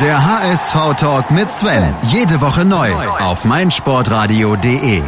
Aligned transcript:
Der 0.00 0.24
HSV-Talk 0.24 1.30
mit 1.30 1.52
Sven. 1.52 1.94
Jede 2.04 2.40
Woche 2.40 2.64
neu 2.64 2.90
auf 3.20 3.44
meinsportradio.de. 3.44 5.02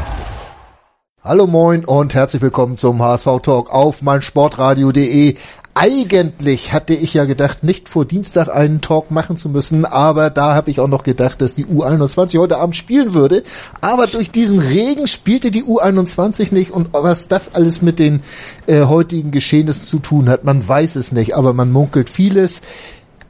Hallo 1.24 1.46
moin 1.46 1.86
und 1.86 2.12
herzlich 2.12 2.42
willkommen 2.42 2.76
zum 2.76 3.02
HSV-Talk 3.02 3.72
auf 3.72 4.02
meinsportradio.de. 4.02 5.36
Eigentlich 5.72 6.74
hatte 6.74 6.92
ich 6.92 7.14
ja 7.14 7.24
gedacht, 7.24 7.64
nicht 7.64 7.88
vor 7.88 8.04
Dienstag 8.04 8.48
einen 8.48 8.82
Talk 8.82 9.10
machen 9.10 9.38
zu 9.38 9.48
müssen, 9.48 9.86
aber 9.86 10.28
da 10.28 10.54
habe 10.54 10.70
ich 10.70 10.80
auch 10.80 10.88
noch 10.88 11.02
gedacht, 11.02 11.40
dass 11.40 11.54
die 11.54 11.64
U21 11.64 12.38
heute 12.38 12.58
Abend 12.58 12.76
spielen 12.76 13.14
würde. 13.14 13.42
Aber 13.80 14.06
durch 14.06 14.30
diesen 14.30 14.58
Regen 14.58 15.06
spielte 15.06 15.50
die 15.50 15.64
U21 15.64 16.52
nicht 16.52 16.70
und 16.70 16.90
was 16.92 17.26
das 17.26 17.54
alles 17.54 17.80
mit 17.80 17.98
den 17.98 18.22
äh, 18.66 18.82
heutigen 18.82 19.30
Geschehnissen 19.30 19.86
zu 19.86 19.98
tun 19.98 20.28
hat, 20.28 20.44
man 20.44 20.68
weiß 20.68 20.96
es 20.96 21.10
nicht, 21.10 21.34
aber 21.34 21.54
man 21.54 21.72
munkelt 21.72 22.10
vieles. 22.10 22.60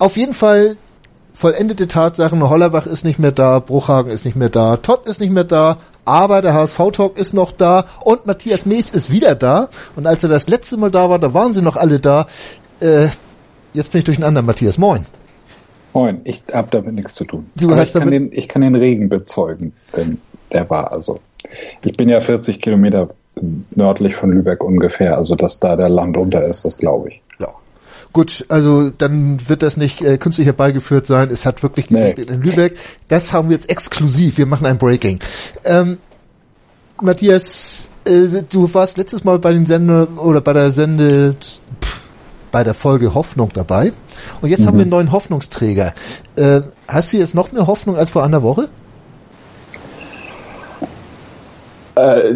Auf 0.00 0.16
jeden 0.16 0.34
Fall 0.34 0.77
vollendete 1.34 1.88
Tatsachen, 1.88 2.48
Hollerbach 2.48 2.86
ist 2.86 3.04
nicht 3.04 3.18
mehr 3.18 3.32
da, 3.32 3.58
Bruchhagen 3.58 4.11
ist 4.11 4.25
nicht 4.25 4.36
mehr 4.36 4.48
da, 4.48 4.76
Todd 4.76 5.06
ist 5.06 5.20
nicht 5.20 5.32
mehr 5.32 5.44
da, 5.44 5.79
aber 6.04 6.40
der 6.40 6.54
HSV-Talk 6.54 7.18
ist 7.18 7.34
noch 7.34 7.50
da 7.50 7.86
und 8.04 8.25
Matthias 8.25 8.64
Mees 8.64 8.90
ist 8.90 9.11
wieder 9.11 9.34
da. 9.34 9.68
Und 9.96 10.06
als 10.06 10.22
er 10.22 10.28
das 10.28 10.48
letzte 10.48 10.76
Mal 10.76 10.90
da 10.90 11.11
war, 11.11 11.18
da 11.18 11.34
waren 11.34 11.52
sie 11.52 11.62
noch 11.62 11.76
alle 11.76 11.98
da. 11.98 12.26
Äh, 12.80 13.08
jetzt 13.72 13.92
bin 13.92 13.98
ich 13.98 14.04
durcheinander, 14.04 14.42
Matthias. 14.42 14.78
Moin. 14.78 15.04
Moin, 15.92 16.20
ich 16.25 16.42
habe 16.52 16.68
damit 16.70 16.94
nichts 16.94 17.14
zu 17.14 17.25
tun. 17.25 17.46
Du 17.56 17.75
hast 17.75 17.94
ich, 17.94 18.00
kann 18.00 18.11
den, 18.11 18.32
ich 18.32 18.48
kann 18.48 18.62
den 18.62 18.75
Regen 18.75 19.08
bezeugen, 19.08 19.72
denn 19.96 20.18
der 20.53 20.68
war 20.70 20.92
also. 20.92 21.20
Ich 21.84 21.96
bin 21.96 22.08
ja 22.08 22.20
40 22.20 22.61
Kilometer 22.61 23.08
nördlich 23.75 24.14
von 24.14 24.30
Lübeck 24.30 24.62
ungefähr, 24.62 25.16
also 25.16 25.34
dass 25.34 25.61
da 25.61 25.76
der 25.76 25.89
Land 25.89 26.16
unter 26.16 26.44
ist, 26.44 26.64
das 26.64 26.78
glaube 26.78 27.08
ich. 27.11 27.22
Ja. 27.39 27.48
Gut, 28.14 28.46
also 28.49 28.91
dann 28.91 29.49
wird 29.49 29.63
das 29.63 29.77
nicht 29.77 30.00
äh, 30.00 30.18
künstlich 30.18 30.46
herbeigeführt 30.46 31.04
sein. 31.04 31.31
Es 31.32 31.45
hat 31.45 31.64
wirklich 31.64 31.89
geregnet 31.89 32.28
nee. 32.28 32.34
in 32.37 32.42
Lübeck. 32.42 32.77
Das 33.09 33.33
haben 33.33 33.48
wir 33.48 33.56
jetzt 33.56 33.69
exklusiv. 33.69 34.39
Wir 34.39 34.47
machen 34.47 34.67
ein 34.67 34.78
Breaking. 34.78 35.19
Ähm, 35.65 35.98
Matthias, 37.03 37.89
äh, 38.05 38.45
du 38.48 38.73
warst 38.73 38.98
letztes 38.98 39.25
Mal 39.25 39.41
bei 39.41 39.51
den 39.51 39.67
Sende 39.67 40.06
oder 40.17 40.41
bei 40.41 40.53
der 40.53 40.71
Sende 40.71 41.34
pff, 41.34 42.01
bei 42.53 42.62
der 42.62 42.75
Folge 42.75 43.15
Hoffnung 43.15 43.51
dabei. 43.53 43.93
Und 44.41 44.49
jetzt 44.49 44.61
mhm. 44.61 44.67
haben 44.67 44.77
wir 44.77 44.83
einen 44.83 44.91
neuen 44.91 45.11
Hoffnungsträger. 45.11 45.93
Äh, 46.37 46.61
hast 46.87 47.12
du 47.12 47.17
jetzt 47.17 47.34
noch 47.34 47.51
mehr 47.51 47.67
Hoffnung 47.67 47.97
als 47.97 48.11
vor 48.11 48.23
einer 48.23 48.45
Woche? 48.45 48.69
Äh, 51.97 52.34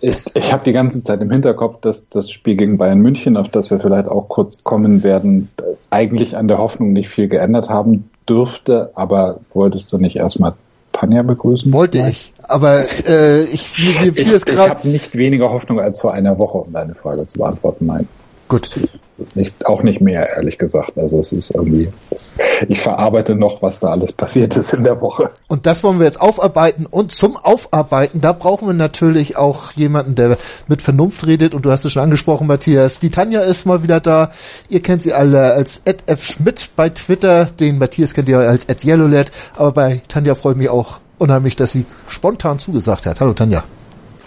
ich 0.00 0.16
ich 0.34 0.52
habe 0.52 0.64
die 0.64 0.72
ganze 0.72 1.02
Zeit 1.02 1.20
im 1.20 1.30
Hinterkopf, 1.30 1.80
dass 1.80 2.08
das 2.08 2.30
Spiel 2.30 2.56
gegen 2.56 2.78
Bayern 2.78 3.00
München, 3.00 3.36
auf 3.36 3.48
das 3.48 3.70
wir 3.70 3.80
vielleicht 3.80 4.08
auch 4.08 4.28
kurz 4.28 4.62
kommen 4.64 5.02
werden, 5.02 5.48
eigentlich 5.90 6.36
an 6.36 6.48
der 6.48 6.58
Hoffnung 6.58 6.92
nicht 6.92 7.08
viel 7.08 7.28
geändert 7.28 7.68
haben 7.68 8.10
dürfte. 8.28 8.90
Aber 8.94 9.40
wolltest 9.50 9.92
du 9.92 9.98
nicht 9.98 10.16
erstmal 10.16 10.54
Tanja 10.92 11.22
begrüßen? 11.22 11.72
Wollte 11.72 11.98
ich. 12.08 12.32
Aber 12.42 12.80
äh, 13.06 13.42
ich, 13.44 13.78
mir, 13.78 14.12
mir 14.12 14.16
ich, 14.16 14.32
ich 14.32 14.56
habe 14.56 14.88
nicht 14.88 15.16
weniger 15.16 15.50
Hoffnung 15.50 15.80
als 15.80 16.00
vor 16.00 16.12
einer 16.14 16.38
Woche, 16.38 16.58
um 16.58 16.72
deine 16.72 16.94
Frage 16.94 17.26
zu 17.26 17.38
beantworten. 17.38 17.86
Nein. 17.86 18.08
Gut. 18.48 18.70
Nicht, 19.34 19.66
auch 19.66 19.82
nicht 19.82 20.00
mehr, 20.00 20.28
ehrlich 20.36 20.58
gesagt. 20.58 20.96
Also 20.96 21.20
es 21.20 21.32
ist 21.32 21.50
irgendwie, 21.50 21.90
es, 22.10 22.36
ich 22.68 22.80
verarbeite 22.80 23.34
noch, 23.34 23.62
was 23.62 23.80
da 23.80 23.88
alles 23.88 24.12
passiert 24.12 24.56
ist 24.56 24.72
in 24.72 24.84
der 24.84 25.00
Woche. 25.00 25.30
Und 25.48 25.66
das 25.66 25.82
wollen 25.82 25.98
wir 25.98 26.06
jetzt 26.06 26.20
aufarbeiten. 26.20 26.86
Und 26.86 27.12
zum 27.12 27.36
Aufarbeiten, 27.36 28.20
da 28.20 28.32
brauchen 28.32 28.68
wir 28.68 28.74
natürlich 28.74 29.36
auch 29.36 29.72
jemanden, 29.72 30.14
der 30.14 30.38
mit 30.68 30.82
Vernunft 30.82 31.26
redet. 31.26 31.52
Und 31.52 31.66
du 31.66 31.72
hast 31.72 31.84
es 31.84 31.92
schon 31.92 32.02
angesprochen, 32.02 32.46
Matthias. 32.46 33.00
Die 33.00 33.10
Tanja 33.10 33.40
ist 33.40 33.66
mal 33.66 33.82
wieder 33.82 34.00
da. 34.00 34.30
Ihr 34.68 34.80
kennt 34.80 35.02
sie 35.02 35.12
alle 35.12 35.52
als 35.52 35.82
Ed 35.84 36.04
F. 36.06 36.24
Schmidt 36.24 36.70
bei 36.76 36.88
Twitter. 36.88 37.46
Den 37.46 37.78
Matthias 37.78 38.14
kennt 38.14 38.28
ihr 38.28 38.38
als 38.38 38.66
Ed 38.66 38.84
Yellowlet. 38.84 39.32
Aber 39.56 39.72
bei 39.72 40.02
Tanja 40.08 40.36
freue 40.36 40.52
ich 40.52 40.58
mich 40.58 40.68
auch 40.68 41.00
unheimlich, 41.18 41.56
dass 41.56 41.72
sie 41.72 41.86
spontan 42.06 42.60
zugesagt 42.60 43.04
hat. 43.04 43.20
Hallo 43.20 43.32
Tanja. 43.32 43.64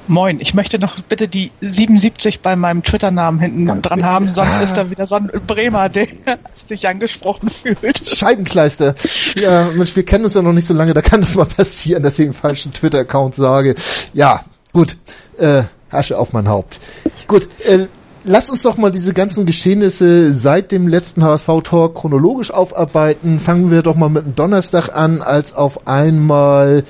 Moin, 0.08 0.40
ich 0.40 0.54
möchte 0.54 0.80
noch 0.80 1.00
bitte 1.02 1.28
die 1.28 1.52
77 1.62 2.42
bei 2.42 2.56
meinem 2.56 2.84
Twitter-Namen 2.84 3.40
hinten 3.40 3.66
Ganz 3.68 3.82
dran 3.84 4.04
haben, 4.04 4.32
sonst 4.32 4.52
ah. 4.52 4.62
ist 4.62 4.74
da 4.76 4.90
wieder 4.90 5.06
so 5.06 5.16
ein 5.16 5.32
Bremer, 5.48 5.90
der 5.90 6.08
sich 6.68 6.88
angesprochen 6.88 7.50
fühlt. 7.50 8.04
Scheibenkleister. 8.04 8.96
Ja, 9.36 9.70
Mensch, 9.74 9.96
wir 9.96 10.04
kennen 10.04 10.24
uns 10.24 10.34
ja 10.34 10.42
noch 10.42 10.54
nicht 10.54 10.68
so 10.68 10.74
lange, 10.74 10.94
da 10.94 11.02
kann 11.02 11.22
das 11.22 11.36
mal 11.36 11.46
passieren, 11.46 12.04
dass 12.04 12.20
ich 12.20 12.26
einen 12.26 12.34
falschen 12.34 12.74
Twitter-Account 12.74 13.36
sage. 13.36 13.76
Ja, 14.14 14.44
gut. 14.74 14.98
Äh, 15.38 15.64
Asche 15.92 16.18
auf 16.18 16.34
mein 16.34 16.48
Haupt. 16.48 16.80
Gut, 17.28 17.48
äh, 17.66 17.88
lass 18.24 18.50
uns 18.50 18.64
doch 18.64 18.78
mal 18.78 18.92
diese 18.92 19.14
ganzen 19.14 19.46
Geschehnisse 19.46 20.34
seit 20.34 20.72
dem 20.72 20.88
letzten 20.88 21.24
HSV-Tor 21.24 21.94
chronologisch 21.94 22.52
aufarbeiten. 22.52 23.40
Fangen 23.40 23.72
wir 23.72 23.82
doch 23.82 23.96
mal 23.96 24.10
mit 24.10 24.26
dem 24.26 24.36
Donnerstag 24.36 24.90
an, 24.96 25.22
als 25.22 25.54
auf 25.54 25.88
einmal 25.88 26.84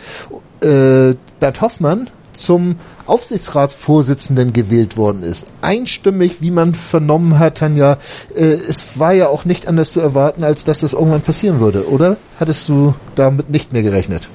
äh, 0.62 1.16
Bert 1.40 1.62
Hoffmann 1.62 2.10
zum 2.34 2.78
Aufsichtsratsvorsitzenden 3.06 4.54
gewählt 4.54 4.98
worden 4.98 5.24
ist. 5.24 5.48
Einstimmig, 5.62 6.42
wie 6.42 6.52
man 6.52 6.74
vernommen 6.74 7.40
hat, 7.40 7.60
Tanja, 7.60 7.98
äh, 8.36 8.44
es 8.44 9.00
war 9.00 9.14
ja 9.14 9.28
auch 9.28 9.46
nicht 9.46 9.68
anders 9.68 9.92
zu 9.92 10.00
erwarten, 10.00 10.44
als 10.44 10.64
dass 10.64 10.80
das 10.80 10.94
irgendwann 10.94 11.22
passieren 11.22 11.60
würde, 11.60 11.90
oder? 11.90 12.18
Hattest 12.40 12.70
du 12.70 12.96
damit 13.16 13.50
nicht 13.50 13.74
mehr 13.74 13.84
gerechnet? 13.84 14.30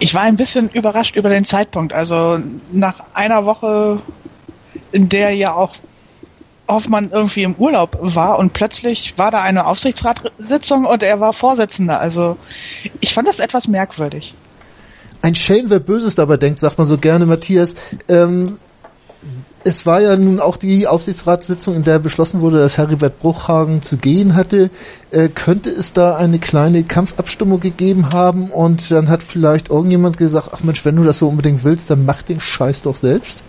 Ich 0.00 0.14
war 0.14 0.22
ein 0.22 0.36
bisschen 0.36 0.68
überrascht 0.70 1.16
über 1.16 1.28
den 1.28 1.44
Zeitpunkt. 1.44 1.92
Also 1.92 2.40
nach 2.72 3.04
einer 3.14 3.44
Woche, 3.44 4.00
in 4.92 5.08
der 5.08 5.34
ja 5.34 5.54
auch 5.54 5.76
Hoffmann 6.68 7.10
irgendwie 7.10 7.44
im 7.44 7.54
Urlaub 7.54 7.96
war 8.00 8.38
und 8.38 8.52
plötzlich 8.52 9.16
war 9.16 9.30
da 9.30 9.40
eine 9.40 9.66
Aufsichtsratssitzung 9.66 10.84
und 10.84 11.02
er 11.02 11.18
war 11.18 11.32
Vorsitzender. 11.32 11.98
Also 11.98 12.36
ich 13.00 13.14
fand 13.14 13.26
das 13.26 13.38
etwas 13.38 13.68
merkwürdig 13.68 14.34
ein 15.22 15.34
Schelm, 15.34 15.70
wer 15.70 15.80
Böses 15.80 16.14
dabei 16.14 16.36
denkt, 16.36 16.60
sagt 16.60 16.78
man 16.78 16.86
so 16.86 16.98
gerne, 16.98 17.26
Matthias. 17.26 17.74
Ähm, 18.08 18.58
es 19.64 19.84
war 19.84 20.00
ja 20.00 20.16
nun 20.16 20.40
auch 20.40 20.56
die 20.56 20.86
Aufsichtsratssitzung, 20.86 21.74
in 21.74 21.82
der 21.82 21.98
beschlossen 21.98 22.40
wurde, 22.40 22.58
dass 22.58 22.78
Heribert 22.78 23.18
Bruchhagen 23.18 23.82
zu 23.82 23.96
gehen 23.96 24.34
hatte. 24.36 24.70
Äh, 25.10 25.28
könnte 25.28 25.70
es 25.70 25.92
da 25.92 26.16
eine 26.16 26.38
kleine 26.38 26.84
Kampfabstimmung 26.84 27.60
gegeben 27.60 28.10
haben 28.12 28.50
und 28.50 28.90
dann 28.90 29.08
hat 29.08 29.22
vielleicht 29.22 29.70
irgendjemand 29.70 30.16
gesagt, 30.16 30.50
ach 30.52 30.62
Mensch, 30.62 30.84
wenn 30.84 30.96
du 30.96 31.04
das 31.04 31.18
so 31.18 31.28
unbedingt 31.28 31.64
willst, 31.64 31.90
dann 31.90 32.06
mach 32.06 32.22
den 32.22 32.40
Scheiß 32.40 32.82
doch 32.82 32.96
selbst? 32.96 33.42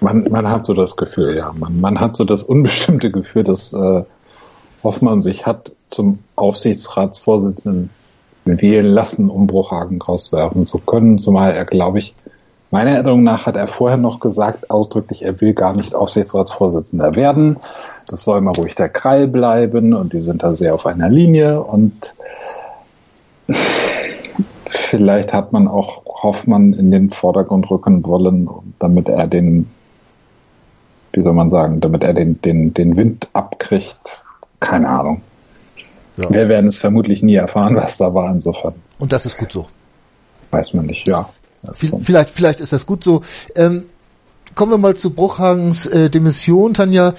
Man, 0.00 0.24
man 0.30 0.48
hat 0.48 0.66
so 0.66 0.74
das 0.74 0.96
Gefühl, 0.96 1.36
ja. 1.36 1.52
Man, 1.56 1.80
man 1.80 2.00
hat 2.00 2.16
so 2.16 2.24
das 2.24 2.42
unbestimmte 2.42 3.10
Gefühl, 3.10 3.44
dass 3.44 3.72
äh, 3.72 4.02
Hoffmann 4.82 5.22
sich 5.22 5.46
hat 5.46 5.72
zum 5.88 6.18
Aufsichtsratsvorsitzenden 6.36 7.90
wählen 8.48 8.86
lassen, 8.86 9.30
um 9.30 9.46
Bruchhagen 9.46 10.00
rauswerfen 10.00 10.66
zu 10.66 10.78
können, 10.78 11.18
zumal 11.18 11.52
er, 11.52 11.64
glaube 11.64 11.98
ich, 11.98 12.14
meiner 12.70 12.90
Erinnerung 12.90 13.22
nach 13.22 13.46
hat 13.46 13.56
er 13.56 13.66
vorher 13.66 13.96
noch 13.96 14.20
gesagt, 14.20 14.70
ausdrücklich, 14.70 15.22
er 15.22 15.40
will 15.40 15.54
gar 15.54 15.74
nicht 15.74 15.94
Aufsichtsratsvorsitzender 15.94 17.16
werden. 17.16 17.56
Das 18.08 18.24
soll 18.24 18.40
mal 18.40 18.52
ruhig 18.56 18.74
der 18.74 18.88
Krall 18.88 19.26
bleiben 19.26 19.94
und 19.94 20.12
die 20.12 20.20
sind 20.20 20.42
da 20.42 20.54
sehr 20.54 20.74
auf 20.74 20.86
einer 20.86 21.08
Linie 21.08 21.62
und 21.62 22.14
vielleicht 24.66 25.32
hat 25.32 25.52
man 25.52 25.68
auch 25.68 26.02
Hoffmann 26.22 26.72
in 26.72 26.90
den 26.90 27.10
Vordergrund 27.10 27.70
rücken 27.70 28.04
wollen, 28.04 28.48
damit 28.78 29.08
er 29.08 29.26
den, 29.26 29.70
wie 31.12 31.22
soll 31.22 31.32
man 31.32 31.50
sagen, 31.50 31.80
damit 31.80 32.04
er 32.04 32.12
den, 32.12 32.40
den, 32.42 32.74
den 32.74 32.96
Wind 32.96 33.28
abkriegt. 33.32 34.24
Keine 34.60 34.88
Ahnung. 34.88 35.22
Ja. 36.18 36.30
Wir 36.30 36.48
werden 36.48 36.66
es 36.66 36.78
vermutlich 36.78 37.22
nie 37.22 37.36
erfahren, 37.36 37.76
was 37.76 37.96
da 37.96 38.12
war 38.12 38.30
insofern. 38.30 38.74
Und 38.98 39.12
das 39.12 39.26
ist 39.26 39.38
gut 39.38 39.52
so. 39.52 39.66
Weiß 40.50 40.74
man 40.74 40.86
nicht, 40.86 41.06
ja. 41.06 41.28
Vielleicht, 41.72 42.30
vielleicht 42.30 42.60
ist 42.60 42.72
das 42.72 42.86
gut 42.86 43.02
so. 43.02 43.22
Ähm, 43.54 43.84
kommen 44.54 44.72
wir 44.72 44.78
mal 44.78 44.96
zu 44.96 45.10
Bruchhagens 45.10 45.86
äh, 45.86 46.08
Demission, 46.08 46.74
Tanja. 46.74 47.14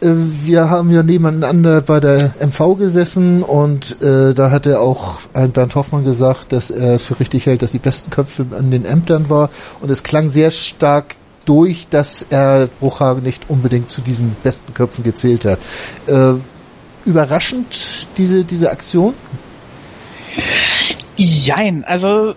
Äh, 0.00 0.08
wir 0.44 0.70
haben 0.70 0.90
ja 0.90 1.02
nebeneinander 1.02 1.80
bei 1.80 2.00
der 2.00 2.34
MV 2.40 2.76
gesessen 2.76 3.42
und 3.42 4.00
äh, 4.02 4.34
da 4.34 4.50
hat 4.50 4.66
er 4.66 4.80
auch 4.82 5.20
ein 5.32 5.52
Bernd 5.52 5.74
Hoffmann 5.74 6.04
gesagt, 6.04 6.52
dass 6.52 6.70
er 6.70 6.98
für 6.98 7.18
richtig 7.18 7.46
hält, 7.46 7.62
dass 7.62 7.72
die 7.72 7.78
besten 7.78 8.10
Köpfe 8.10 8.46
an 8.56 8.70
den 8.70 8.84
Ämtern 8.84 9.28
war. 9.30 9.50
Und 9.80 9.90
es 9.90 10.02
klang 10.02 10.28
sehr 10.28 10.50
stark 10.50 11.16
durch, 11.46 11.88
dass 11.88 12.26
er 12.28 12.68
Bruchhagen 12.80 13.22
nicht 13.22 13.48
unbedingt 13.48 13.90
zu 13.90 14.02
diesen 14.02 14.36
besten 14.42 14.74
Köpfen 14.74 15.04
gezählt 15.04 15.44
hat. 15.44 15.58
Äh, 16.06 16.34
überraschend, 17.06 18.08
diese, 18.18 18.44
diese 18.44 18.70
Aktion? 18.70 19.14
Jein, 21.16 21.84
also 21.84 22.34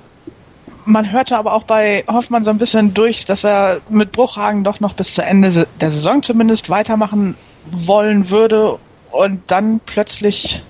man 0.85 1.11
hörte 1.11 1.37
aber 1.37 1.53
auch 1.53 1.63
bei 1.63 2.03
Hoffmann 2.07 2.43
so 2.43 2.49
ein 2.49 2.57
bisschen 2.57 2.93
durch, 2.93 3.25
dass 3.25 3.43
er 3.43 3.81
mit 3.89 4.11
Bruchhagen 4.11 4.63
doch 4.63 4.79
noch 4.79 4.93
bis 4.93 5.13
zu 5.13 5.23
Ende 5.23 5.67
der 5.79 5.91
Saison 5.91 6.23
zumindest 6.23 6.69
weitermachen 6.69 7.35
wollen 7.71 8.29
würde 8.29 8.79
und 9.11 9.41
dann 9.47 9.79
plötzlich 9.85 10.61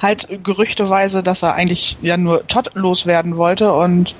halt 0.00 0.28
gerüchteweise, 0.44 1.22
dass 1.22 1.42
er 1.42 1.54
eigentlich 1.54 1.96
ja 2.02 2.16
nur 2.16 2.46
Todd 2.46 2.70
loswerden 2.74 3.36
wollte 3.36 3.72
und 3.72 4.14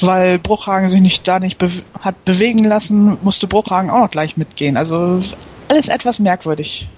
weil 0.00 0.38
Bruchhagen 0.38 0.88
sich 0.88 1.00
nicht 1.00 1.26
da 1.26 1.38
nicht 1.38 1.58
be 1.58 1.70
hat 2.00 2.24
bewegen 2.24 2.64
lassen, 2.64 3.16
musste 3.22 3.46
Bruchhagen 3.46 3.90
auch 3.90 4.00
noch 4.00 4.10
gleich 4.10 4.36
mitgehen. 4.36 4.76
Also 4.76 5.22
alles 5.68 5.88
etwas 5.88 6.18
merkwürdig. 6.18 6.88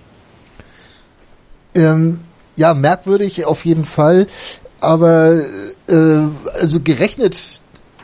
Ähm, 1.76 2.20
ja, 2.56 2.74
merkwürdig 2.74 3.44
auf 3.44 3.64
jeden 3.64 3.84
Fall, 3.84 4.26
aber 4.80 5.38
äh, 5.88 5.94
also 6.60 6.80
gerechnet 6.82 7.60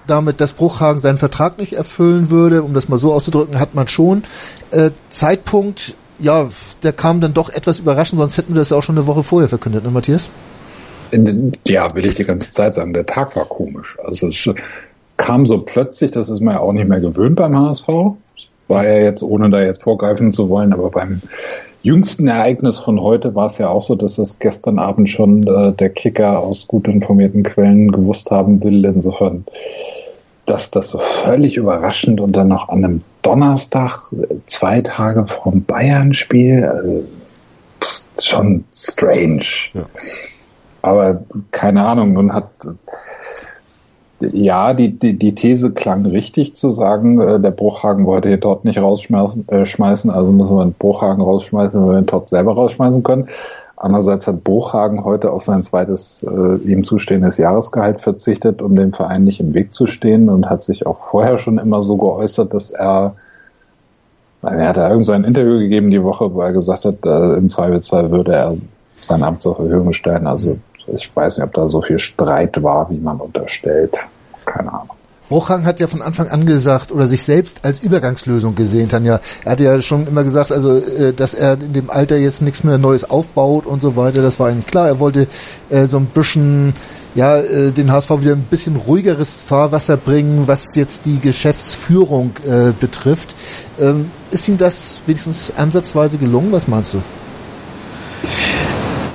damit, 0.06 0.40
dass 0.40 0.52
Bruchhagen 0.52 1.00
seinen 1.00 1.16
Vertrag 1.16 1.58
nicht 1.58 1.74
erfüllen 1.74 2.30
würde, 2.30 2.62
um 2.62 2.74
das 2.74 2.88
mal 2.88 2.98
so 2.98 3.12
auszudrücken, 3.12 3.58
hat 3.58 3.74
man 3.74 3.88
schon. 3.88 4.24
Äh, 4.70 4.90
Zeitpunkt, 5.08 5.94
ja, 6.18 6.48
der 6.82 6.92
kam 6.92 7.20
dann 7.20 7.34
doch 7.34 7.48
etwas 7.50 7.78
überraschend, 7.78 8.20
sonst 8.20 8.36
hätten 8.36 8.54
wir 8.54 8.58
das 8.58 8.70
ja 8.70 8.76
auch 8.76 8.82
schon 8.82 8.96
eine 8.96 9.06
Woche 9.06 9.22
vorher 9.22 9.48
verkündet, 9.48 9.84
ne 9.84 9.90
Matthias? 9.90 10.28
Ja, 11.66 11.94
will 11.94 12.06
ich 12.06 12.14
die 12.14 12.24
ganze 12.24 12.50
Zeit 12.50 12.74
sagen, 12.74 12.94
der 12.94 13.06
Tag 13.06 13.36
war 13.36 13.44
komisch. 13.44 13.98
Also 14.02 14.28
es 14.28 14.50
kam 15.18 15.46
so 15.46 15.58
plötzlich, 15.58 16.10
das 16.10 16.30
ist 16.30 16.40
man 16.40 16.54
ja 16.54 16.60
auch 16.60 16.72
nicht 16.72 16.88
mehr 16.88 17.00
gewöhnt 17.00 17.36
beim 17.36 17.56
HSV. 17.56 17.86
War 18.68 18.84
ja 18.86 18.98
jetzt, 18.98 19.22
ohne 19.22 19.50
da 19.50 19.62
jetzt 19.62 19.82
vorgreifen 19.82 20.32
zu 20.32 20.48
wollen, 20.48 20.72
aber 20.72 20.90
beim 20.90 21.20
jüngsten 21.82 22.28
Ereignis 22.28 22.78
von 22.78 23.00
heute 23.00 23.34
war 23.34 23.46
es 23.46 23.58
ja 23.58 23.68
auch 23.68 23.82
so, 23.82 23.94
dass 23.94 24.18
es 24.18 24.38
gestern 24.38 24.78
Abend 24.78 25.10
schon 25.10 25.46
äh, 25.46 25.72
der 25.72 25.90
Kicker 25.90 26.38
aus 26.38 26.66
gut 26.66 26.88
informierten 26.88 27.42
Quellen 27.42 27.90
gewusst 27.90 28.30
haben 28.30 28.62
will. 28.62 28.84
Insofern, 28.84 29.44
dass 30.46 30.70
das 30.70 30.90
so 30.90 30.98
völlig 30.98 31.56
überraschend 31.56 32.20
und 32.20 32.32
dann 32.32 32.48
noch 32.48 32.68
an 32.68 32.84
einem 32.84 33.00
Donnerstag, 33.22 34.10
zwei 34.46 34.80
Tage 34.80 35.26
vom 35.26 35.64
Bayern-Spiel, 35.64 36.64
also, 36.64 37.04
schon 38.20 38.64
strange. 38.74 39.44
Ja. 39.72 39.82
Aber 40.82 41.22
keine 41.52 41.84
Ahnung, 41.84 42.12
nun 42.12 42.32
hat 42.32 42.50
ja, 44.32 44.74
die, 44.74 44.90
die, 44.98 45.18
die 45.18 45.34
These 45.34 45.72
klang 45.72 46.06
richtig 46.06 46.54
zu 46.54 46.70
sagen, 46.70 47.20
äh, 47.20 47.40
der 47.40 47.50
Bruchhagen 47.50 48.06
wollte 48.06 48.28
hier 48.28 48.38
dort 48.38 48.64
nicht 48.64 48.78
rausschmeißen, 48.78 49.48
äh, 49.48 49.66
schmeißen, 49.66 50.10
also 50.10 50.32
müssen 50.32 50.56
wir 50.56 50.64
den 50.64 50.74
Bruchhagen 50.74 51.22
rausschmeißen, 51.22 51.80
wenn 51.80 51.88
wir 51.88 52.00
den 52.00 52.06
dort 52.06 52.28
selber 52.28 52.54
rausschmeißen 52.54 53.02
können. 53.02 53.28
Andererseits 53.76 54.28
hat 54.28 54.44
Bruchhagen 54.44 55.04
heute 55.04 55.32
auf 55.32 55.42
sein 55.42 55.64
zweites 55.64 56.24
äh, 56.24 56.56
ihm 56.70 56.84
zustehendes 56.84 57.36
Jahresgehalt 57.36 58.00
verzichtet, 58.00 58.62
um 58.62 58.76
dem 58.76 58.92
Verein 58.92 59.24
nicht 59.24 59.40
im 59.40 59.54
Weg 59.54 59.74
zu 59.74 59.86
stehen 59.86 60.28
und 60.28 60.48
hat 60.48 60.62
sich 60.62 60.86
auch 60.86 60.98
vorher 61.00 61.38
schon 61.38 61.58
immer 61.58 61.82
so 61.82 61.96
geäußert, 61.96 62.54
dass 62.54 62.70
er 62.70 63.16
er 64.42 64.68
hat 64.68 64.76
ja 64.76 64.88
irgend 64.88 65.06
so 65.06 65.12
ein 65.12 65.24
Interview 65.24 65.58
gegeben 65.58 65.90
die 65.90 66.02
Woche, 66.02 66.34
wo 66.34 66.40
er 66.40 66.52
gesagt 66.52 66.84
hat, 66.84 67.06
äh, 67.06 67.34
im 67.34 67.48
Zweifelsfall 67.48 68.10
würde 68.10 68.32
er 68.32 68.56
sein 69.00 69.22
Amt 69.22 69.42
zur 69.42 69.54
Verfügung 69.54 69.92
stellen. 69.92 70.26
Also 70.26 70.58
ich 70.92 71.14
weiß 71.14 71.38
nicht, 71.38 71.46
ob 71.46 71.54
da 71.54 71.66
so 71.66 71.80
viel 71.80 71.98
Streit 71.98 72.62
war, 72.62 72.90
wie 72.90 72.98
man 72.98 73.18
unterstellt. 73.18 73.98
Keine 74.44 74.72
Ahnung. 74.72 74.96
Bruchhang 75.32 75.64
hat 75.64 75.80
ja 75.80 75.86
von 75.86 76.02
Anfang 76.02 76.28
an 76.28 76.44
gesagt 76.44 76.92
oder 76.92 77.08
sich 77.08 77.22
selbst 77.22 77.60
als 77.64 77.80
Übergangslösung 77.80 78.54
gesehen, 78.54 78.90
Tanja. 78.90 79.18
Er 79.46 79.52
hat 79.52 79.60
ja 79.60 79.80
schon 79.80 80.06
immer 80.06 80.24
gesagt, 80.24 80.52
also 80.52 80.76
äh, 80.76 81.14
dass 81.14 81.32
er 81.32 81.54
in 81.54 81.72
dem 81.72 81.88
Alter 81.88 82.18
jetzt 82.18 82.42
nichts 82.42 82.64
mehr 82.64 82.76
Neues 82.76 83.08
aufbaut 83.08 83.64
und 83.64 83.80
so 83.80 83.96
weiter. 83.96 84.20
Das 84.20 84.38
war 84.38 84.48
eigentlich 84.48 84.66
klar. 84.66 84.88
Er 84.88 84.98
wollte 84.98 85.26
äh, 85.70 85.86
so 85.86 85.96
ein 85.96 86.04
bisschen 86.04 86.74
ja 87.14 87.38
äh, 87.38 87.72
den 87.72 87.90
HSV 87.90 88.10
wieder 88.20 88.32
ein 88.32 88.42
bisschen 88.42 88.76
ruhigeres 88.76 89.32
Fahrwasser 89.32 89.96
bringen, 89.96 90.48
was 90.48 90.74
jetzt 90.74 91.06
die 91.06 91.18
Geschäftsführung 91.18 92.32
äh, 92.46 92.72
betrifft. 92.78 93.34
Ähm, 93.80 94.10
ist 94.30 94.46
ihm 94.48 94.58
das 94.58 95.00
wenigstens 95.06 95.50
ansatzweise 95.56 96.18
gelungen? 96.18 96.52
Was 96.52 96.68
meinst 96.68 96.92
du? 96.92 96.98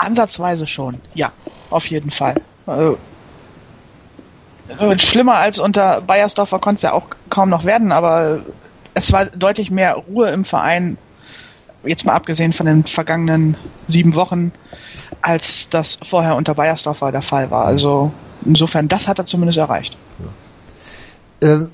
Ansatzweise 0.07 0.67
schon, 0.67 1.01
ja 1.13 1.31
auf 1.69 1.85
jeden 1.87 2.11
Fall. 2.11 2.35
Also, 2.65 2.97
schlimmer 4.97 5.35
als 5.35 5.59
unter 5.59 6.01
Bayersdorfer 6.01 6.59
konnte 6.59 6.77
es 6.77 6.81
ja 6.81 6.93
auch 6.93 7.07
kaum 7.29 7.49
noch 7.49 7.65
werden, 7.65 7.91
aber 7.91 8.39
es 8.93 9.11
war 9.11 9.25
deutlich 9.25 9.69
mehr 9.69 9.95
Ruhe 9.95 10.29
im 10.29 10.45
Verein, 10.45 10.97
jetzt 11.83 12.05
mal 12.05 12.13
abgesehen 12.13 12.53
von 12.53 12.65
den 12.65 12.83
vergangenen 12.85 13.55
sieben 13.87 14.15
Wochen, 14.15 14.51
als 15.21 15.69
das 15.69 15.99
vorher 16.03 16.35
unter 16.35 16.55
Bayersdorfer 16.55 17.11
der 17.11 17.21
Fall 17.21 17.51
war. 17.51 17.65
Also 17.65 18.11
insofern, 18.45 18.87
das 18.87 19.07
hat 19.07 19.19
er 19.19 19.25
zumindest 19.25 19.59
erreicht. 19.59 19.97
Ja. 21.41 21.49
Ähm, 21.49 21.71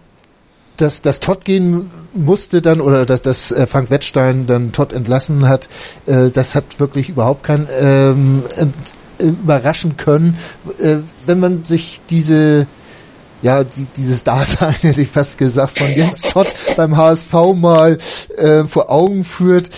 dass 0.77 1.01
das 1.01 1.19
Todd 1.19 1.45
gehen 1.45 1.91
musste 2.13 2.61
dann 2.61 2.81
oder 2.81 3.05
dass, 3.05 3.21
dass 3.21 3.51
äh, 3.51 3.67
Frank 3.67 3.89
Wettstein 3.89 4.47
dann 4.47 4.71
Todd 4.71 4.93
entlassen 4.93 5.47
hat, 5.47 5.69
äh, 6.05 6.29
das 6.29 6.55
hat 6.55 6.79
wirklich 6.79 7.09
überhaupt 7.09 7.43
kein 7.43 7.67
ähm, 7.79 8.43
überraschen 9.19 9.97
können, 9.97 10.37
äh, 10.79 10.97
wenn 11.25 11.39
man 11.39 11.63
sich 11.63 12.01
diese 12.09 12.67
ja, 13.41 13.65
die, 13.65 13.87
dieses 13.97 14.23
Dasein, 14.23 14.73
hätte 14.81 15.01
ich 15.01 15.09
fast 15.09 15.37
gesagt, 15.37 15.77
von 15.77 15.91
Jens 15.91 16.21
Todd 16.21 16.47
beim 16.77 16.95
HSV 16.95 17.33
mal 17.53 17.97
äh, 18.37 18.63
vor 18.63 18.89
Augen 18.89 19.25
führt. 19.25 19.69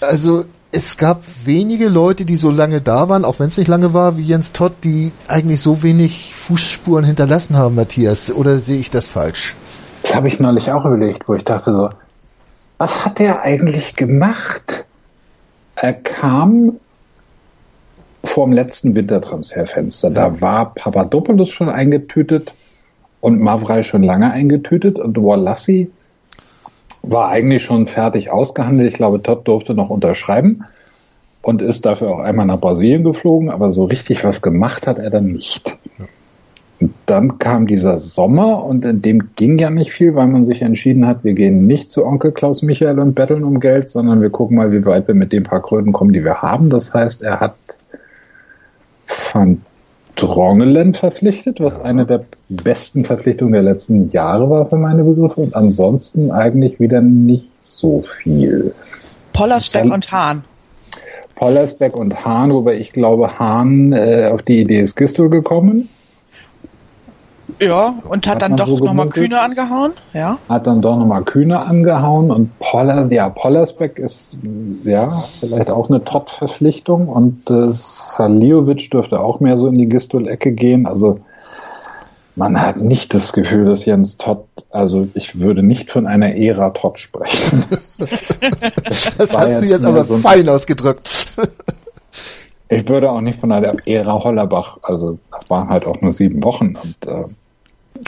Also 0.00 0.44
es 0.72 0.96
gab 0.96 1.22
wenige 1.44 1.88
Leute, 1.88 2.24
die 2.24 2.36
so 2.36 2.50
lange 2.50 2.80
da 2.80 3.08
waren, 3.08 3.24
auch 3.24 3.38
wenn 3.38 3.48
es 3.48 3.56
nicht 3.56 3.68
lange 3.68 3.94
war, 3.94 4.18
wie 4.18 4.24
Jens 4.24 4.52
Todd, 4.52 4.72
die 4.84 5.12
eigentlich 5.28 5.60
so 5.60 5.82
wenig 5.82 6.34
Fußspuren 6.34 7.04
hinterlassen 7.04 7.56
haben, 7.56 7.76
Matthias. 7.76 8.32
Oder 8.32 8.58
sehe 8.58 8.80
ich 8.80 8.90
das 8.90 9.06
falsch? 9.06 9.54
Das 10.02 10.14
habe 10.14 10.28
ich 10.28 10.40
neulich 10.40 10.70
auch 10.70 10.84
überlegt, 10.84 11.28
wo 11.28 11.34
ich 11.34 11.44
dachte 11.44 11.72
so, 11.72 11.88
was 12.78 13.04
hat 13.04 13.18
der 13.18 13.42
eigentlich 13.42 13.94
gemacht? 13.94 14.84
Er 15.74 15.92
kam 15.92 16.78
vor 18.24 18.46
dem 18.46 18.52
letzten 18.52 18.94
Wintertransferfenster. 18.94 20.10
Da 20.10 20.40
war 20.40 20.74
Papadopoulos 20.74 21.50
schon 21.50 21.68
eingetütet 21.68 22.52
und 23.20 23.40
Mavrei 23.40 23.82
schon 23.82 24.02
lange 24.02 24.30
eingetütet 24.30 24.98
und 24.98 25.16
Walassi 25.16 25.90
war 27.02 27.28
eigentlich 27.30 27.64
schon 27.64 27.86
fertig 27.86 28.30
ausgehandelt. 28.30 28.90
Ich 28.90 28.96
glaube, 28.96 29.22
Todd 29.22 29.46
durfte 29.46 29.74
noch 29.74 29.90
unterschreiben 29.90 30.64
und 31.42 31.62
ist 31.62 31.86
dafür 31.86 32.10
auch 32.10 32.20
einmal 32.20 32.46
nach 32.46 32.60
Brasilien 32.60 33.04
geflogen, 33.04 33.50
aber 33.50 33.72
so 33.72 33.84
richtig 33.84 34.24
was 34.24 34.42
gemacht 34.42 34.86
hat 34.86 34.98
er 34.98 35.10
dann 35.10 35.26
nicht. 35.26 35.76
Und 36.80 36.94
dann 37.06 37.38
kam 37.38 37.66
dieser 37.66 37.98
Sommer 37.98 38.64
und 38.64 38.84
in 38.84 39.02
dem 39.02 39.30
ging 39.34 39.58
ja 39.58 39.68
nicht 39.68 39.92
viel, 39.92 40.14
weil 40.14 40.28
man 40.28 40.44
sich 40.44 40.62
entschieden 40.62 41.06
hat, 41.06 41.24
wir 41.24 41.32
gehen 41.32 41.66
nicht 41.66 41.90
zu 41.90 42.06
Onkel 42.06 42.30
Klaus 42.30 42.62
Michael 42.62 43.00
und 43.00 43.14
betteln 43.14 43.42
um 43.42 43.58
Geld, 43.58 43.90
sondern 43.90 44.20
wir 44.20 44.30
gucken 44.30 44.56
mal, 44.56 44.70
wie 44.70 44.84
weit 44.84 45.08
wir 45.08 45.14
mit 45.14 45.32
den 45.32 45.42
paar 45.42 45.60
Kröten 45.60 45.92
kommen, 45.92 46.12
die 46.12 46.24
wir 46.24 46.40
haben. 46.40 46.70
Das 46.70 46.94
heißt, 46.94 47.22
er 47.22 47.40
hat 47.40 47.56
Van 49.32 49.62
Drongelen 50.14 50.94
verpflichtet, 50.94 51.60
was 51.60 51.80
eine 51.80 52.04
der 52.04 52.24
besten 52.48 53.04
Verpflichtungen 53.04 53.52
der 53.52 53.62
letzten 53.62 54.10
Jahre 54.10 54.50
war 54.50 54.66
für 54.66 54.76
meine 54.76 55.04
Begriffe 55.04 55.40
und 55.40 55.54
ansonsten 55.54 56.30
eigentlich 56.30 56.80
wieder 56.80 57.00
nicht 57.00 57.48
so 57.60 58.02
viel. 58.02 58.74
Pollersbeck 59.32 59.84
und 59.84 60.10
Hahn. 60.10 60.42
Pollersbeck 61.36 61.96
und 61.96 62.24
Hahn, 62.24 62.52
wobei 62.52 62.78
ich 62.78 62.92
glaube, 62.92 63.38
Hahn 63.38 63.92
äh, 63.92 64.28
auf 64.32 64.42
die 64.42 64.60
Idee 64.60 64.80
ist 64.80 64.96
Gistel 64.96 65.28
gekommen. 65.28 65.88
Ja, 67.60 67.94
und 68.08 68.26
hat, 68.26 68.34
hat 68.34 68.42
dann 68.42 68.56
doch 68.56 68.66
so 68.66 68.78
nochmal 68.78 69.08
Kühne 69.08 69.40
angehauen. 69.40 69.92
Ja. 70.14 70.38
Hat 70.48 70.66
dann 70.66 70.80
doch 70.80 70.96
nochmal 70.96 71.24
Kühne 71.24 71.60
angehauen 71.60 72.30
und 72.30 72.58
Poller, 72.58 73.10
ja, 73.10 73.28
Pollersbeck 73.28 73.98
ist 73.98 74.38
ja 74.84 75.24
vielleicht 75.40 75.70
auch 75.70 75.88
eine 75.88 76.04
Top-Verpflichtung 76.04 77.08
und 77.08 77.50
äh, 77.50 77.70
Saliovic 77.72 78.90
dürfte 78.90 79.20
auch 79.20 79.40
mehr 79.40 79.58
so 79.58 79.66
in 79.66 79.76
die 79.76 79.88
Gistol-Ecke 79.88 80.52
gehen. 80.52 80.86
Also 80.86 81.20
man 82.38 82.60
hat 82.62 82.80
nicht 82.80 83.12
das 83.14 83.32
Gefühl, 83.32 83.64
dass 83.64 83.84
Jens 83.84 84.16
Todd, 84.16 84.44
also 84.70 85.08
ich 85.14 85.40
würde 85.40 85.64
nicht 85.64 85.90
von 85.90 86.06
einer 86.06 86.36
Ära 86.36 86.70
Todd 86.70 87.00
sprechen. 87.00 87.64
das, 87.98 89.16
das 89.16 89.36
hast 89.36 89.48
jetzt 89.48 89.62
du 89.62 89.66
jetzt 89.66 89.84
aber 89.84 90.04
so 90.04 90.18
fein 90.18 90.48
ausgedrückt. 90.48 91.26
ich 92.68 92.88
würde 92.88 93.10
auch 93.10 93.20
nicht 93.20 93.40
von 93.40 93.50
einer 93.50 93.74
Ära 93.86 94.22
Hollerbach, 94.22 94.78
also 94.82 95.18
das 95.32 95.50
waren 95.50 95.68
halt 95.68 95.84
auch 95.84 96.00
nur 96.00 96.12
sieben 96.12 96.44
Wochen 96.44 96.76
und 96.76 97.08
äh, 97.08 97.24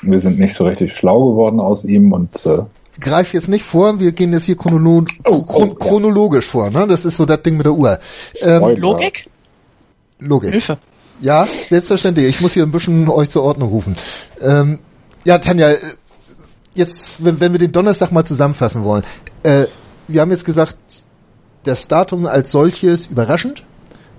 wir 0.03 0.21
sind 0.21 0.39
nicht 0.39 0.55
so 0.55 0.65
richtig 0.65 0.93
schlau 0.95 1.31
geworden 1.31 1.61
aus 1.61 1.85
ihm 1.85 2.13
und 2.13 2.47
äh, 2.47 2.59
greif 3.01 3.35
jetzt 3.35 3.49
nicht 3.49 3.65
vor, 3.65 4.01
wir 4.01 4.13
gehen 4.13 4.33
jetzt 4.33 4.45
hier 4.45 4.57
chronolo 4.57 5.05
oh, 5.27 5.43
chron 5.43 5.71
oh, 5.71 5.75
chronologisch 5.75 6.47
ja. 6.47 6.51
vor, 6.51 6.71
ne? 6.71 6.87
Das 6.87 7.05
ist 7.05 7.17
so 7.17 7.25
das 7.25 7.43
Ding 7.43 7.57
mit 7.57 7.67
der 7.67 7.73
Uhr. 7.73 7.99
Ähm, 8.41 8.77
Logik? 8.77 9.29
Logik. 10.19 10.51
Hilfe. 10.51 10.79
Ja, 11.21 11.47
selbstverständlich. 11.69 12.27
Ich 12.27 12.41
muss 12.41 12.55
hier 12.55 12.63
ein 12.63 12.73
bisschen 12.73 13.09
euch 13.09 13.31
zur 13.31 13.43
Ordnung 13.43 13.69
rufen. 13.69 13.97
Ähm, 14.41 14.79
ja, 15.25 15.39
Tanja, 15.39 15.69
jetzt, 16.75 17.25
wenn, 17.25 17.41
wenn 17.41 17.53
wir 17.53 17.59
den 17.59 17.73
Donnerstag 17.73 18.11
mal 18.13 18.25
zusammenfassen 18.25 18.85
wollen. 18.85 19.05
Äh, 19.43 19.67
wir 20.09 20.21
haben 20.23 20.31
jetzt 20.31 20.45
gesagt, 20.45 20.77
das 21.65 21.89
Datum 21.89 22.27
als 22.27 22.53
solches 22.53 23.09
überraschend. 23.09 23.65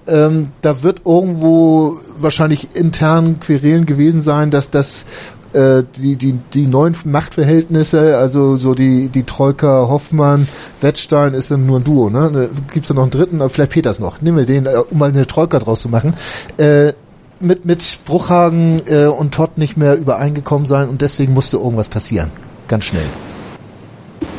Ähm, 0.08 0.50
da 0.62 0.84
wird 0.84 1.06
irgendwo 1.06 2.00
wahrscheinlich 2.18 2.76
intern 2.76 3.40
Querelen 3.40 3.86
gewesen 3.86 4.22
sein, 4.22 4.52
dass 4.52 4.70
das 4.70 5.06
äh, 5.54 5.84
die, 5.96 6.16
die, 6.16 6.34
die 6.54 6.68
neuen 6.68 6.96
Machtverhältnisse, 7.06 8.18
also 8.18 8.56
so 8.56 8.74
die, 8.74 9.10
die 9.10 9.24
Troika 9.24 9.88
Hoffmann, 9.90 10.48
Wettstein 10.82 11.34
ist 11.34 11.52
dann 11.52 11.66
nur 11.66 11.80
ein 11.80 11.84
Duo, 11.84 12.10
ne? 12.10 12.50
Gibt's 12.74 12.88
da 12.88 12.94
noch 12.94 13.04
einen 13.04 13.12
dritten, 13.12 13.50
vielleicht 13.50 13.72
Peters 13.72 14.00
noch. 14.00 14.22
Nehmen 14.22 14.38
wir 14.38 14.46
den, 14.46 14.66
äh, 14.66 14.76
um 14.90 14.98
mal 14.98 15.10
eine 15.10 15.28
Troika 15.28 15.60
draus 15.60 15.82
zu 15.82 15.90
machen. 15.90 16.14
Äh, 16.58 16.94
mit, 17.42 17.66
mit 17.66 18.00
Bruchhagen 18.06 18.82
äh, 18.88 19.08
und 19.08 19.34
Todd 19.34 19.58
nicht 19.58 19.78
mehr 19.78 19.98
übereingekommen 19.98 20.68
sein 20.68 20.90
und 20.90 21.02
deswegen 21.02 21.34
musste 21.34 21.58
irgendwas 21.58 21.90
passieren. 21.90 22.32
Ganz 22.68 22.86
schnell. 22.86 23.08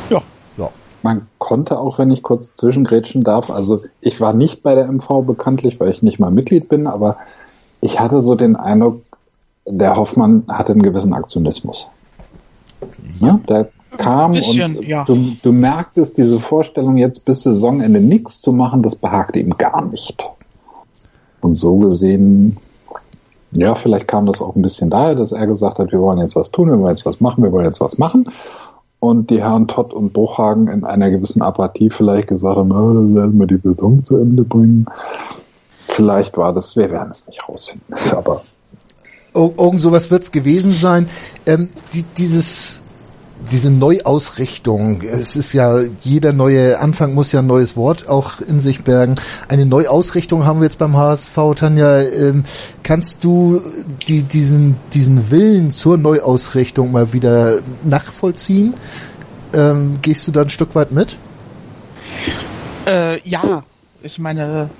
Ja. 0.09 0.23
Ja. 0.57 0.71
man 1.03 1.27
konnte 1.39 1.79
auch, 1.79 1.99
wenn 1.99 2.11
ich 2.11 2.23
kurz 2.23 2.55
zwischengrätschen 2.55 3.23
darf, 3.23 3.51
also 3.51 3.83
ich 4.01 4.21
war 4.21 4.35
nicht 4.35 4.63
bei 4.63 4.75
der 4.75 4.91
MV 4.91 5.23
bekanntlich, 5.27 5.81
weil 5.81 5.91
ich 5.91 6.03
nicht 6.03 6.19
mal 6.19 6.31
Mitglied 6.31 6.69
bin, 6.69 6.87
aber 6.87 7.17
ich 7.81 7.99
hatte 7.99 8.21
so 8.21 8.37
den 8.37 8.57
Eindruck, 8.57 9.03
der 9.67 9.97
Hoffmann 9.97 10.45
hatte 10.49 10.73
einen 10.73 10.83
gewissen 10.83 11.13
Aktionismus. 11.13 11.89
Ja, 13.21 13.41
der 13.49 13.69
kam 13.97 14.33
bisschen, 14.33 14.77
und 14.77 14.87
ja. 14.87 15.05
du, 15.05 15.37
du 15.43 15.53
merktest 15.53 16.17
diese 16.17 16.41
Vorstellung, 16.41 16.97
jetzt 16.97 17.25
bis 17.25 17.43
Saisonende 17.43 18.01
nichts 18.01 18.41
zu 18.41 18.53
machen, 18.53 18.83
das 18.83 18.97
behagte 18.97 19.39
ihm 19.39 19.57
gar 19.57 19.85
nicht. 19.85 20.29
Und 21.41 21.57
so 21.57 21.79
gesehen, 21.79 22.57
ja, 23.53 23.75
vielleicht 23.75 24.09
kam 24.09 24.27
das 24.27 24.41
auch 24.41 24.57
ein 24.57 24.63
bisschen 24.63 24.91
daher, 24.91 25.15
dass 25.15 25.33
er 25.33 25.47
gesagt 25.47 25.79
hat, 25.79 25.93
wir 25.93 26.01
wollen 26.01 26.19
jetzt 26.19 26.37
was 26.37 26.51
tun, 26.51 26.69
wir 26.71 26.79
wollen 26.79 26.97
jetzt 26.97 27.05
was 27.05 27.21
machen, 27.21 27.45
wir 27.45 27.53
wollen 27.53 27.67
jetzt 27.67 27.81
was 27.81 27.99
machen. 27.99 28.29
Und 28.99 29.31
die 29.31 29.43
Herren 29.43 29.67
Todd 29.67 29.93
und 29.93 30.13
Bruchhagen 30.13 30.69
in 30.69 30.85
einer 30.85 31.11
gewissen 31.11 31.43
Apathie 31.43 31.91
vielleicht 31.91 32.29
gesagt 32.29 32.57
haben, 32.57 32.71
oh, 32.71 33.19
erstmal 33.19 33.49
die 33.49 33.57
Saison 33.57 34.05
zu 34.05 34.17
Ende 34.17 34.45
bringen. 34.45 34.87
Vielleicht 35.89 36.37
war 36.37 36.53
das, 36.53 36.77
wir 36.77 36.91
werden 36.91 37.11
es 37.11 37.27
nicht 37.27 37.47
rausfinden. 37.49 37.95
Aber 38.17 38.43
Irgend 39.35 39.81
sowas 39.81 40.11
wird 40.11 40.25
es 40.25 40.33
gewesen 40.33 40.75
sein. 40.75 41.09
Ähm, 41.47 41.71
die, 41.95 42.05
dieses 42.17 42.83
diese 43.51 43.71
Neuausrichtung. 43.71 45.03
Es 45.03 45.37
ist 45.37 45.53
ja, 45.53 45.81
jeder 46.01 46.33
neue 46.33 46.79
Anfang 46.79 47.15
muss 47.15 47.33
ja 47.33 47.41
ein 47.41 47.47
neues 47.47 47.77
Wort 47.77 48.09
auch 48.09 48.41
in 48.41 48.61
sich 48.61 48.85
bergen. 48.85 49.17
Eine 49.49 49.67
Neuausrichtung 49.67 50.45
haben 50.45 50.61
wir 50.61 50.65
jetzt 50.65 50.79
beim 50.79 50.97
HSV, 50.97 51.37
Tanja. 51.57 52.01
Ähm, 52.03 52.45
kannst 52.83 53.25
du 53.25 53.63
die, 54.07 54.23
diesen, 54.23 54.77
diesen 54.93 55.31
Willen 55.31 55.71
zur 55.71 55.99
Neuausrichtung 55.99 56.93
mal 56.93 57.13
wieder 57.13 57.59
nachvollziehen? 57.85 58.75
Ähm, 59.55 59.95
gehst 60.01 60.27
du 60.27 60.31
da 60.31 60.43
ein 60.43 60.51
Stück 60.51 60.75
weit 60.75 60.93
mit? 60.93 61.17
Äh, 62.87 63.27
ja, 63.29 63.65
ich 64.03 64.19
meine, 64.19 64.71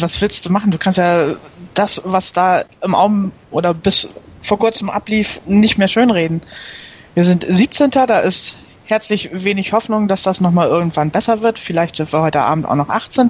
was 0.00 0.20
willst 0.20 0.46
du 0.46 0.50
machen? 0.50 0.70
Du 0.70 0.78
kannst 0.78 0.98
ja 0.98 1.34
das, 1.78 2.02
was 2.04 2.32
da 2.32 2.64
im 2.82 2.94
Augen 2.94 3.32
oder 3.50 3.74
bis 3.74 4.08
vor 4.42 4.58
kurzem 4.58 4.90
ablief, 4.90 5.40
nicht 5.46 5.78
mehr 5.78 5.88
schönreden. 5.88 6.42
Wir 7.14 7.24
sind 7.24 7.44
17. 7.48 7.90
Da 7.90 8.18
ist 8.20 8.56
herzlich 8.86 9.30
wenig 9.32 9.72
Hoffnung, 9.72 10.08
dass 10.08 10.22
das 10.22 10.40
nochmal 10.40 10.68
irgendwann 10.68 11.10
besser 11.10 11.42
wird. 11.42 11.58
Vielleicht 11.58 11.96
sind 11.96 12.12
wir 12.12 12.20
heute 12.20 12.40
Abend 12.40 12.66
auch 12.66 12.74
noch 12.74 12.88
18. 12.88 13.28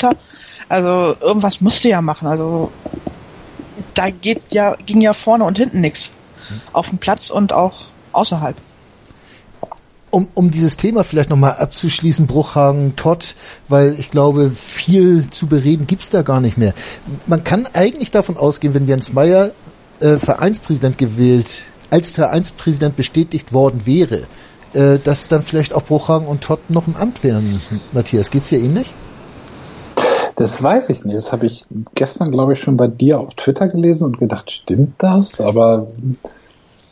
Also 0.68 1.16
irgendwas 1.20 1.60
musst 1.60 1.84
du 1.84 1.88
ja 1.88 2.02
machen. 2.02 2.28
Also 2.28 2.72
da 3.94 4.10
geht 4.10 4.42
ja, 4.50 4.76
ging 4.84 5.00
ja 5.00 5.12
vorne 5.12 5.44
und 5.44 5.58
hinten 5.58 5.80
nichts. 5.80 6.12
Auf 6.72 6.90
dem 6.90 6.98
Platz 6.98 7.30
und 7.30 7.52
auch 7.52 7.86
außerhalb. 8.12 8.56
Um, 10.10 10.28
um 10.34 10.50
dieses 10.50 10.76
Thema 10.76 11.02
vielleicht 11.04 11.30
nochmal 11.30 11.54
abzuschließen, 11.54 12.26
Bruchhagen, 12.26 12.94
Todd, 12.96 13.34
weil 13.68 13.96
ich 13.98 14.10
glaube, 14.10 14.50
viel 14.50 15.28
zu 15.30 15.46
bereden 15.48 15.86
gibt's 15.86 16.10
da 16.10 16.22
gar 16.22 16.40
nicht 16.40 16.56
mehr. 16.56 16.75
Man 17.26 17.42
kann 17.44 17.66
eigentlich 17.72 18.12
davon 18.12 18.36
ausgehen, 18.36 18.72
wenn 18.72 18.86
Jens 18.86 19.12
Meyer 19.12 19.50
äh, 20.00 20.16
Vereinspräsident 20.18 20.96
gewählt 20.96 21.64
als 21.90 22.10
Vereinspräsident 22.10 22.96
bestätigt 22.96 23.52
worden 23.52 23.82
wäre, 23.84 24.22
äh, 24.75 24.98
dass 25.02 25.28
dann 25.28 25.42
vielleicht 25.42 25.72
auch 25.72 25.82
Bruchhagen 25.82 26.26
und 26.26 26.42
Todd 26.42 26.60
noch 26.68 26.86
im 26.86 26.96
Amt 26.96 27.22
wären. 27.25 27.60
Matthias, 27.92 28.30
geht's 28.30 28.48
dir 28.48 28.58
ähnlich? 28.58 28.92
Das 30.36 30.62
weiß 30.62 30.90
ich 30.90 31.04
nicht. 31.04 31.16
Das 31.16 31.32
habe 31.32 31.46
ich 31.46 31.64
gestern, 31.94 32.30
glaube 32.30 32.52
ich, 32.52 32.60
schon 32.60 32.76
bei 32.76 32.88
dir 32.88 33.18
auf 33.18 33.34
Twitter 33.34 33.68
gelesen 33.68 34.04
und 34.04 34.18
gedacht, 34.18 34.50
stimmt 34.50 34.94
das? 34.98 35.40
Aber 35.40 35.88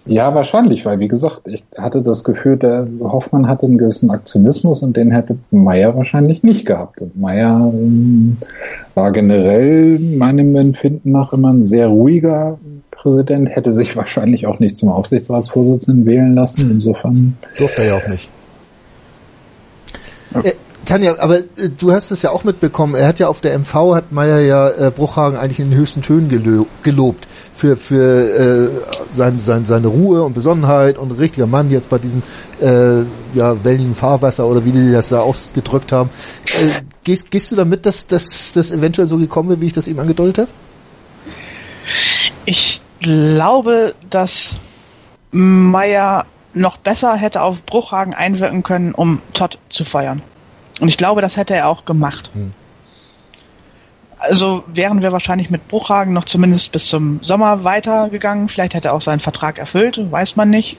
ja, 0.06 0.34
wahrscheinlich, 0.34 0.84
weil 0.84 1.00
wie 1.00 1.08
gesagt, 1.08 1.42
ich 1.46 1.64
hatte 1.78 2.02
das 2.02 2.24
Gefühl, 2.24 2.58
der 2.58 2.86
Hoffmann 3.00 3.48
hatte 3.48 3.64
einen 3.64 3.78
gewissen 3.78 4.10
Aktionismus 4.10 4.82
und 4.82 4.96
den 4.96 5.10
hätte 5.10 5.38
Meyer 5.50 5.96
wahrscheinlich 5.96 6.42
nicht 6.42 6.66
gehabt. 6.66 7.00
Und 7.00 7.18
Meyer 7.18 7.72
ähm, 7.72 8.36
war 8.94 9.12
generell 9.12 9.98
meinem 9.98 10.54
Empfinden 10.56 11.12
nach 11.12 11.32
immer 11.32 11.52
ein 11.52 11.66
sehr 11.66 11.86
ruhiger 11.88 12.58
Präsident, 12.90 13.48
hätte 13.48 13.72
sich 13.72 13.96
wahrscheinlich 13.96 14.46
auch 14.46 14.60
nicht 14.60 14.76
zum 14.76 14.90
Aufsichtsratsvorsitzenden 14.90 16.04
wählen 16.04 16.34
lassen. 16.34 16.70
Insofern. 16.70 17.38
Durfte 17.56 17.82
er 17.82 17.88
ja 17.88 17.96
auch 17.96 18.08
nicht. 18.08 18.28
Ja. 20.34 20.42
Tanja, 20.84 21.16
aber 21.18 21.38
äh, 21.38 21.70
du 21.76 21.92
hast 21.92 22.10
es 22.10 22.22
ja 22.22 22.30
auch 22.30 22.44
mitbekommen. 22.44 22.94
Er 22.94 23.08
hat 23.08 23.18
ja 23.18 23.28
auf 23.28 23.40
der 23.40 23.58
MV 23.58 23.94
hat 23.94 24.12
Meyer 24.12 24.40
ja 24.40 24.68
äh, 24.68 24.90
Bruchhagen 24.90 25.38
eigentlich 25.38 25.60
in 25.60 25.70
den 25.70 25.78
höchsten 25.78 26.02
Tönen 26.02 26.28
gelo 26.28 26.66
gelobt 26.82 27.26
für 27.52 27.76
für 27.76 28.70
äh, 28.74 29.16
sein, 29.16 29.38
sein, 29.38 29.64
seine 29.64 29.86
Ruhe 29.88 30.22
und 30.22 30.34
Besonnenheit 30.34 30.98
und 30.98 31.12
richtiger 31.12 31.46
Mann 31.46 31.70
jetzt 31.70 31.88
bei 31.88 31.98
diesem 31.98 32.22
äh, 32.60 33.02
ja 33.34 33.64
welligen 33.64 33.94
Fahrwasser 33.94 34.46
oder 34.46 34.64
wie 34.64 34.72
die 34.72 34.92
das 34.92 35.10
da 35.10 35.20
ausgedrückt 35.20 35.92
haben. 35.92 36.10
Äh, 36.46 36.82
gehst, 37.04 37.30
gehst 37.30 37.52
du 37.52 37.56
damit, 37.56 37.86
dass, 37.86 38.06
dass 38.06 38.52
das 38.54 38.72
eventuell 38.72 39.08
so 39.08 39.18
gekommen 39.18 39.50
wäre, 39.50 39.60
wie 39.60 39.66
ich 39.66 39.72
das 39.72 39.88
eben 39.88 40.00
angedeutet 40.00 40.38
habe? 40.38 40.50
Ich 42.46 42.80
glaube, 43.00 43.94
dass 44.10 44.54
Meyer 45.30 46.26
noch 46.54 46.76
besser 46.76 47.14
hätte 47.16 47.42
auf 47.42 47.62
Bruchhagen 47.62 48.14
einwirken 48.14 48.62
können, 48.62 48.94
um 48.94 49.20
Todd 49.32 49.58
zu 49.70 49.84
feuern. 49.84 50.22
Und 50.80 50.88
ich 50.88 50.96
glaube, 50.96 51.20
das 51.20 51.36
hätte 51.36 51.54
er 51.54 51.68
auch 51.68 51.84
gemacht. 51.84 52.30
Hm. 52.32 52.52
Also 54.18 54.64
wären 54.66 55.02
wir 55.02 55.12
wahrscheinlich 55.12 55.50
mit 55.50 55.68
Bruchhagen 55.68 56.12
noch 56.12 56.24
zumindest 56.24 56.72
bis 56.72 56.86
zum 56.86 57.22
Sommer 57.22 57.64
weitergegangen. 57.64 58.48
Vielleicht 58.48 58.74
hätte 58.74 58.88
er 58.88 58.94
auch 58.94 59.02
seinen 59.02 59.20
Vertrag 59.20 59.58
erfüllt, 59.58 60.00
weiß 60.10 60.36
man 60.36 60.50
nicht. 60.50 60.78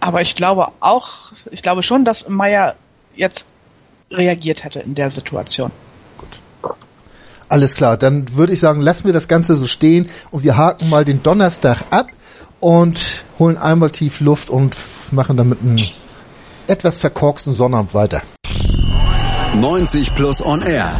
Aber 0.00 0.20
ich 0.20 0.34
glaube 0.34 0.68
auch, 0.80 1.32
ich 1.50 1.62
glaube 1.62 1.82
schon, 1.82 2.04
dass 2.04 2.28
Meyer 2.28 2.74
jetzt 3.14 3.46
reagiert 4.10 4.64
hätte 4.64 4.80
in 4.80 4.94
der 4.94 5.10
Situation. 5.10 5.70
Alles 7.48 7.74
klar, 7.74 7.96
dann 7.96 8.34
würde 8.34 8.52
ich 8.52 8.60
sagen, 8.60 8.80
lassen 8.80 9.04
wir 9.06 9.12
das 9.12 9.28
Ganze 9.28 9.56
so 9.56 9.66
stehen 9.66 10.08
und 10.30 10.42
wir 10.42 10.56
haken 10.56 10.88
mal 10.88 11.04
den 11.04 11.22
Donnerstag 11.22 11.82
ab 11.90 12.08
und 12.60 13.24
holen 13.38 13.56
einmal 13.56 13.90
tief 13.90 14.20
Luft 14.20 14.50
und 14.50 14.76
machen 15.12 15.36
damit 15.36 15.60
einen 15.60 15.80
etwas 16.66 16.98
verkorksten 16.98 17.54
Sonnabend 17.54 17.94
weiter. 17.94 18.22
90 19.60 20.14
Plus 20.14 20.44
On 20.44 20.60
Air. 20.60 20.92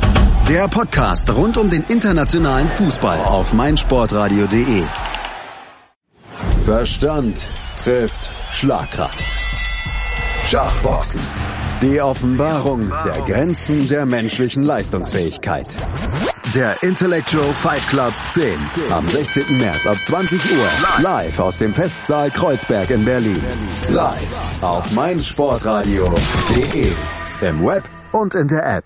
Der 0.49 0.67
Podcast 0.69 1.29
rund 1.29 1.59
um 1.59 1.69
den 1.69 1.83
internationalen 1.89 2.71
Fußball 2.71 3.21
auf 3.21 3.53
meinsportradio.de. 3.53 4.85
Verstand 6.65 7.39
trifft 7.77 8.31
Schlagkraft. 8.51 9.23
Schachboxen. 10.47 11.21
Die 11.83 12.01
Offenbarung 12.01 12.91
der 13.05 13.21
Grenzen 13.27 13.87
der 13.89 14.07
menschlichen 14.07 14.63
Leistungsfähigkeit. 14.63 15.67
Der 16.55 16.83
Intellectual 16.83 17.53
Fight 17.53 17.87
Club 17.89 18.15
10. 18.31 18.59
Am 18.91 19.07
16. 19.07 19.59
März 19.59 19.87
ab 19.87 19.99
20 20.03 20.41
Uhr. 20.53 21.03
Live 21.03 21.41
aus 21.41 21.59
dem 21.59 21.75
Festsaal 21.75 22.31
Kreuzberg 22.31 22.89
in 22.89 23.05
Berlin. 23.05 23.45
Live 23.89 24.63
auf 24.63 24.91
meinsportradio.de. 24.93 26.93
Im 27.43 27.63
Web 27.63 27.87
und 28.17 28.35
in 28.35 28.49
der 28.49 28.67
App. 28.67 28.85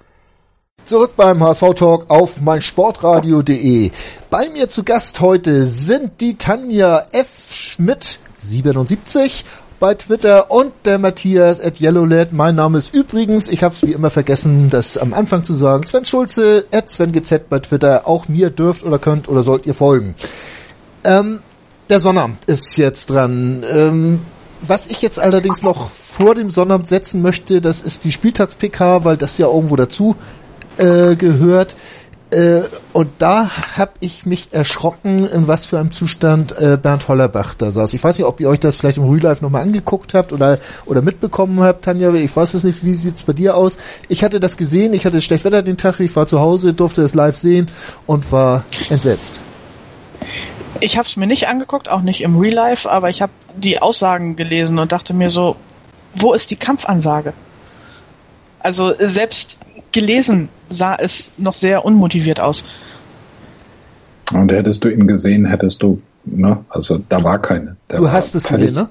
Zurück 0.85 1.13
beim 1.17 1.43
HSV 1.43 1.75
Talk 1.75 2.11
auf 2.11 2.41
meinsportradio.de. 2.41 3.91
Bei 4.31 4.49
mir 4.49 4.69
zu 4.69 4.83
Gast 4.83 5.21
heute 5.21 5.67
sind 5.67 6.21
die 6.21 6.37
Tanja 6.37 7.03
F. 7.13 7.53
Schmidt 7.53 8.19
77 8.39 9.45
bei 9.79 9.95
Twitter 9.95 10.51
und 10.51 10.73
der 10.85 10.99
Matthias 10.99 11.61
at 11.61 11.81
YellowLed. 11.81 12.33
Mein 12.33 12.55
Name 12.55 12.79
ist 12.79 12.95
übrigens, 12.95 13.49
ich 13.49 13.63
habe 13.63 13.75
es 13.75 13.83
wie 13.83 13.93
immer 13.93 14.11
vergessen, 14.11 14.69
das 14.71 14.99
am 14.99 15.15
Anfang 15.15 15.43
zu 15.43 15.55
sagen, 15.55 15.87
Sven 15.87 16.05
Schulze 16.05 16.67
at 16.71 16.91
SvenGZ 16.91 17.49
bei 17.49 17.59
Twitter. 17.61 18.07
Auch 18.07 18.29
mir 18.29 18.51
dürft 18.51 18.85
oder 18.85 18.99
könnt 18.99 19.29
oder 19.29 19.43
sollt 19.43 19.67
ihr 19.67 19.75
folgen. 19.75 20.15
Ähm, 21.05 21.41
der 21.89 22.01
Sonnabend 22.01 22.45
ist 22.45 22.77
jetzt 22.77 23.11
dran. 23.11 23.65
Ähm, 23.73 24.21
was 24.67 24.87
ich 24.87 25.03
jetzt 25.03 25.19
allerdings 25.19 25.63
noch 25.63 25.91
vor 25.91 26.35
dem 26.35 26.51
Sonnabend 26.51 26.89
setzen 26.89 27.23
möchte, 27.23 27.61
das 27.61 27.81
ist 27.81 28.05
die 28.05 28.13
Spieltags-PK, 28.13 29.05
weil 29.05 29.17
das 29.17 29.39
ja 29.39 29.47
irgendwo 29.47 29.77
dazu 29.77 30.17
äh, 30.77 31.17
gehört. 31.17 31.77
Äh, 32.31 32.63
und 32.93 33.11
da 33.19 33.51
habe 33.77 33.93
ich 33.99 34.25
mich 34.25 34.49
erschrocken, 34.53 35.27
in 35.27 35.49
was 35.49 35.67
für 35.67 35.81
einem 35.81 35.91
Zustand 35.91 36.57
äh, 36.59 36.79
Bernd 36.81 37.09
Hollerbach 37.09 37.55
da 37.55 37.73
saß. 37.73 37.93
Ich 37.95 38.05
weiß 38.05 38.19
nicht, 38.19 38.27
ob 38.27 38.39
ihr 38.41 38.49
euch 38.49 38.61
das 38.61 38.77
vielleicht 38.77 38.99
im 38.99 39.09
Real 39.09 39.21
Life 39.23 39.43
nochmal 39.43 39.63
angeguckt 39.63 40.15
habt 40.15 40.33
oder 40.33 40.59
oder 40.87 41.03
mitbekommen 41.03 41.61
habt, 41.61 41.85
Tanja. 41.85 42.15
Ich 42.15 42.35
weiß 42.35 42.55
es 42.55 42.63
nicht, 42.63 42.85
wie 42.85 42.95
sieht's 42.95 43.25
bei 43.25 43.33
dir 43.33 43.57
aus? 43.57 43.79
Ich 44.09 44.23
hatte 44.23 44.39
das 44.39 44.57
gesehen, 44.57 44.93
ich 44.93 45.07
hatte 45.07 45.21
schlecht 45.21 45.45
Wetter 45.45 45.63
den 45.63 45.77
Tag, 45.77 45.99
ich 45.99 46.15
war 46.15 46.29
zu 46.29 46.39
Hause, 46.41 46.73
durfte 46.73 47.03
es 47.03 47.15
live 47.15 47.37
sehen 47.37 47.69
und 48.07 48.31
war 48.31 48.65
entsetzt. 48.91 49.41
Ich 50.79 50.97
habe 50.97 51.07
es 51.07 51.17
mir 51.17 51.27
nicht 51.27 51.49
angeguckt, 51.49 51.89
auch 51.89 52.03
nicht 52.03 52.21
im 52.21 52.39
Real 52.39 52.55
Life, 52.55 52.89
aber 52.89 53.11
ich 53.11 53.23
habe 53.23 53.33
die 53.57 53.83
Aussagen 53.83 54.37
gelesen 54.37 54.79
und 54.79 54.93
dachte 54.93 55.13
mir 55.13 55.31
so, 55.31 55.57
wo 56.15 56.33
ist 56.33 56.51
die 56.51 56.57
Kampfansage? 56.57 57.33
Also 58.61 58.95
selbst 58.99 59.57
gelesen 59.93 60.49
sah 60.69 60.95
es 60.95 61.31
noch 61.37 61.55
sehr 61.55 61.85
unmotiviert 61.85 62.41
aus. 62.41 62.65
Und 64.33 64.53
hättest 64.53 64.85
du 64.85 64.89
ihn 64.89 65.07
gesehen, 65.07 65.47
hättest 65.47 65.83
du, 65.83 66.01
ne, 66.25 66.65
also 66.69 66.99
da 67.09 67.23
war 67.25 67.41
keine. 67.41 67.77
du 67.89 68.11
hast 68.11 68.35
es 68.35 68.47
gesehen, 68.47 68.69
ich, 68.69 68.75
ne? 68.75 68.89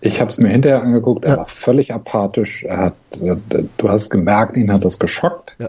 ich 0.00 0.20
habe 0.20 0.30
es 0.30 0.38
mir 0.38 0.48
hinterher 0.48 0.82
angeguckt, 0.82 1.24
er 1.24 1.38
war 1.38 1.46
völlig 1.46 1.92
apathisch. 1.92 2.62
Er 2.62 2.78
hat, 2.78 2.94
äh, 3.20 3.36
du 3.76 3.88
hast 3.88 4.10
gemerkt, 4.10 4.56
ihn 4.56 4.72
hat 4.72 4.84
das 4.84 4.98
geschockt, 4.98 5.56
ja. 5.58 5.68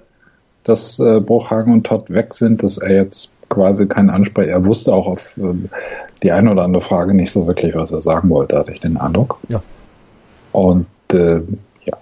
dass 0.63 0.99
äh, 0.99 1.19
Bruchhagen 1.19 1.73
und 1.73 1.87
Todd 1.87 2.11
weg 2.11 2.33
sind, 2.35 2.61
dass 2.61 2.77
er 2.77 2.93
jetzt 2.93 3.33
quasi 3.49 3.87
keinen 3.87 4.09
Ansprech. 4.09 4.49
Er 4.49 4.65
wusste 4.65 4.93
auch 4.93 5.07
auf 5.07 5.37
äh, 5.37 5.53
die 6.23 6.31
eine 6.31 6.51
oder 6.51 6.63
andere 6.63 6.81
Frage 6.81 7.13
nicht 7.13 7.31
so 7.31 7.47
wirklich, 7.47 7.75
was 7.75 7.91
er 7.91 8.01
sagen 8.01 8.29
wollte, 8.29 8.57
hatte 8.57 8.71
ich 8.71 8.79
den 8.79 8.97
Eindruck. 8.97 9.39
Ja. 9.49 9.61
Und 10.51 10.87
äh, 11.13 11.41
er 11.85 11.97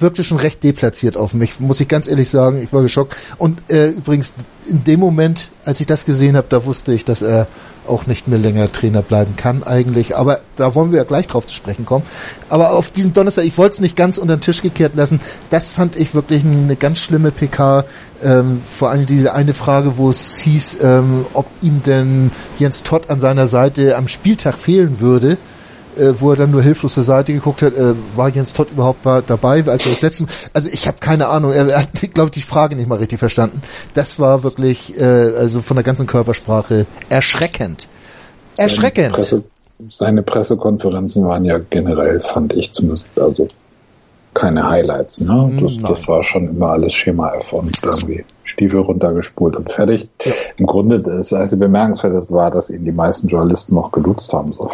wirkte 0.00 0.24
schon 0.24 0.38
recht 0.38 0.64
deplatziert 0.64 1.16
auf 1.16 1.34
mich, 1.34 1.60
muss 1.60 1.80
ich 1.80 1.88
ganz 1.88 2.08
ehrlich 2.08 2.28
sagen. 2.28 2.62
Ich 2.62 2.72
war 2.72 2.82
geschockt. 2.82 3.16
Und 3.38 3.70
äh, 3.70 3.88
übrigens, 3.88 4.32
in 4.68 4.84
dem 4.84 5.00
Moment, 5.00 5.50
als 5.64 5.80
ich 5.80 5.86
das 5.86 6.04
gesehen 6.04 6.36
habe, 6.36 6.46
da 6.48 6.64
wusste 6.64 6.92
ich, 6.92 7.04
dass 7.04 7.22
er 7.22 7.46
auch 7.86 8.06
nicht 8.06 8.28
mehr 8.28 8.38
länger 8.38 8.70
Trainer 8.70 9.02
bleiben 9.02 9.34
kann 9.36 9.62
eigentlich. 9.62 10.16
Aber 10.16 10.40
da 10.56 10.74
wollen 10.74 10.92
wir 10.92 10.98
ja 10.98 11.04
gleich 11.04 11.26
drauf 11.26 11.46
zu 11.46 11.54
sprechen 11.54 11.84
kommen. 11.84 12.04
Aber 12.48 12.72
auf 12.72 12.90
diesen 12.90 13.12
Donnerstag, 13.12 13.44
ich 13.44 13.58
wollte 13.58 13.74
es 13.74 13.80
nicht 13.80 13.96
ganz 13.96 14.18
unter 14.18 14.36
den 14.36 14.40
Tisch 14.40 14.62
gekehrt 14.62 14.94
lassen. 14.94 15.20
Das 15.50 15.72
fand 15.72 15.96
ich 15.96 16.14
wirklich 16.14 16.44
eine 16.44 16.76
ganz 16.76 16.98
schlimme 16.98 17.30
PK. 17.30 17.84
Ähm, 18.22 18.58
vor 18.58 18.90
allem 18.90 19.06
diese 19.06 19.32
eine 19.34 19.52
Frage, 19.52 19.96
wo 19.96 20.10
es 20.10 20.38
hieß, 20.38 20.78
ähm, 20.82 21.26
ob 21.32 21.46
ihm 21.60 21.82
denn 21.82 22.30
Jens 22.58 22.84
Todd 22.84 23.10
an 23.10 23.18
seiner 23.18 23.48
Seite 23.48 23.96
am 23.96 24.06
Spieltag 24.06 24.58
fehlen 24.58 25.00
würde 25.00 25.38
äh, 25.98 26.20
wo 26.20 26.30
er 26.30 26.36
dann 26.36 26.50
nur 26.50 26.62
hilflos 26.62 26.94
zur 26.94 27.02
Seite 27.02 27.32
geguckt 27.32 27.62
hat, 27.62 27.74
äh, 27.74 27.94
war 28.16 28.28
Jens 28.28 28.52
Todd 28.52 28.68
überhaupt 28.70 29.00
dabei, 29.04 29.64
als 29.66 29.86
er 29.86 29.92
das 29.92 30.02
letzte 30.02 30.26
Also 30.52 30.68
ich 30.68 30.86
habe 30.86 30.98
keine 31.00 31.28
Ahnung, 31.28 31.52
er, 31.52 31.68
er 31.68 31.82
hat, 31.82 31.88
glaube 32.14 32.28
ich, 32.28 32.42
die 32.42 32.42
Frage 32.42 32.76
nicht 32.76 32.88
mal 32.88 32.98
richtig 32.98 33.18
verstanden. 33.18 33.62
Das 33.94 34.18
war 34.18 34.42
wirklich, 34.42 34.98
äh, 35.00 35.04
also 35.04 35.60
von 35.60 35.76
der 35.76 35.84
ganzen 35.84 36.06
Körpersprache 36.06 36.86
erschreckend. 37.08 37.88
Erschreckend. 38.56 39.14
Seine, 39.14 39.16
Presse, 39.16 39.44
seine 39.90 40.22
Pressekonferenzen 40.22 41.26
waren 41.26 41.44
ja 41.44 41.58
generell, 41.58 42.20
fand 42.20 42.52
ich 42.52 42.72
zumindest, 42.72 43.08
also 43.18 43.48
keine 44.34 44.68
Highlights. 44.68 45.20
Ne? 45.20 45.32
Hm, 45.32 45.60
das, 45.60 45.76
das 45.76 46.08
war 46.08 46.22
schon 46.22 46.48
immer 46.48 46.70
alles 46.70 46.92
Schema 46.92 47.34
F 47.34 47.52
und 47.52 47.78
irgendwie 47.82 48.24
Stiefel 48.44 48.80
runtergespult 48.80 49.56
und 49.56 49.70
fertig. 49.70 50.08
Ja. 50.24 50.32
Im 50.56 50.66
Grunde, 50.66 50.96
das 50.96 51.32
also 51.32 51.56
bemerkenswert 51.56 52.30
war, 52.30 52.50
dass 52.50 52.70
ihn 52.70 52.84
die 52.84 52.92
meisten 52.92 53.28
Journalisten 53.28 53.74
noch 53.74 53.92
geduzt 53.92 54.32
haben. 54.32 54.52
So. 54.52 54.70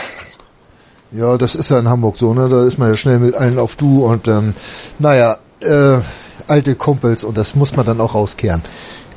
Ja, 1.10 1.38
das 1.38 1.54
ist 1.54 1.70
ja 1.70 1.78
in 1.78 1.88
Hamburg 1.88 2.18
so, 2.18 2.34
ne? 2.34 2.48
Da 2.48 2.64
ist 2.64 2.78
man 2.78 2.90
ja 2.90 2.96
schnell 2.96 3.18
mit 3.18 3.34
allen 3.34 3.58
auf 3.58 3.76
Du 3.76 4.04
und 4.04 4.28
ähm, 4.28 4.54
naja, 4.98 5.38
äh, 5.60 5.98
alte 6.46 6.74
Kumpels 6.74 7.24
und 7.24 7.38
das 7.38 7.54
muss 7.54 7.74
man 7.74 7.86
dann 7.86 8.00
auch 8.00 8.14
rauskehren. 8.14 8.62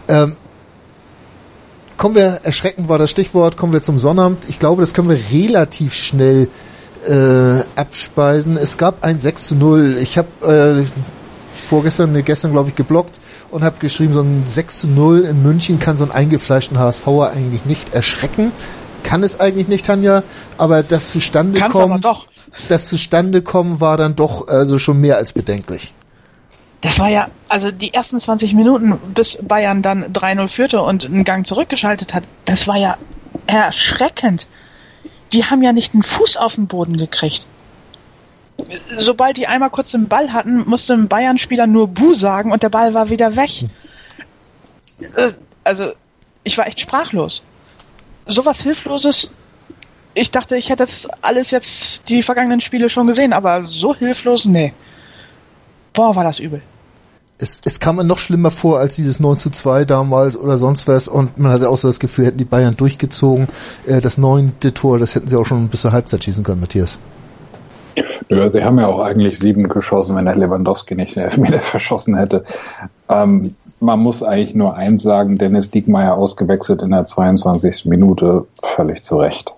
Ähm, 0.08 0.36
kommen 1.98 2.16
wir, 2.16 2.40
erschreckend 2.44 2.88
war 2.88 2.98
das 2.98 3.12
Stichwort, 3.12 3.58
kommen 3.58 3.74
wir 3.74 3.84
zum 3.84 4.00
Sonnabend. 4.00 4.46
Ich 4.48 4.58
glaube, 4.58 4.82
das 4.82 4.94
können 4.94 5.10
wir 5.10 5.20
relativ 5.32 5.94
schnell 5.94 6.48
äh, 7.08 7.62
abspeisen. 7.76 8.58
Es 8.58 8.78
gab 8.78 9.04
ein 9.04 9.20
6 9.20 9.48
zu 9.48 9.56
0. 9.56 9.98
Ich 10.00 10.18
habe 10.18 10.84
äh, 10.84 10.86
vorgestern, 11.68 12.14
ne, 12.14 12.24
gestern 12.24 12.54
glaube 12.54 12.70
ich, 12.70 12.76
geblockt 12.76 13.20
und 13.50 13.64
habe 13.64 13.80
geschrieben, 13.80 14.14
so 14.14 14.22
ein 14.22 14.44
6 14.46 14.82
zu 14.82 14.88
0 14.88 15.22
in 15.22 15.44
München 15.44 15.80
kann 15.80 15.98
so 15.98 16.06
einen 16.06 16.14
eingefleischten 16.14 16.80
HSVer 16.80 17.32
eigentlich 17.32 17.66
nicht 17.66 17.94
erschrecken 17.94 18.54
kann 19.04 19.24
es 19.24 19.40
eigentlich 19.40 19.68
nicht, 19.68 19.86
Tanja, 19.86 20.24
aber 20.58 20.84
das 20.84 21.12
zustande 21.12 21.60
Kann's 21.60 21.74
kommen, 21.74 21.94
aber 21.94 22.02
doch. 22.02 22.28
das 22.70 22.88
zustande 22.90 23.42
kommen 23.42 23.80
war 23.80 23.98
dann 23.98 24.16
doch 24.16 24.48
also 24.48 24.80
schon 24.80 25.00
mehr 25.00 25.18
als 25.18 25.34
bedenklich. 25.34 25.94
Das 26.82 26.98
war 26.98 27.10
ja, 27.10 27.30
also 27.48 27.70
die 27.70 27.94
ersten 27.94 28.20
20 28.20 28.56
Minuten, 28.56 28.98
bis 29.14 29.38
Bayern 29.42 29.84
dann 29.84 30.12
3-0 30.12 30.48
führte 30.48 30.82
und 30.82 31.06
einen 31.06 31.24
Gang 31.24 31.46
zurückgeschaltet 31.46 32.14
hat, 32.14 32.24
das 32.46 32.68
war 32.68 32.78
ja 32.78 32.98
erschreckend. 33.46 34.48
Die 35.32 35.46
haben 35.46 35.62
ja 35.62 35.74
nicht 35.74 35.94
einen 35.94 36.04
Fuß 36.04 36.38
auf 36.38 36.56
den 36.56 36.68
Boden 36.68 36.98
gekriegt. 36.98 37.46
Sobald 38.98 39.38
die 39.38 39.48
einmal 39.48 39.70
kurz 39.70 39.92
den 39.92 40.08
Ball 40.08 40.34
hatten, 40.34 40.68
musste 40.68 40.94
ein 40.94 41.08
Bayern-Spieler 41.08 41.68
nur 41.68 41.88
Bu 41.88 42.14
sagen 42.16 42.52
und 42.52 42.64
der 42.64 42.70
Ball 42.70 42.94
war 42.94 43.10
wieder 43.10 43.36
weg. 43.36 43.50
Hm. 43.50 43.70
Äh, 45.16 45.32
also, 45.64 45.92
ich 46.44 46.58
war 46.58 46.68
echt 46.68 46.80
sprachlos 46.80 47.44
sowas 48.32 48.62
Hilfloses. 48.62 49.32
Ich 50.14 50.32
dachte, 50.32 50.58
ich 50.58 50.70
hätte 50.70 50.86
das 50.86 51.08
alles 51.22 51.52
jetzt 51.52 52.10
die 52.10 52.22
vergangenen 52.22 52.62
Spiele 52.62 52.90
schon 52.90 53.08
gesehen, 53.08 53.34
aber 53.34 53.64
so 53.64 53.96
hilflos, 53.96 54.46
nee. 54.46 54.74
Boah, 55.94 56.16
war 56.16 56.24
das 56.24 56.40
übel. 56.40 56.62
Es, 57.38 57.60
es 57.66 57.80
kam 57.80 57.96
mir 57.96 58.04
noch 58.04 58.20
schlimmer 58.20 58.52
vor 58.52 58.80
als 58.80 58.96
dieses 58.98 59.20
9 59.20 59.38
zu 59.38 59.50
2 59.50 59.86
damals 59.86 60.38
oder 60.38 60.58
sonst 60.58 60.88
was 60.88 61.08
und 61.08 61.40
man 61.40 61.52
hatte 61.52 61.70
auch 61.70 61.78
so 61.78 61.88
das 61.88 62.00
Gefühl, 62.00 62.26
hätten 62.26 62.38
die 62.38 62.46
Bayern 62.46 62.76
durchgezogen. 62.78 63.48
Äh, 63.88 64.00
das 64.00 64.18
neunte 64.18 64.74
Tor, 64.74 65.00
das 65.00 65.16
hätten 65.16 65.28
sie 65.28 65.36
auch 65.38 65.46
schon 65.46 65.70
bis 65.70 65.82
zur 65.82 65.92
Halbzeit 65.92 66.24
schießen 66.24 66.44
können, 66.44 66.62
Matthias. 66.62 67.00
Ja, 68.30 68.48
sie 68.48 68.64
haben 68.64 68.80
ja 68.80 68.88
auch 68.88 69.02
eigentlich 69.02 69.40
sieben 69.40 69.68
geschossen, 69.68 70.16
wenn 70.16 70.26
der 70.26 70.36
Lewandowski 70.36 70.96
nicht 70.96 71.16
den 71.16 71.24
Elfmeter 71.24 71.60
verschossen 71.60 72.16
hätte. 72.16 72.44
Ähm, 73.10 73.56
man 73.82 74.00
muss 74.00 74.22
eigentlich 74.22 74.54
nur 74.54 74.76
eins 74.76 75.02
sagen, 75.02 75.38
Dennis 75.38 75.72
Diekmeyer 75.72 76.16
ausgewechselt 76.16 76.84
in 76.84 76.92
der 76.92 77.06
22. 77.06 77.86
Minute, 77.86 78.46
völlig 78.62 79.04
zu 79.04 79.18
Recht. 79.18 79.54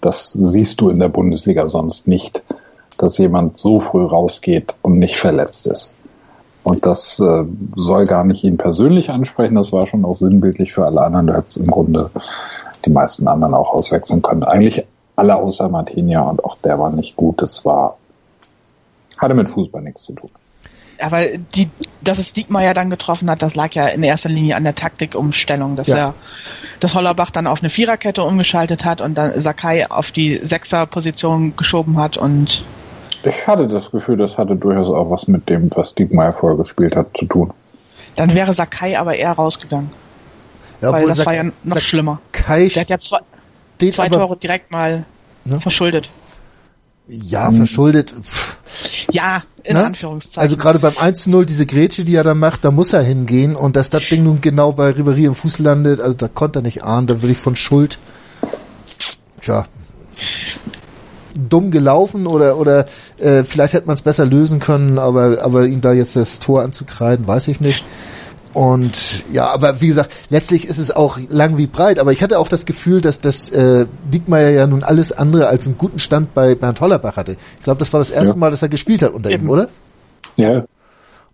Das 0.00 0.32
siehst 0.32 0.80
du 0.80 0.90
in 0.90 0.98
der 0.98 1.08
Bundesliga 1.08 1.68
sonst 1.68 2.08
nicht, 2.08 2.42
dass 2.98 3.18
jemand 3.18 3.58
so 3.58 3.78
früh 3.78 4.04
rausgeht 4.04 4.74
und 4.82 4.98
nicht 4.98 5.16
verletzt 5.16 5.68
ist. 5.68 5.92
Und 6.64 6.84
das 6.86 7.20
äh, 7.20 7.44
soll 7.76 8.04
gar 8.04 8.24
nicht 8.24 8.42
ihn 8.42 8.58
persönlich 8.58 9.10
ansprechen, 9.10 9.54
das 9.54 9.72
war 9.72 9.86
schon 9.86 10.04
auch 10.04 10.16
sinnbildlich 10.16 10.74
für 10.74 10.84
alle 10.84 11.00
anderen. 11.00 11.28
Du 11.28 11.34
hättest 11.34 11.58
im 11.58 11.68
Grunde 11.68 12.10
die 12.84 12.90
meisten 12.90 13.28
anderen 13.28 13.54
auch 13.54 13.72
auswechseln 13.72 14.22
können. 14.22 14.42
Eigentlich 14.42 14.84
alle 15.14 15.36
außer 15.36 15.68
Martinia 15.68 16.22
und 16.22 16.44
auch 16.44 16.56
der 16.64 16.80
war 16.80 16.90
nicht 16.90 17.14
gut. 17.14 17.40
Das 17.40 17.64
war, 17.64 17.96
hatte 19.18 19.34
mit 19.34 19.48
Fußball 19.48 19.82
nichts 19.82 20.02
zu 20.02 20.14
tun. 20.14 20.30
Aber 21.00 21.26
die, 21.54 21.68
dass 22.00 22.18
es 22.18 22.32
Diekmeyer 22.32 22.74
dann 22.74 22.90
getroffen 22.90 23.30
hat, 23.30 23.42
das 23.42 23.54
lag 23.54 23.72
ja 23.74 23.86
in 23.86 24.02
erster 24.02 24.28
Linie 24.28 24.56
an 24.56 24.64
der 24.64 24.74
Taktikumstellung, 24.74 25.76
dass 25.76 25.88
ja. 25.88 25.96
er, 25.96 26.14
dass 26.80 26.94
Hollerbach 26.94 27.30
dann 27.30 27.46
auf 27.46 27.60
eine 27.60 27.70
Viererkette 27.70 28.22
umgeschaltet 28.22 28.84
hat 28.84 29.00
und 29.00 29.14
dann 29.14 29.40
Sakai 29.40 29.90
auf 29.90 30.10
die 30.10 30.40
Sechserposition 30.42 31.56
geschoben 31.56 31.98
hat 31.98 32.16
und 32.16 32.62
ich 33.24 33.46
hatte 33.46 33.66
das 33.66 33.90
Gefühl, 33.90 34.16
das 34.16 34.38
hatte 34.38 34.54
durchaus 34.54 34.86
auch 34.88 35.10
was 35.10 35.26
mit 35.26 35.48
dem, 35.48 35.70
was 35.74 35.94
Diekmeyer 35.94 36.32
vorher 36.32 36.56
gespielt 36.56 36.94
hat, 36.94 37.16
zu 37.16 37.26
tun. 37.26 37.52
Dann 38.16 38.34
wäre 38.34 38.52
Sakai 38.52 38.98
aber 38.98 39.16
eher 39.16 39.32
rausgegangen. 39.32 39.90
Ja, 40.80 40.92
weil 40.92 41.06
das 41.06 41.18
Sak 41.18 41.26
war 41.26 41.34
ja 41.34 41.44
noch 41.44 41.54
Sakai 41.64 41.80
schlimmer. 41.80 42.20
Der 42.48 42.82
hat 42.82 42.88
ja 42.88 42.98
zwei, 42.98 43.20
zwei 43.90 44.08
Tore 44.08 44.36
direkt 44.36 44.70
mal 44.70 45.04
ne? 45.44 45.60
verschuldet. 45.60 46.08
Ja, 47.08 47.50
verschuldet. 47.50 48.14
Ja, 49.10 49.42
in 49.64 49.76
ne? 49.76 49.86
Anführungszeichen. 49.86 50.40
Also 50.40 50.56
gerade 50.56 50.78
beim 50.78 50.92
1-0, 50.92 51.44
diese 51.46 51.64
Grätsche, 51.64 52.04
die 52.04 52.14
er 52.14 52.24
da 52.24 52.34
macht, 52.34 52.64
da 52.64 52.70
muss 52.70 52.92
er 52.92 53.02
hingehen 53.02 53.56
und 53.56 53.76
dass 53.76 53.88
das 53.88 54.02
Ding 54.10 54.24
nun 54.24 54.42
genau 54.42 54.72
bei 54.72 54.90
Ribéry 54.90 55.24
im 55.24 55.34
Fuß 55.34 55.58
landet, 55.58 56.00
also 56.00 56.14
da 56.14 56.28
konnte 56.28 56.58
er 56.58 56.62
nicht 56.62 56.84
ahnen, 56.84 57.06
da 57.06 57.22
würde 57.22 57.32
ich 57.32 57.38
von 57.38 57.56
Schuld, 57.56 57.98
tja, 59.40 59.64
dumm 61.34 61.70
gelaufen 61.70 62.26
oder 62.26 62.58
oder 62.58 62.86
äh, 63.20 63.44
vielleicht 63.44 63.72
hätte 63.72 63.86
man 63.86 63.94
es 63.94 64.02
besser 64.02 64.26
lösen 64.26 64.58
können, 64.58 64.98
aber 64.98 65.42
aber 65.42 65.66
ihm 65.66 65.80
da 65.80 65.92
jetzt 65.92 66.16
das 66.16 66.40
Tor 66.40 66.62
anzukreiden, 66.62 67.26
weiß 67.26 67.48
ich 67.48 67.60
nicht. 67.60 67.84
Und 68.54 69.24
ja, 69.30 69.48
aber 69.50 69.80
wie 69.80 69.88
gesagt, 69.88 70.12
letztlich 70.30 70.66
ist 70.66 70.78
es 70.78 70.90
auch 70.90 71.18
lang 71.28 71.58
wie 71.58 71.66
breit. 71.66 71.98
Aber 71.98 72.12
ich 72.12 72.22
hatte 72.22 72.38
auch 72.38 72.48
das 72.48 72.66
Gefühl, 72.66 73.00
dass 73.00 73.20
das 73.20 73.50
äh, 73.50 73.86
Diekmeyer 74.12 74.50
ja 74.50 74.66
nun 74.66 74.82
alles 74.82 75.12
andere 75.12 75.48
als 75.48 75.66
einen 75.66 75.78
guten 75.78 75.98
Stand 75.98 76.34
bei 76.34 76.54
Bernd 76.54 76.80
Hollerbach 76.80 77.16
hatte. 77.16 77.36
Ich 77.58 77.62
glaube, 77.62 77.78
das 77.78 77.92
war 77.92 78.00
das 78.00 78.10
erste 78.10 78.34
ja. 78.34 78.38
Mal, 78.38 78.50
dass 78.50 78.62
er 78.62 78.68
gespielt 78.68 79.02
hat 79.02 79.12
unter 79.12 79.30
Eben. 79.30 79.44
ihm, 79.44 79.50
oder? 79.50 79.68
Ja. 80.36 80.64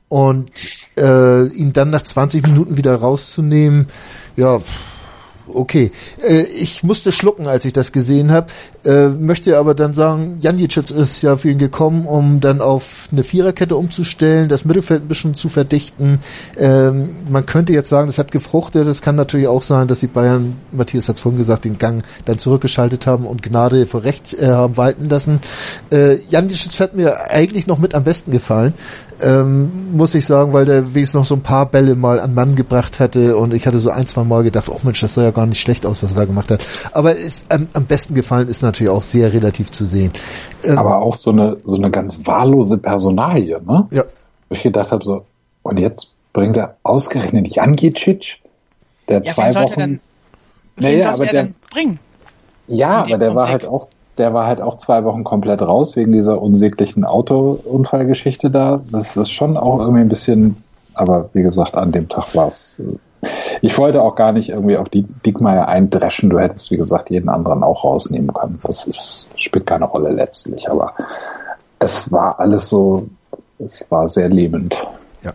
Und 0.08 0.50
äh, 0.98 1.46
ihn 1.46 1.72
dann 1.72 1.90
nach 1.90 2.02
20 2.02 2.46
Minuten 2.46 2.76
wieder 2.76 2.94
rauszunehmen, 2.96 3.86
ja. 4.36 4.58
Pff 4.58 4.93
okay. 5.48 5.92
Äh, 6.22 6.42
ich 6.42 6.82
musste 6.82 7.12
schlucken, 7.12 7.46
als 7.46 7.64
ich 7.64 7.72
das 7.72 7.92
gesehen 7.92 8.30
habe. 8.30 8.46
Äh, 8.84 9.08
möchte 9.08 9.58
aber 9.58 9.74
dann 9.74 9.94
sagen, 9.94 10.38
Janicic 10.40 10.90
ist 10.90 11.22
ja 11.22 11.36
für 11.36 11.50
ihn 11.50 11.58
gekommen, 11.58 12.06
um 12.06 12.40
dann 12.40 12.60
auf 12.60 13.08
eine 13.12 13.24
Viererkette 13.24 13.76
umzustellen, 13.76 14.48
das 14.48 14.64
Mittelfeld 14.64 15.02
ein 15.02 15.08
bisschen 15.08 15.34
zu 15.34 15.48
verdichten. 15.48 16.20
Ähm, 16.58 17.10
man 17.28 17.46
könnte 17.46 17.72
jetzt 17.72 17.88
sagen, 17.88 18.06
das 18.06 18.18
hat 18.18 18.32
gefruchtet. 18.32 18.86
Es 18.86 19.02
kann 19.02 19.16
natürlich 19.16 19.48
auch 19.48 19.62
sein, 19.62 19.88
dass 19.88 20.00
die 20.00 20.06
Bayern, 20.06 20.56
Matthias 20.72 21.08
hat 21.08 21.16
es 21.16 21.22
vorhin 21.22 21.38
gesagt, 21.38 21.64
den 21.64 21.78
Gang 21.78 22.04
dann 22.24 22.38
zurückgeschaltet 22.38 23.06
haben 23.06 23.26
und 23.26 23.42
Gnade 23.42 23.86
vor 23.86 24.04
Recht 24.04 24.34
äh, 24.34 24.46
haben 24.46 24.76
walten 24.76 25.08
lassen. 25.08 25.40
Äh, 25.90 26.18
Janicic 26.30 26.80
hat 26.80 26.94
mir 26.94 27.30
eigentlich 27.30 27.66
noch 27.66 27.78
mit 27.78 27.94
am 27.94 28.04
besten 28.04 28.30
gefallen 28.30 28.74
ähm, 29.22 29.96
muss 29.96 30.14
ich 30.14 30.26
sagen, 30.26 30.52
weil 30.52 30.64
der 30.64 30.94
wenigstens 30.94 31.14
noch 31.14 31.24
so 31.24 31.34
ein 31.36 31.42
paar 31.42 31.66
Bälle 31.66 31.94
mal 31.94 32.20
an 32.20 32.34
Mann 32.34 32.56
gebracht 32.56 33.00
hatte 33.00 33.36
und 33.36 33.54
ich 33.54 33.66
hatte 33.66 33.78
so 33.78 33.90
ein, 33.90 34.06
zwei 34.06 34.24
Mal 34.24 34.42
gedacht, 34.42 34.68
oh 34.68 34.80
Mensch, 34.82 35.00
das 35.00 35.14
sah 35.14 35.22
ja 35.22 35.30
gar 35.34 35.46
nicht 35.46 35.60
schlecht 35.60 35.86
aus, 35.86 36.02
was 36.02 36.12
er 36.12 36.16
da 36.16 36.24
gemacht 36.24 36.50
hat. 36.50 36.64
Aber 36.92 37.12
ist, 37.12 37.46
ähm, 37.50 37.68
am 37.72 37.84
besten 37.84 38.14
gefallen 38.14 38.48
ist 38.48 38.62
natürlich 38.62 38.90
auch 38.90 39.02
sehr 39.02 39.32
relativ 39.32 39.70
zu 39.72 39.84
sehen. 39.84 40.12
Ähm, 40.62 40.78
Aber 40.78 40.98
auch 41.02 41.16
so 41.16 41.30
eine, 41.30 41.56
so 41.64 41.76
eine 41.76 41.90
ganz 41.90 42.26
wahllose 42.26 42.78
Personalie, 42.78 43.60
ne? 43.62 43.86
Ja. 43.90 44.04
Wo 44.48 44.54
ich 44.54 44.62
gedacht 44.62 44.92
habe, 44.92 45.04
so, 45.04 45.24
und 45.62 45.78
jetzt 45.78 46.12
bringt 46.32 46.56
er 46.56 46.76
ausgerechnet 46.82 47.48
Jan 47.48 47.76
Gicic, 47.76 48.40
der 49.08 49.22
ja, 49.22 49.34
zwei 49.34 49.54
Wochen. 49.54 49.80
Denn, 49.80 50.00
naja, 50.76 51.12
aber 51.12 51.26
der, 51.26 51.48
bringen? 51.70 51.98
Ja, 52.66 53.02
aber 53.02 53.18
der 53.18 53.34
war 53.34 53.48
halt 53.48 53.66
auch 53.66 53.88
der 54.18 54.32
war 54.32 54.46
halt 54.46 54.60
auch 54.60 54.78
zwei 54.78 55.04
Wochen 55.04 55.24
komplett 55.24 55.62
raus 55.62 55.96
wegen 55.96 56.12
dieser 56.12 56.40
unsäglichen 56.40 57.04
Autounfallgeschichte 57.04 58.50
da. 58.50 58.80
Das 58.90 59.16
ist 59.16 59.30
schon 59.30 59.56
auch 59.56 59.80
irgendwie 59.80 60.02
ein 60.02 60.08
bisschen, 60.08 60.56
aber 60.94 61.30
wie 61.32 61.42
gesagt, 61.42 61.74
an 61.74 61.92
dem 61.92 62.08
Tag 62.08 62.34
war 62.34 62.48
es. 62.48 62.80
Ich 63.62 63.76
wollte 63.78 64.02
auch 64.02 64.16
gar 64.16 64.32
nicht 64.32 64.50
irgendwie 64.50 64.76
auf 64.76 64.88
die 64.88 65.02
Dickmeier 65.02 65.68
eindreschen. 65.68 66.30
Du 66.30 66.38
hättest, 66.38 66.70
wie 66.70 66.76
gesagt, 66.76 67.10
jeden 67.10 67.28
anderen 67.28 67.62
auch 67.62 67.84
rausnehmen 67.84 68.32
können. 68.32 68.58
Das 68.62 68.86
ist, 68.86 69.28
spielt 69.36 69.66
keine 69.66 69.86
Rolle 69.86 70.10
letztlich, 70.10 70.68
aber 70.70 70.94
es 71.78 72.10
war 72.10 72.38
alles 72.40 72.68
so, 72.68 73.08
es 73.58 73.84
war 73.90 74.08
sehr 74.08 74.28
lähmend. 74.28 74.74
Ja. 75.22 75.32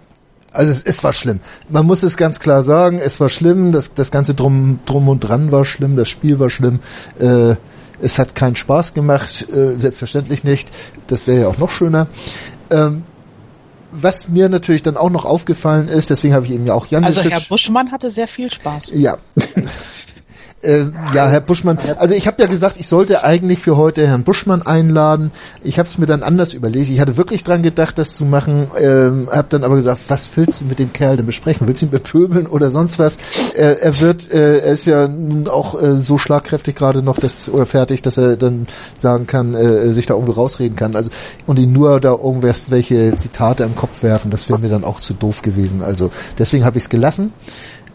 Also 0.53 0.71
es, 0.71 0.83
es 0.83 1.03
war 1.03 1.13
schlimm. 1.13 1.39
Man 1.69 1.85
muss 1.85 2.03
es 2.03 2.17
ganz 2.17 2.39
klar 2.39 2.63
sagen, 2.63 2.99
es 3.03 3.19
war 3.19 3.29
schlimm, 3.29 3.71
das, 3.71 3.93
das 3.93 4.11
ganze 4.11 4.33
drum, 4.33 4.79
drum 4.85 5.07
und 5.07 5.19
dran 5.21 5.51
war 5.51 5.65
schlimm, 5.65 5.95
das 5.95 6.07
Spiel 6.07 6.39
war 6.39 6.49
schlimm. 6.49 6.79
Äh, 7.19 7.55
es 8.01 8.17
hat 8.17 8.35
keinen 8.35 8.55
Spaß 8.55 8.93
gemacht, 8.93 9.47
äh, 9.49 9.75
selbstverständlich 9.75 10.43
nicht. 10.43 10.69
Das 11.07 11.27
wäre 11.27 11.41
ja 11.41 11.47
auch 11.47 11.57
noch 11.57 11.69
schöner. 11.69 12.07
Ähm, 12.71 13.03
was 13.91 14.29
mir 14.29 14.49
natürlich 14.49 14.83
dann 14.83 14.97
auch 14.97 15.09
noch 15.09 15.25
aufgefallen 15.25 15.87
ist, 15.87 16.09
deswegen 16.09 16.33
habe 16.33 16.45
ich 16.45 16.51
eben 16.51 16.65
ja 16.65 16.73
auch 16.73 16.87
Jan. 16.87 17.03
Also 17.03 17.21
Herr 17.21 17.41
Buschmann 17.41 17.91
hatte 17.91 18.11
sehr 18.11 18.27
viel 18.27 18.51
Spaß. 18.51 18.91
Ja. 18.93 19.17
Äh, 20.61 20.85
ja, 21.13 21.29
Herr 21.29 21.39
Buschmann, 21.39 21.79
also 21.97 22.13
ich 22.13 22.27
habe 22.27 22.41
ja 22.41 22.47
gesagt, 22.47 22.75
ich 22.79 22.87
sollte 22.87 23.23
eigentlich 23.23 23.59
für 23.59 23.77
heute 23.77 24.05
Herrn 24.05 24.23
Buschmann 24.23 24.61
einladen. 24.61 25.31
Ich 25.63 25.79
habe 25.79 25.87
es 25.87 25.97
mir 25.97 26.05
dann 26.05 26.21
anders 26.21 26.53
überlegt. 26.53 26.89
Ich 26.89 26.99
hatte 26.99 27.15
wirklich 27.15 27.45
dran 27.45 27.63
gedacht, 27.63 27.97
das 27.97 28.15
zu 28.15 28.25
machen, 28.25 28.67
ähm, 28.77 29.29
habe 29.31 29.47
dann 29.49 29.63
aber 29.63 29.75
gesagt, 29.75 30.03
was 30.09 30.27
willst 30.35 30.59
du 30.61 30.65
mit 30.65 30.79
dem 30.79 30.91
Kerl 30.91 31.15
denn 31.15 31.25
besprechen? 31.25 31.65
Willst 31.67 31.81
du 31.81 31.85
ihn 31.85 31.91
bepöbeln 31.91 32.45
oder 32.45 32.71
sonst 32.71 32.99
was? 32.99 33.17
Äh, 33.55 33.77
er 33.79 34.01
wird, 34.01 34.31
äh, 34.33 34.59
er 34.59 34.73
ist 34.73 34.85
ja 34.85 35.07
nun 35.07 35.47
auch 35.47 35.81
äh, 35.81 35.95
so 35.95 36.17
schlagkräftig 36.17 36.75
gerade 36.75 37.03
noch 37.03 37.17
das 37.17 37.47
oder 37.47 37.65
fertig, 37.65 38.01
dass 38.01 38.17
er 38.17 38.35
dann 38.35 38.67
sagen 38.97 39.27
kann, 39.27 39.53
äh, 39.53 39.93
sich 39.93 40.07
da 40.07 40.15
irgendwo 40.15 40.33
rausreden 40.33 40.75
kann. 40.75 40.93
Also 40.95 41.09
und 41.47 41.57
ihn 41.57 41.71
nur 41.71 42.01
da 42.01 42.11
irgendwelche 42.11 43.15
Zitate 43.15 43.63
im 43.63 43.75
Kopf 43.75 44.03
werfen, 44.03 44.29
das 44.29 44.49
wäre 44.49 44.59
mir 44.59 44.69
dann 44.69 44.83
auch 44.83 44.99
zu 44.99 45.13
doof 45.13 45.41
gewesen. 45.41 45.83
Also 45.83 46.11
deswegen 46.37 46.65
habe 46.65 46.77
ich 46.77 46.83
es 46.83 46.89
gelassen. 46.89 47.31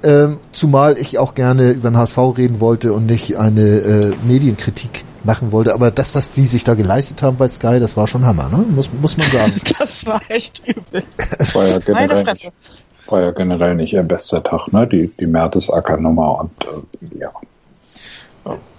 Ähm, 0.05 0.38
zumal 0.53 0.99
ich 0.99 1.19
auch 1.19 1.35
gerne 1.35 1.71
über 1.71 1.90
den 1.90 1.97
HSV 1.97 2.19
reden 2.37 2.61
wollte 2.61 2.93
und 2.93 3.07
nicht 3.07 3.38
eine 3.38 3.62
äh, 3.62 4.12
Medienkritik 4.27 5.05
machen 5.25 5.51
wollte. 5.51 5.73
Aber 5.73 5.90
das, 5.90 6.14
was 6.14 6.31
die 6.31 6.45
sich 6.45 6.62
da 6.62 6.75
geleistet 6.75 7.23
haben 7.23 7.37
bei 7.37 7.49
Sky, 7.49 7.81
das 7.81 7.97
war 7.97 8.07
schon 8.07 8.27
Hammer, 8.27 8.49
ne? 8.51 8.59
Muss, 8.59 8.90
muss 9.01 9.17
man 9.17 9.31
sagen. 9.31 9.61
das 9.79 10.05
war 10.07 10.21
echt 10.29 10.62
übel. 10.67 11.03
Das 11.38 11.55
war 11.55 11.67
ja 11.67 11.79
generell, 11.79 12.25
nicht, 12.25 12.53
war 13.07 13.23
ja 13.23 13.31
generell 13.31 13.75
nicht 13.75 13.95
ihr 13.95 14.03
bester 14.03 14.43
Tag, 14.43 14.73
ne? 14.73 14.87
Die, 14.87 15.11
die 15.19 15.27
Mertesacker-Nummer 15.27 16.40
und 16.40 16.51
äh, 16.67 17.21
ja. 17.21 17.31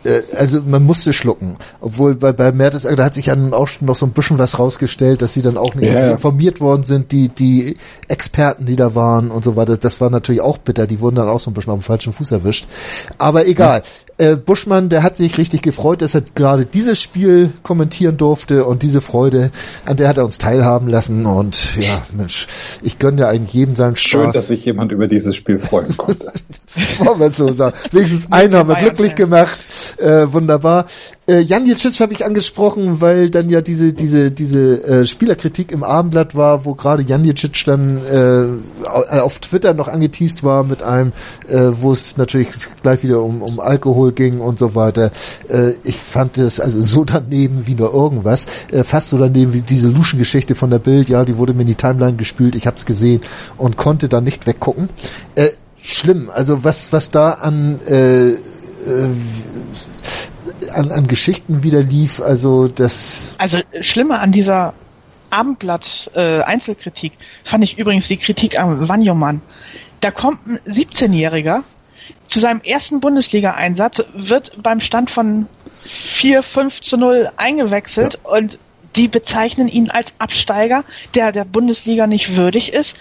Äh, 0.04 0.22
also 0.38 0.62
man 0.66 0.84
musste 0.84 1.14
schlucken. 1.14 1.58
Obwohl 1.82 2.16
bei, 2.16 2.32
bei 2.32 2.52
Mertesacker, 2.52 2.96
da 2.96 3.06
hat 3.06 3.14
sich 3.16 3.26
ja 3.28 3.36
nun 3.36 3.54
auch 3.54 3.68
schon 3.68 3.88
noch 3.88 3.96
so 3.96 4.06
ein 4.06 4.12
bisschen 4.12 4.38
was 4.38 4.60
rausgestellt, 4.60 5.22
dass 5.22 5.34
sie 5.34 5.42
dann 5.42 5.58
auch 5.58 5.74
nicht 5.76 5.92
Ja. 5.92 6.12
informiert 6.12 6.62
worden 6.62 6.84
sind, 6.84 7.12
die, 7.12 7.30
die 7.30 7.78
Experten, 8.08 8.66
die 8.66 8.76
da 8.76 8.94
waren 8.96 9.32
und 9.32 9.44
so 9.44 9.56
weiter. 9.56 9.78
Das 9.78 10.00
war 10.02 10.10
natürlich 10.10 10.42
auch 10.42 10.58
bitter. 10.60 10.86
Die 10.88 11.00
wurden 11.02 11.16
dann 11.16 11.28
auch 11.28 11.40
so 11.40 11.50
ein 11.50 11.54
bisschen 11.54 11.74
auf 11.74 11.80
dem 11.80 11.84
falschen 11.84 12.14
Fuß 12.14 12.32
erwischt. 12.32 12.68
Aber 13.18 13.48
egal. 13.48 13.82
Äh, 14.18 14.38
Buschmann, 14.38 14.88
der 14.88 15.04
hat 15.04 15.18
sich 15.18 15.38
richtig 15.38 15.62
gefreut, 15.62 16.02
dass 16.02 16.16
er 16.16 16.22
gerade 16.22 16.66
dieses 16.66 17.02
Spiel 17.02 17.52
kommentieren 17.64 18.16
durfte 18.16 18.64
und 18.64 18.82
diese 18.82 19.02
Freude, 19.02 19.52
an 19.86 19.98
der 19.98 20.08
hat 20.08 20.18
er 20.18 20.24
uns 20.24 20.38
teilhaben 20.38 20.88
lassen 20.88 21.26
und 21.26 21.76
ja, 21.78 22.02
Mensch, 22.16 22.48
ich 22.82 22.98
gönne 22.98 23.22
ja 23.22 23.30
eigentlich 23.30 23.54
jedem 23.54 23.76
seinen 23.76 23.98
Spaß. 23.98 24.10
Schön, 24.10 24.32
dass 24.32 24.48
sich 24.48 24.64
jemand 24.64 24.94
über 24.94 25.08
dieses 25.08 25.36
Spiel 25.36 25.60
freuen 25.60 25.98
konnte. 25.98 26.32
Wollen 27.00 27.20
wir 27.20 27.28
es 27.28 27.38
so 27.38 27.52
sagen. 27.52 27.76
Wenigstens 27.92 28.32
einen 28.32 28.54
haben 28.54 28.70
wir 28.70 28.76
glücklich 28.76 29.16
gemacht. 29.16 29.66
Äh, 29.98 30.32
wunderbar. 30.32 30.86
Äh, 31.28 31.40
Jan 31.40 31.66
Jicic 31.66 32.00
habe 32.02 32.14
ich 32.14 32.24
angesprochen, 32.24 33.02
weil 33.02 33.32
dann 33.32 33.50
ja 33.50 33.62
diese 33.62 33.94
diese 33.94 34.30
diese 34.30 34.84
äh, 34.84 35.06
Spielerkritik 35.08 35.72
im 35.72 35.84
Abendblatt 35.84 36.36
war, 36.36 36.66
wo 36.66 36.76
gerade 36.76 37.02
Jan 37.02 37.26
Jicic 37.26 37.64
dann 37.66 38.00
äh, 38.06 39.20
auf 39.20 39.40
Twitter 39.40 39.74
noch 39.74 39.88
angeteased 39.88 40.44
war 40.44 40.64
mit 40.64 40.84
einem, 40.84 41.14
äh, 41.48 41.72
wo 41.72 41.92
es 41.92 42.18
natürlich 42.18 42.50
gleich 42.84 43.02
wieder 43.02 43.24
um, 43.24 43.42
um 43.42 43.60
Alkohol 43.60 44.12
ging 44.12 44.40
und 44.40 44.60
so 44.60 44.76
weiter. 44.76 45.12
Äh, 45.48 45.72
ich 45.84 45.98
fand 45.98 46.38
das 46.38 46.60
also 46.60 46.82
so 46.84 47.04
daneben 47.04 47.66
wie 47.66 47.74
nur 47.74 47.92
irgendwas. 47.92 48.46
Äh, 48.72 48.84
fast 48.84 49.10
so 49.10 49.18
daneben 49.18 49.54
wie 49.54 49.62
diese 49.62 49.90
Luschen-Geschichte 49.90 50.54
von 50.54 50.70
der 50.70 50.80
Bild. 50.80 51.10
Ja, 51.10 51.26
die 51.26 51.38
wurde 51.38 51.56
mir 51.56 51.62
in 51.62 51.68
die 51.68 51.76
Timeline 51.76 52.18
gespült. 52.18 52.54
Ich 52.54 52.68
habe 52.68 52.78
es 52.78 52.86
gesehen 52.86 53.22
und 53.58 53.78
konnte 53.78 54.10
dann 54.10 54.26
nicht 54.26 54.46
weggucken. 54.46 54.90
Äh, 55.34 55.50
schlimm. 55.82 56.30
Also 56.30 56.64
was 56.64 56.94
was 56.94 57.10
da 57.10 57.32
an 57.32 57.80
äh, 57.88 58.30
äh, 58.30 58.38
an, 60.72 60.92
an 60.92 61.08
Geschichten 61.08 61.64
wieder 61.64 61.82
lief, 61.82 62.20
also 62.20 62.68
das 62.68 63.36
Also 63.38 63.58
schlimmer 63.82 64.20
an 64.20 64.32
dieser 64.32 64.74
Abendblatt 65.30 66.12
äh, 66.16 66.42
Einzelkritik 66.42 67.14
fand 67.44 67.64
ich 67.64 67.78
übrigens 67.78 68.08
die 68.08 68.18
Kritik 68.18 68.60
am 68.60 68.88
Wanjomann. 68.88 69.42
Da 70.02 70.12
kommt 70.12 70.46
ein 70.48 70.60
17-Jähriger 70.68 71.64
zu 72.28 72.40
seinem 72.40 72.62
ersten 72.62 73.00
Bundesliga-Einsatz, 73.00 74.04
wird 74.14 74.62
beim 74.62 74.80
Stand 74.82 75.10
von 75.10 75.48
4, 75.84 76.44
5 76.44 76.82
zu 76.82 76.98
0 76.98 77.30
eingewechselt 77.38 78.20
und 78.24 78.60
die 78.96 79.08
bezeichnen 79.08 79.68
ihn 79.68 79.90
als 79.90 80.14
Absteiger, 80.20 80.84
der 81.16 81.32
der 81.32 81.46
Bundesliga 81.46 82.08
nicht 82.08 82.36
würdig 82.36 82.74
ist. 82.74 82.96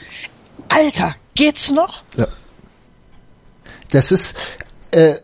Alter, 0.68 1.14
geht's 1.34 1.70
noch? 1.70 2.02
ja. 2.16 2.26
das 3.90 4.10
ist 4.10 4.36
äh, 4.90 5.14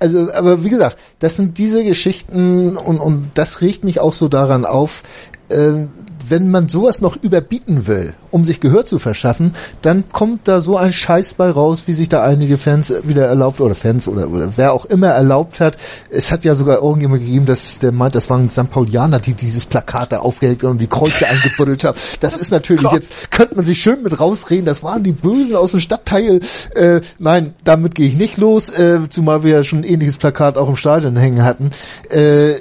also 0.00 0.32
aber 0.32 0.64
wie 0.64 0.70
gesagt, 0.70 0.96
das 1.18 1.36
sind 1.36 1.58
diese 1.58 1.84
Geschichten 1.84 2.76
und 2.76 2.98
und 2.98 3.30
das 3.34 3.60
regt 3.60 3.84
mich 3.84 4.00
auch 4.00 4.12
so 4.12 4.28
daran 4.28 4.64
auf, 4.64 5.02
äh, 5.48 5.86
wenn 6.28 6.50
man 6.50 6.68
sowas 6.68 7.00
noch 7.00 7.16
überbieten 7.22 7.86
will, 7.86 8.14
um 8.30 8.44
sich 8.44 8.60
Gehör 8.60 8.86
zu 8.86 8.98
verschaffen, 8.98 9.54
dann 9.82 10.04
kommt 10.10 10.46
da 10.48 10.60
so 10.60 10.76
ein 10.76 10.92
Scheiß 10.92 11.34
bei 11.34 11.50
raus, 11.50 11.84
wie 11.86 11.92
sich 11.92 12.08
da 12.08 12.22
einige 12.22 12.58
Fans 12.58 12.92
wieder 13.04 13.26
erlaubt 13.26 13.60
oder 13.60 13.74
Fans 13.74 14.08
oder, 14.08 14.28
oder 14.28 14.56
wer 14.56 14.72
auch 14.72 14.84
immer 14.84 15.08
erlaubt 15.08 15.60
hat. 15.60 15.76
Es 16.10 16.30
hat 16.30 16.44
ja 16.44 16.54
sogar 16.54 16.82
irgendjemand 16.82 17.22
gegeben, 17.22 17.46
dass 17.46 17.78
der 17.78 17.92
meint, 17.92 18.14
das 18.14 18.30
waren 18.30 18.48
St. 18.48 18.70
Paulianer, 18.70 19.20
die 19.20 19.34
dieses 19.34 19.66
Plakat 19.66 20.12
da 20.12 20.20
aufgehängt 20.20 20.64
und 20.64 20.78
die 20.78 20.86
Kreuze 20.86 21.26
eingebuddelt 21.26 21.84
haben. 21.84 21.98
Das 22.20 22.36
ist 22.36 22.50
natürlich 22.50 22.90
jetzt, 22.92 23.30
könnte 23.30 23.54
man 23.56 23.64
sich 23.64 23.80
schön 23.80 24.02
mit 24.02 24.18
rausreden, 24.18 24.66
das 24.66 24.82
waren 24.82 25.02
die 25.02 25.12
Bösen 25.12 25.56
aus 25.56 25.72
dem 25.72 25.80
Stadtteil. 25.80 26.40
Äh, 26.74 27.00
nein, 27.18 27.54
damit 27.64 27.94
gehe 27.94 28.08
ich 28.08 28.16
nicht 28.16 28.36
los, 28.36 28.70
äh, 28.70 29.00
zumal 29.08 29.42
wir 29.42 29.56
ja 29.56 29.64
schon 29.64 29.80
ein 29.80 29.84
ähnliches 29.84 30.18
Plakat 30.18 30.56
auch 30.56 30.68
im 30.68 30.76
Stadion 30.76 31.16
hängen 31.16 31.44
hatten. 31.44 31.70
Äh, 32.10 32.54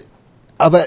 aber 0.57 0.85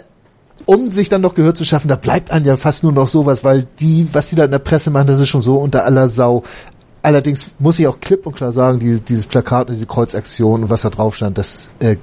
um 0.66 0.90
sich 0.90 1.08
dann 1.08 1.20
noch 1.20 1.34
Gehör 1.34 1.54
zu 1.54 1.64
schaffen, 1.64 1.88
da 1.88 1.96
bleibt 1.96 2.30
einem 2.30 2.46
ja 2.46 2.56
fast 2.56 2.82
nur 2.82 2.92
noch 2.92 3.08
sowas, 3.08 3.44
weil 3.44 3.66
die, 3.80 4.08
was 4.12 4.28
die 4.28 4.36
da 4.36 4.44
in 4.44 4.50
der 4.50 4.58
Presse 4.58 4.90
machen, 4.90 5.06
das 5.06 5.20
ist 5.20 5.28
schon 5.28 5.42
so 5.42 5.58
unter 5.58 5.84
aller 5.84 6.08
Sau. 6.08 6.42
Allerdings 7.02 7.48
muss 7.58 7.78
ich 7.78 7.86
auch 7.88 8.00
klipp 8.00 8.26
und 8.26 8.36
klar 8.36 8.52
sagen, 8.52 8.78
diese, 8.78 9.00
dieses 9.00 9.26
Plakat 9.26 9.68
und 9.68 9.74
diese 9.74 9.86
Kreuzaktion 9.86 10.64
und 10.64 10.70
was 10.70 10.82
da 10.82 10.90
drauf 10.90 11.16
stand, 11.16 11.36
das, 11.36 11.68
äh, 11.80 11.96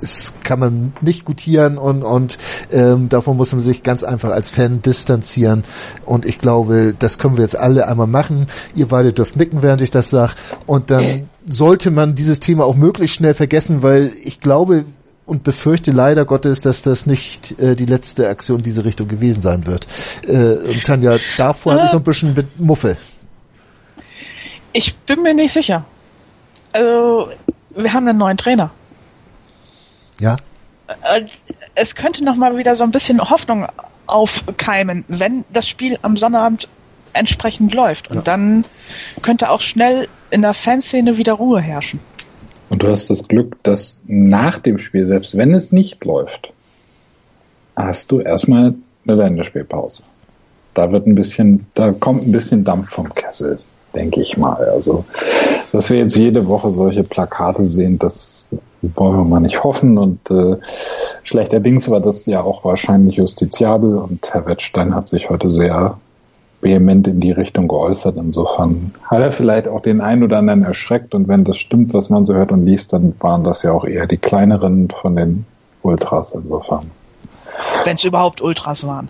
das 0.00 0.34
kann 0.42 0.58
man 0.58 0.92
nicht 1.00 1.24
gutieren 1.24 1.78
und, 1.78 2.02
und 2.02 2.38
ähm, 2.70 3.08
davon 3.08 3.36
muss 3.36 3.52
man 3.52 3.60
sich 3.60 3.82
ganz 3.82 4.04
einfach 4.04 4.30
als 4.30 4.48
Fan 4.48 4.82
distanzieren. 4.82 5.64
Und 6.04 6.26
ich 6.26 6.38
glaube, 6.38 6.94
das 6.98 7.18
können 7.18 7.36
wir 7.36 7.44
jetzt 7.44 7.58
alle 7.58 7.88
einmal 7.88 8.06
machen. 8.06 8.46
Ihr 8.74 8.88
beide 8.88 9.12
dürft 9.12 9.36
nicken, 9.36 9.62
während 9.62 9.80
ich 9.82 9.90
das 9.90 10.10
sage. 10.10 10.34
Und 10.66 10.90
dann 10.90 11.28
sollte 11.46 11.90
man 11.90 12.14
dieses 12.14 12.40
Thema 12.40 12.64
auch 12.64 12.76
möglichst 12.76 13.16
schnell 13.16 13.34
vergessen, 13.34 13.82
weil 13.82 14.12
ich 14.22 14.40
glaube, 14.40 14.84
und 15.26 15.42
befürchte 15.42 15.90
leider 15.90 16.24
Gottes, 16.24 16.60
dass 16.62 16.82
das 16.82 17.04
nicht 17.06 17.58
äh, 17.58 17.74
die 17.76 17.84
letzte 17.86 18.28
Aktion 18.28 18.58
in 18.58 18.62
diese 18.62 18.84
Richtung 18.84 19.08
gewesen 19.08 19.42
sein 19.42 19.66
wird. 19.66 19.86
Äh, 20.26 20.32
und 20.68 20.84
Tanja, 20.84 21.18
davor 21.36 21.74
habe 21.74 21.84
ich 21.84 21.90
so 21.90 21.96
ein 21.98 22.04
bisschen 22.04 22.34
mit 22.34 22.58
Muffe. 22.60 22.96
Ich 24.72 24.94
bin 24.94 25.22
mir 25.22 25.34
nicht 25.34 25.52
sicher. 25.52 25.84
Also, 26.72 27.30
wir 27.74 27.92
haben 27.92 28.06
einen 28.08 28.18
neuen 28.18 28.36
Trainer. 28.36 28.70
Ja, 30.20 30.36
Äh, 31.02 31.22
Es 31.74 31.94
könnte 31.96 32.22
noch 32.24 32.36
mal 32.36 32.56
wieder 32.56 32.76
so 32.76 32.84
ein 32.84 32.92
bisschen 32.92 33.20
Hoffnung 33.20 33.66
aufkeimen, 34.06 35.04
wenn 35.08 35.44
das 35.52 35.68
Spiel 35.68 35.98
am 36.02 36.16
Sonnabend 36.16 36.68
entsprechend 37.12 37.74
läuft. 37.74 38.08
Und 38.10 38.16
Ja. 38.18 38.22
dann 38.22 38.64
könnte 39.22 39.50
auch 39.50 39.60
schnell 39.60 40.06
in 40.30 40.42
der 40.42 40.54
Fanszene 40.54 41.16
wieder 41.16 41.32
Ruhe 41.34 41.60
herrschen. 41.60 41.98
Und 42.68 42.82
du 42.82 42.88
hast 42.88 43.10
das 43.10 43.28
Glück, 43.28 43.56
dass 43.62 44.00
nach 44.06 44.58
dem 44.58 44.78
Spiel, 44.78 45.06
selbst 45.06 45.36
wenn 45.36 45.54
es 45.54 45.72
nicht 45.72 46.04
läuft, 46.04 46.52
hast 47.76 48.10
du 48.10 48.20
erstmal 48.20 48.74
eine 49.06 49.16
Länderspielpause. 49.16 50.02
Da 50.74 50.90
wird 50.92 51.06
ein 51.06 51.14
bisschen, 51.14 51.66
da 51.74 51.92
kommt 51.92 52.26
ein 52.26 52.32
bisschen 52.32 52.64
Dampf 52.64 52.90
vom 52.90 53.14
Kessel, 53.14 53.58
denke 53.94 54.20
ich 54.20 54.36
mal. 54.36 54.56
Also, 54.68 55.04
dass 55.72 55.90
wir 55.90 55.98
jetzt 55.98 56.16
jede 56.16 56.48
Woche 56.48 56.72
solche 56.72 57.04
Plakate 57.04 57.64
sehen, 57.64 57.98
das 57.98 58.48
wollen 58.82 59.16
wir 59.16 59.24
mal 59.24 59.40
nicht 59.40 59.62
hoffen. 59.62 59.96
Und 59.96 60.30
äh, 60.30 60.56
schlechterdings 61.22 61.88
war 61.88 62.00
das 62.00 62.26
ja 62.26 62.42
auch 62.42 62.64
wahrscheinlich 62.64 63.16
justiziabel. 63.16 63.96
Und 63.96 64.32
Herr 64.32 64.46
Wettstein 64.46 64.94
hat 64.94 65.08
sich 65.08 65.30
heute 65.30 65.50
sehr 65.50 65.96
vehement 66.66 67.06
in 67.06 67.20
die 67.20 67.30
Richtung 67.30 67.68
geäußert. 67.68 68.16
Insofern 68.16 68.92
hat 69.04 69.20
er 69.20 69.32
vielleicht 69.32 69.68
auch 69.68 69.80
den 69.80 70.00
einen 70.00 70.22
oder 70.22 70.38
anderen 70.38 70.64
erschreckt. 70.64 71.14
Und 71.14 71.28
wenn 71.28 71.44
das 71.44 71.56
stimmt, 71.56 71.94
was 71.94 72.10
man 72.10 72.26
so 72.26 72.34
hört 72.34 72.52
und 72.52 72.66
liest, 72.66 72.92
dann 72.92 73.14
waren 73.20 73.44
das 73.44 73.62
ja 73.62 73.72
auch 73.72 73.84
eher 73.84 74.06
die 74.06 74.18
kleineren 74.18 74.88
von 75.00 75.16
den 75.16 75.46
Ultras. 75.82 76.34
Insofern. 76.34 76.90
Wenn 77.84 77.94
es 77.94 78.04
überhaupt 78.04 78.40
Ultras 78.42 78.86
waren. 78.86 79.08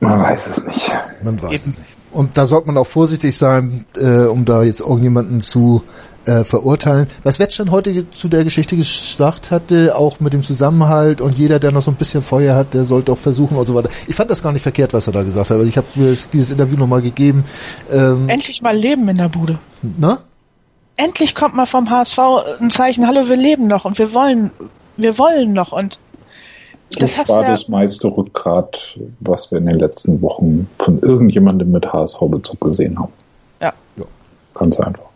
Man 0.00 0.20
weiß 0.20 0.48
es 0.48 0.66
nicht. 0.66 0.90
Man 1.22 1.40
weiß 1.40 1.52
Eben. 1.52 1.70
es 1.72 1.78
nicht. 1.78 1.96
Und 2.10 2.36
da 2.36 2.46
sollte 2.46 2.66
man 2.66 2.76
auch 2.76 2.86
vorsichtig 2.86 3.36
sein, 3.36 3.86
äh, 3.96 4.26
um 4.26 4.44
da 4.44 4.62
jetzt 4.62 4.80
irgendjemanden 4.80 5.40
zu 5.40 5.82
äh, 6.26 6.44
verurteilen. 6.44 7.08
Was 7.22 7.38
Wettstein 7.38 7.70
heute 7.70 8.08
zu 8.10 8.28
der 8.28 8.44
Geschichte 8.44 8.76
gesagt 8.76 9.50
hatte, 9.50 9.96
auch 9.96 10.20
mit 10.20 10.32
dem 10.32 10.42
Zusammenhalt 10.42 11.20
und 11.20 11.36
jeder, 11.36 11.58
der 11.58 11.72
noch 11.72 11.82
so 11.82 11.90
ein 11.90 11.96
bisschen 11.96 12.22
Feuer 12.22 12.54
hat, 12.54 12.74
der 12.74 12.84
sollte 12.84 13.12
auch 13.12 13.18
versuchen 13.18 13.56
und 13.56 13.66
so 13.66 13.74
weiter. 13.74 13.90
Ich 14.06 14.14
fand 14.14 14.30
das 14.30 14.42
gar 14.42 14.52
nicht 14.52 14.62
verkehrt, 14.62 14.92
was 14.92 15.06
er 15.06 15.12
da 15.12 15.22
gesagt 15.22 15.50
hat. 15.50 15.56
Also 15.56 15.68
ich 15.68 15.76
habe 15.76 15.86
mir 15.94 16.14
dieses 16.32 16.50
Interview 16.50 16.76
nochmal 16.76 17.02
gegeben. 17.02 17.44
Ähm, 17.92 18.28
Endlich 18.28 18.62
mal 18.62 18.76
Leben 18.76 19.08
in 19.08 19.18
der 19.18 19.28
Bude. 19.28 19.58
Na? 19.98 20.18
Endlich 20.96 21.34
kommt 21.34 21.54
mal 21.54 21.66
vom 21.66 21.90
HSV 21.90 22.18
ein 22.60 22.70
Zeichen, 22.70 23.06
hallo, 23.06 23.28
wir 23.28 23.36
leben 23.36 23.66
noch 23.66 23.84
und 23.84 23.98
wir 23.98 24.12
wollen, 24.14 24.50
wir 24.96 25.18
wollen 25.18 25.52
noch 25.52 25.72
und 25.72 25.98
das, 26.98 27.16
das 27.16 27.28
war 27.28 27.42
das 27.42 27.68
meiste 27.68 28.08
Rückgrat, 28.08 28.98
was 29.20 29.50
wir 29.50 29.58
in 29.58 29.66
den 29.66 29.78
letzten 29.78 30.20
Wochen 30.20 30.68
von 30.78 31.00
irgendjemandem 31.00 31.70
mit 31.70 31.90
HSV-Bezug 31.90 32.60
gesehen 32.60 32.98
haben. 32.98 33.12
Ja. 33.60 33.72
ja. 33.96 34.04
Ganz 34.54 34.78
einfach. 34.78 35.11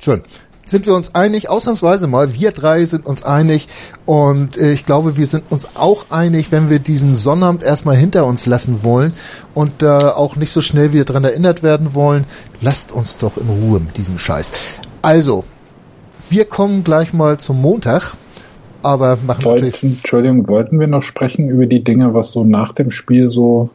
Schön. 0.00 0.22
Sind 0.64 0.86
wir 0.86 0.94
uns 0.94 1.14
einig? 1.14 1.50
Ausnahmsweise 1.50 2.06
mal. 2.06 2.32
Wir 2.32 2.52
drei 2.52 2.84
sind 2.84 3.04
uns 3.04 3.24
einig. 3.24 3.66
Und 4.06 4.56
äh, 4.56 4.72
ich 4.72 4.86
glaube, 4.86 5.16
wir 5.16 5.26
sind 5.26 5.44
uns 5.50 5.68
auch 5.74 6.06
einig, 6.10 6.52
wenn 6.52 6.70
wir 6.70 6.78
diesen 6.78 7.16
Sonnabend 7.16 7.62
erstmal 7.62 7.96
hinter 7.96 8.24
uns 8.24 8.46
lassen 8.46 8.84
wollen 8.84 9.12
und 9.52 9.82
da 9.82 10.00
äh, 10.00 10.12
auch 10.12 10.36
nicht 10.36 10.52
so 10.52 10.60
schnell 10.60 10.92
wieder 10.92 11.04
dran 11.04 11.24
erinnert 11.24 11.62
werden 11.62 11.94
wollen. 11.94 12.24
Lasst 12.60 12.92
uns 12.92 13.16
doch 13.16 13.36
in 13.36 13.48
Ruhe 13.48 13.80
mit 13.80 13.96
diesem 13.96 14.18
Scheiß. 14.18 14.52
Also, 15.02 15.44
wir 16.28 16.44
kommen 16.44 16.84
gleich 16.84 17.12
mal 17.12 17.38
zum 17.38 17.60
Montag 17.60 18.14
aber 18.82 19.18
machen 19.26 19.44
wollten, 19.44 19.66
natürlich. 19.66 19.82
Entschuldigung, 19.82 20.48
wollten 20.48 20.80
wir 20.80 20.86
noch 20.86 21.02
sprechen 21.02 21.48
über 21.48 21.66
die 21.66 21.84
Dinge, 21.84 22.14
was 22.14 22.30
so 22.30 22.44
nach 22.44 22.72
dem 22.72 22.90
Spiel 22.90 23.30
so 23.30 23.70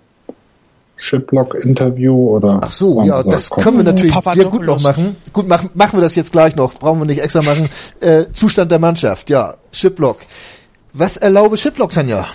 Shiplock-Interview 0.98 2.14
oder? 2.14 2.60
Ach 2.64 2.72
so, 2.72 3.04
ja, 3.04 3.22
das 3.22 3.50
kommt? 3.50 3.64
können 3.66 3.78
wir 3.78 3.84
natürlich 3.84 4.16
sehr 4.16 4.46
gut 4.46 4.64
noch 4.64 4.82
machen. 4.82 5.18
Gut, 5.34 5.48
machen, 5.48 5.70
machen 5.74 5.98
wir 5.98 6.02
das 6.02 6.16
jetzt 6.16 6.32
gleich 6.32 6.56
noch. 6.56 6.76
Brauchen 6.76 7.00
wir 7.00 7.06
nicht 7.06 7.22
extra 7.22 7.42
machen. 7.42 7.70
Äh, 8.00 8.26
Zustand 8.34 8.72
der 8.72 8.80
Mannschaft, 8.80 9.30
ja, 9.30 9.56
Shiplock. 9.72 10.18
Was 10.94 11.18
erlaube 11.18 11.58
Shiplock, 11.58 11.92
Tanja? 11.92 12.26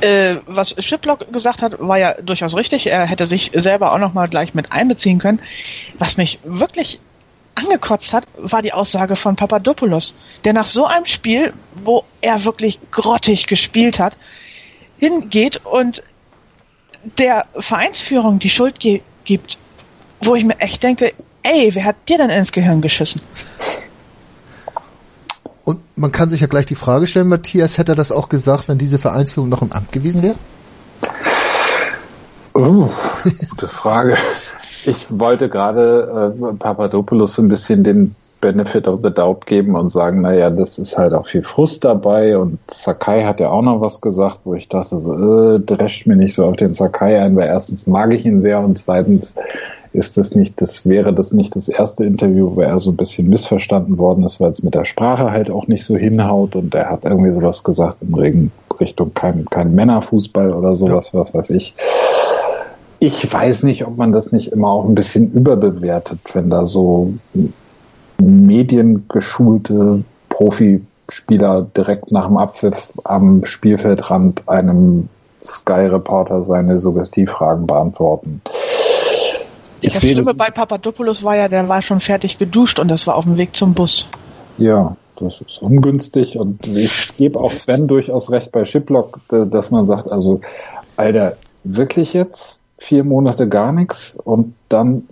Äh, 0.00 0.36
was 0.46 0.74
Shiplock 0.78 1.32
gesagt 1.32 1.62
hat, 1.62 1.80
war 1.80 1.98
ja 1.98 2.14
durchaus 2.20 2.54
richtig. 2.54 2.86
Er 2.86 3.06
hätte 3.06 3.26
sich 3.26 3.52
selber 3.54 3.92
auch 3.92 3.98
noch 3.98 4.12
mal 4.12 4.28
gleich 4.28 4.54
mit 4.54 4.72
einbeziehen 4.72 5.18
können. 5.18 5.40
Was 5.98 6.16
mich 6.16 6.38
wirklich 6.44 7.00
angekotzt 7.54 8.12
hat, 8.12 8.24
war 8.36 8.62
die 8.62 8.72
Aussage 8.72 9.16
von 9.16 9.36
Papadopoulos, 9.36 10.14
der 10.44 10.52
nach 10.52 10.66
so 10.66 10.86
einem 10.86 11.06
Spiel, 11.06 11.52
wo 11.84 12.04
er 12.20 12.44
wirklich 12.44 12.78
grottig 12.90 13.46
gespielt 13.46 13.98
hat, 13.98 14.16
hingeht 14.98 15.64
und 15.64 16.02
der 17.18 17.46
Vereinsführung 17.58 18.38
die 18.38 18.50
Schuld 18.50 18.80
ge 18.80 19.02
gibt, 19.24 19.58
wo 20.20 20.34
ich 20.34 20.44
mir 20.44 20.58
echt 20.60 20.82
denke, 20.82 21.12
ey, 21.42 21.74
wer 21.74 21.84
hat 21.84 21.96
dir 22.08 22.18
denn 22.18 22.30
ins 22.30 22.52
Gehirn 22.52 22.80
geschissen? 22.80 23.20
Und 25.64 25.80
man 25.96 26.10
kann 26.12 26.30
sich 26.30 26.40
ja 26.40 26.46
gleich 26.46 26.66
die 26.66 26.74
Frage 26.74 27.06
stellen, 27.06 27.28
Matthias, 27.28 27.78
hätte 27.78 27.92
er 27.92 27.96
das 27.96 28.12
auch 28.12 28.28
gesagt, 28.28 28.68
wenn 28.68 28.78
diese 28.78 28.98
Vereinsführung 28.98 29.48
noch 29.48 29.62
im 29.62 29.72
Amt 29.72 29.92
gewesen 29.92 30.22
wäre? 30.22 30.34
Oh, 32.54 32.90
gute 33.50 33.68
Frage. 33.68 34.16
Ich 34.84 35.06
wollte 35.10 35.48
gerade 35.48 36.34
äh, 36.36 36.54
Papadopoulos 36.54 37.38
ein 37.38 37.48
bisschen 37.48 37.84
den 37.84 38.16
Benefit 38.40 38.88
of 38.88 39.00
the 39.02 39.10
Doubt 39.10 39.46
geben 39.46 39.76
und 39.76 39.90
sagen, 39.90 40.22
naja, 40.22 40.50
das 40.50 40.78
ist 40.78 40.96
halt 40.96 41.12
auch 41.12 41.26
viel 41.26 41.42
Frust 41.42 41.84
dabei 41.84 42.36
und 42.36 42.58
Sakai 42.70 43.22
hat 43.22 43.40
ja 43.40 43.50
auch 43.50 43.62
noch 43.62 43.80
was 43.80 44.00
gesagt, 44.00 44.38
wo 44.44 44.54
ich 44.54 44.68
dachte 44.68 44.98
so, 44.98 45.54
äh, 45.54 45.60
drescht 45.60 46.06
mir 46.06 46.16
nicht 46.16 46.34
so 46.34 46.46
auf 46.46 46.56
den 46.56 46.72
Sakai 46.72 47.20
ein, 47.20 47.36
weil 47.36 47.48
erstens 47.48 47.86
mag 47.86 48.12
ich 48.14 48.24
ihn 48.24 48.40
sehr 48.40 48.60
und 48.60 48.78
zweitens 48.78 49.36
ist 49.92 50.16
das 50.16 50.34
nicht, 50.34 50.60
das 50.60 50.88
wäre 50.88 51.12
das 51.12 51.32
nicht 51.32 51.56
das 51.56 51.68
erste 51.68 52.04
Interview, 52.04 52.54
wo 52.54 52.60
er 52.60 52.78
so 52.78 52.90
ein 52.90 52.96
bisschen 52.96 53.28
missverstanden 53.28 53.98
worden 53.98 54.24
ist, 54.24 54.40
weil 54.40 54.50
es 54.50 54.62
mit 54.62 54.74
der 54.74 54.84
Sprache 54.84 55.30
halt 55.30 55.50
auch 55.50 55.66
nicht 55.66 55.84
so 55.84 55.96
hinhaut 55.96 56.54
und 56.54 56.74
er 56.74 56.90
hat 56.90 57.04
irgendwie 57.04 57.32
sowas 57.32 57.64
gesagt 57.64 57.96
in 58.00 58.52
Richtung 58.78 59.12
kein, 59.14 59.44
kein 59.46 59.74
Männerfußball 59.74 60.52
oder 60.52 60.76
sowas, 60.76 61.12
was 61.12 61.34
weiß 61.34 61.50
ich. 61.50 61.74
Ich 63.00 63.32
weiß 63.32 63.64
nicht, 63.64 63.86
ob 63.86 63.96
man 63.96 64.12
das 64.12 64.30
nicht 64.30 64.52
immer 64.52 64.68
auch 64.68 64.84
ein 64.86 64.94
bisschen 64.94 65.32
überbewertet, 65.32 66.20
wenn 66.34 66.50
da 66.50 66.66
so 66.66 67.14
mediengeschulte 68.60 70.04
Profispieler 70.28 71.62
direkt 71.62 72.12
nach 72.12 72.26
dem 72.26 72.36
Abpfiff 72.36 72.88
am 73.04 73.44
Spielfeldrand 73.44 74.48
einem 74.48 75.08
Sky-Reporter 75.42 76.42
seine 76.42 76.78
Suggestivfragen 76.78 77.66
beantworten. 77.66 78.42
Ich 79.80 79.94
das 79.94 80.02
Schlimme 80.02 80.34
bei 80.34 80.50
Papadopoulos 80.50 81.22
war 81.22 81.36
ja, 81.36 81.48
der 81.48 81.68
war 81.68 81.80
schon 81.80 82.00
fertig 82.00 82.36
geduscht 82.36 82.78
und 82.78 82.88
das 82.88 83.06
war 83.06 83.16
auf 83.16 83.24
dem 83.24 83.38
Weg 83.38 83.56
zum 83.56 83.72
Bus. 83.72 84.06
Ja, 84.58 84.94
das 85.16 85.40
ist 85.40 85.62
ungünstig 85.62 86.38
und 86.38 86.66
ich 86.66 87.16
gebe 87.16 87.40
auch 87.40 87.52
Sven 87.52 87.86
durchaus 87.86 88.30
recht 88.30 88.52
bei 88.52 88.66
Shiplock, 88.66 89.20
dass 89.28 89.70
man 89.70 89.86
sagt, 89.86 90.12
also, 90.12 90.42
Alter, 90.98 91.36
wirklich 91.64 92.12
jetzt? 92.12 92.60
vier 92.80 93.04
Monate 93.04 93.46
gar 93.46 93.72
nichts 93.72 94.16
und 94.24 94.54
dann 94.70 95.06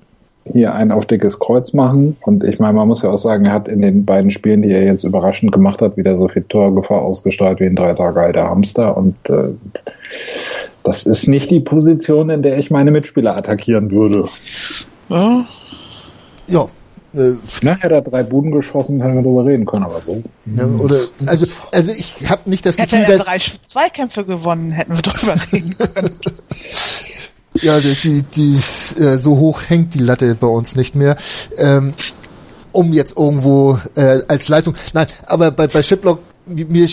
hier 0.53 0.75
ein 0.75 0.93
auf 0.93 1.07
dickes 1.07 1.39
Kreuz 1.39 1.73
machen. 1.73 2.17
Und 2.23 2.45
ich 2.45 2.59
meine, 2.59 2.75
man 2.75 2.89
muss 2.89 3.03
ja 3.03 3.11
auch 3.11 3.19
sagen, 3.19 3.47
er 3.47 3.53
hat 3.53 3.69
in 3.69 3.81
den 3.81 4.05
beiden 4.05 4.31
Spielen, 4.31 4.63
die 4.63 4.73
er 4.73 4.85
jetzt 4.85 5.05
überraschend 5.05 5.53
gemacht 5.53 5.83
hat, 5.83 5.97
wieder 5.97 6.17
so 6.17 6.29
viel 6.29 6.43
Torgefahr 6.43 7.03
ausgestrahlt 7.03 7.61
wie 7.61 7.67
ein 7.67 7.77
drei 7.77 7.95
Tage 7.95 8.21
alter 8.21 8.49
Hamster. 8.49 8.97
Und 8.97 9.17
äh, 9.29 9.51
das 10.83 11.07
ist 11.07 11.29
nicht 11.29 11.51
die 11.51 11.61
Position, 11.61 12.31
in 12.31 12.43
der 12.43 12.59
ich 12.59 12.71
meine 12.71 12.91
Mitspieler 12.91 13.37
attackieren 13.37 13.91
würde. 13.91 14.29
Ja. 15.09 15.47
Ja. 16.47 16.67
Äh, 17.15 17.33
Na, 17.63 17.77
hätte 17.77 17.95
er 17.95 18.03
drei 18.03 18.23
Buden 18.23 18.53
geschossen, 18.53 19.01
hätten 19.01 19.17
wir 19.17 19.23
darüber 19.23 19.47
reden 19.47 19.65
können, 19.65 19.85
aber 19.85 20.01
so. 20.01 20.23
Ja, 20.45 20.67
oder, 20.67 21.07
also, 21.27 21.47
also 21.73 21.93
ich 21.93 22.29
habe 22.29 22.49
nicht 22.51 22.67
das 22.67 22.77
Gefühl, 22.77 22.99
Hätte 23.01 23.13
er 23.13 23.19
drei 23.19 23.39
Zweikämpfe 23.39 24.25
gewonnen, 24.25 24.71
hätten 24.71 24.95
wir 24.95 25.03
darüber 25.03 25.35
reden 25.53 25.77
können. 25.77 26.11
Ja, 27.63 27.81
die, 27.81 27.95
die, 27.95 28.23
die 28.23 28.57
äh, 29.01 29.19
so 29.19 29.37
hoch 29.37 29.61
hängt 29.67 29.95
die 29.95 30.01
Latte 30.01 30.35
bei 30.35 30.47
uns 30.47 30.77
nicht 30.77 30.95
mehr. 30.95 31.17
Ähm, 31.57 31.95
um 32.73 32.93
jetzt 32.93 33.17
irgendwo 33.17 33.79
äh, 33.97 34.21
als 34.29 34.49
Leistung. 34.49 34.75
Nein, 34.93 35.07
aber 35.27 35.51
bei, 35.51 35.67
bei 35.67 35.83
Shiplock, 35.83 36.21
mir 36.47 36.87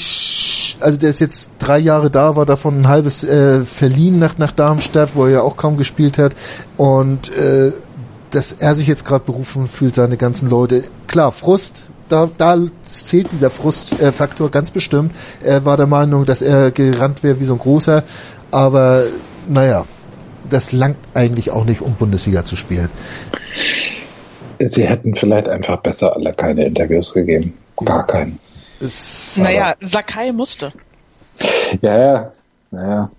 also 0.79 0.97
der 0.97 1.09
ist 1.09 1.21
jetzt 1.21 1.51
drei 1.59 1.79
Jahre 1.79 2.09
da, 2.09 2.35
war 2.35 2.45
davon 2.45 2.81
ein 2.81 2.87
halbes 2.87 3.23
äh, 3.23 3.63
verliehen 3.63 4.19
nach, 4.19 4.37
nach 4.37 4.51
Darmstadt, 4.51 5.15
wo 5.15 5.25
er 5.25 5.31
ja 5.31 5.41
auch 5.41 5.57
kaum 5.57 5.77
gespielt 5.77 6.17
hat. 6.17 6.35
Und 6.77 7.31
äh, 7.37 7.71
dass 8.31 8.51
er 8.51 8.75
sich 8.75 8.87
jetzt 8.87 9.05
gerade 9.05 9.23
berufen 9.25 9.67
fühlt, 9.67 9.95
seine 9.95 10.17
ganzen 10.17 10.49
Leute. 10.49 10.83
Klar, 11.07 11.31
Frust, 11.31 11.83
da, 12.09 12.29
da 12.37 12.57
zählt 12.83 13.31
dieser 13.31 13.49
Frustfaktor 13.49 14.47
äh, 14.47 14.51
ganz 14.51 14.71
bestimmt. 14.71 15.13
Er 15.41 15.65
war 15.65 15.77
der 15.77 15.87
Meinung, 15.87 16.25
dass 16.25 16.41
er 16.41 16.71
gerannt 16.71 17.23
wäre 17.23 17.39
wie 17.39 17.45
so 17.45 17.53
ein 17.53 17.59
großer, 17.59 18.03
aber 18.51 19.03
naja, 19.47 19.85
das 20.49 20.71
langt 20.71 20.97
eigentlich 21.13 21.51
auch 21.51 21.65
nicht, 21.65 21.81
um 21.81 21.93
Bundesliga 21.95 22.45
zu 22.45 22.55
spielen. 22.55 22.89
Sie 24.59 24.87
hätten 24.87 25.15
vielleicht 25.15 25.49
einfach 25.49 25.77
besser 25.77 26.15
alle 26.15 26.33
keine 26.33 26.65
Interviews 26.65 27.13
gegeben. 27.13 27.53
Gar 27.83 28.07
keinen. 28.07 28.39
naja, 29.37 29.75
Sakai 29.81 30.31
musste. 30.31 30.71
Ja, 31.81 31.97
ja, 31.97 32.31
naja. 32.71 33.09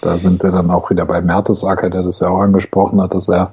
Da 0.00 0.18
sind 0.18 0.42
wir 0.42 0.50
dann 0.50 0.70
auch 0.70 0.90
wieder 0.90 1.06
bei 1.06 1.20
Mertesacker, 1.20 1.88
der 1.88 2.02
das 2.02 2.18
ja 2.18 2.28
auch 2.28 2.40
angesprochen 2.40 3.00
hat, 3.00 3.14
dass 3.14 3.28
er 3.28 3.52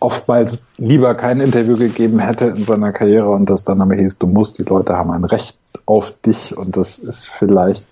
oftmals 0.00 0.58
lieber 0.78 1.14
kein 1.14 1.40
Interview 1.40 1.76
gegeben 1.76 2.18
hätte 2.20 2.46
in 2.46 2.64
seiner 2.64 2.92
Karriere 2.92 3.28
und 3.28 3.50
das 3.50 3.64
dann 3.64 3.82
aber 3.82 3.94
hieß, 3.94 4.18
du 4.18 4.26
musst, 4.26 4.58
die 4.58 4.62
Leute 4.62 4.96
haben 4.96 5.10
ein 5.10 5.24
Recht 5.24 5.58
auf 5.84 6.14
dich 6.24 6.56
und 6.56 6.76
das 6.76 6.98
ist 6.98 7.28
vielleicht 7.28 7.84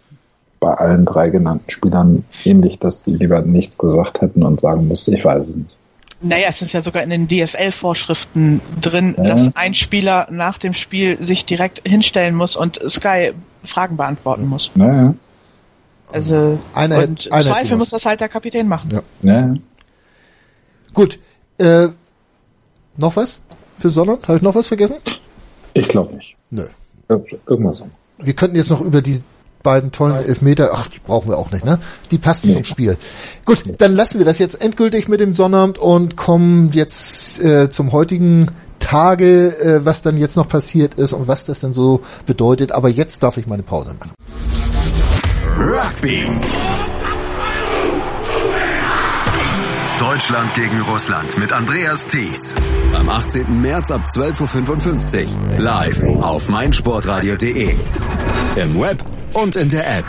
bei 0.66 0.74
allen 0.74 1.04
drei 1.04 1.30
genannten 1.30 1.70
Spielern 1.70 2.24
ähnlich, 2.44 2.80
dass 2.80 3.00
die 3.00 3.12
lieber 3.12 3.40
nichts 3.40 3.78
gesagt 3.78 4.20
hätten 4.20 4.42
und 4.42 4.60
sagen 4.60 4.88
müssten, 4.88 5.12
ich 5.12 5.24
weiß 5.24 5.50
es 5.50 5.56
nicht. 5.56 5.76
Naja, 6.20 6.48
es 6.48 6.60
ist 6.60 6.72
ja 6.72 6.82
sogar 6.82 7.04
in 7.04 7.10
den 7.10 7.28
DFL-Vorschriften 7.28 8.60
drin, 8.80 9.14
ja. 9.16 9.24
dass 9.24 9.54
ein 9.54 9.74
Spieler 9.74 10.26
nach 10.32 10.58
dem 10.58 10.74
Spiel 10.74 11.22
sich 11.22 11.44
direkt 11.44 11.86
hinstellen 11.86 12.34
muss 12.34 12.56
und 12.56 12.80
Sky 12.88 13.32
Fragen 13.62 13.96
beantworten 13.96 14.48
muss. 14.48 14.72
Naja. 14.74 15.14
Also 16.12 16.58
eine, 16.74 16.96
und 16.96 17.32
eine 17.32 17.44
Zweifel 17.44 17.76
muss 17.76 17.90
das 17.90 18.04
halt 18.04 18.20
der 18.20 18.28
Kapitän 18.28 18.66
machen. 18.66 18.90
Ja. 18.92 19.02
Naja. 19.22 19.54
Gut. 20.94 21.20
Äh, 21.58 21.88
noch 22.96 23.14
was 23.14 23.40
für 23.76 23.90
Sonnert? 23.90 24.26
Habe 24.26 24.38
ich 24.38 24.42
noch 24.42 24.54
was 24.56 24.66
vergessen? 24.66 24.96
Ich 25.74 25.86
glaube 25.88 26.16
nicht. 26.16 26.36
Nö. 26.50 26.66
Irgendwas 27.08 27.78
so. 27.78 27.88
Wir 28.18 28.34
könnten 28.34 28.56
jetzt 28.56 28.70
noch 28.70 28.80
über 28.80 29.00
die 29.00 29.20
beiden 29.66 29.90
tollen 29.90 30.24
Elfmeter, 30.24 30.70
ach, 30.74 30.86
die 30.86 31.00
brauchen 31.00 31.28
wir 31.28 31.38
auch 31.38 31.50
nicht, 31.50 31.64
ne? 31.64 31.80
Die 32.12 32.18
passen 32.18 32.46
nee. 32.46 32.54
zum 32.54 32.62
Spiel. 32.62 32.96
Gut, 33.44 33.64
dann 33.78 33.92
lassen 33.92 34.18
wir 34.18 34.24
das 34.24 34.38
jetzt 34.38 34.62
endgültig 34.62 35.08
mit 35.08 35.18
dem 35.18 35.34
Sonnabend 35.34 35.76
und 35.76 36.16
kommen 36.16 36.70
jetzt 36.72 37.42
äh, 37.42 37.68
zum 37.68 37.90
heutigen 37.90 38.46
Tage, 38.78 39.58
äh, 39.58 39.84
was 39.84 40.02
dann 40.02 40.16
jetzt 40.18 40.36
noch 40.36 40.46
passiert 40.46 40.94
ist 40.94 41.12
und 41.12 41.26
was 41.26 41.46
das 41.46 41.60
denn 41.60 41.72
so 41.72 42.02
bedeutet. 42.26 42.70
Aber 42.70 42.88
jetzt 42.88 43.24
darf 43.24 43.38
ich 43.38 43.48
meine 43.48 43.64
Pause 43.64 43.96
machen. 43.98 44.12
Rugby. 45.58 46.24
Deutschland 49.98 50.54
gegen 50.54 50.80
Russland 50.82 51.36
mit 51.38 51.52
Andreas 51.52 52.06
Thies. 52.06 52.54
Am 52.94 53.08
18. 53.08 53.60
März 53.60 53.90
ab 53.90 54.02
12.55 54.14 55.26
Uhr. 55.26 55.58
Live 55.58 56.02
auf 56.20 56.48
meinsportradio.de. 56.48 57.74
Im 58.56 58.80
Web 58.80 59.04
und 59.34 59.56
in 59.56 59.68
der 59.68 59.98
App. 59.98 60.04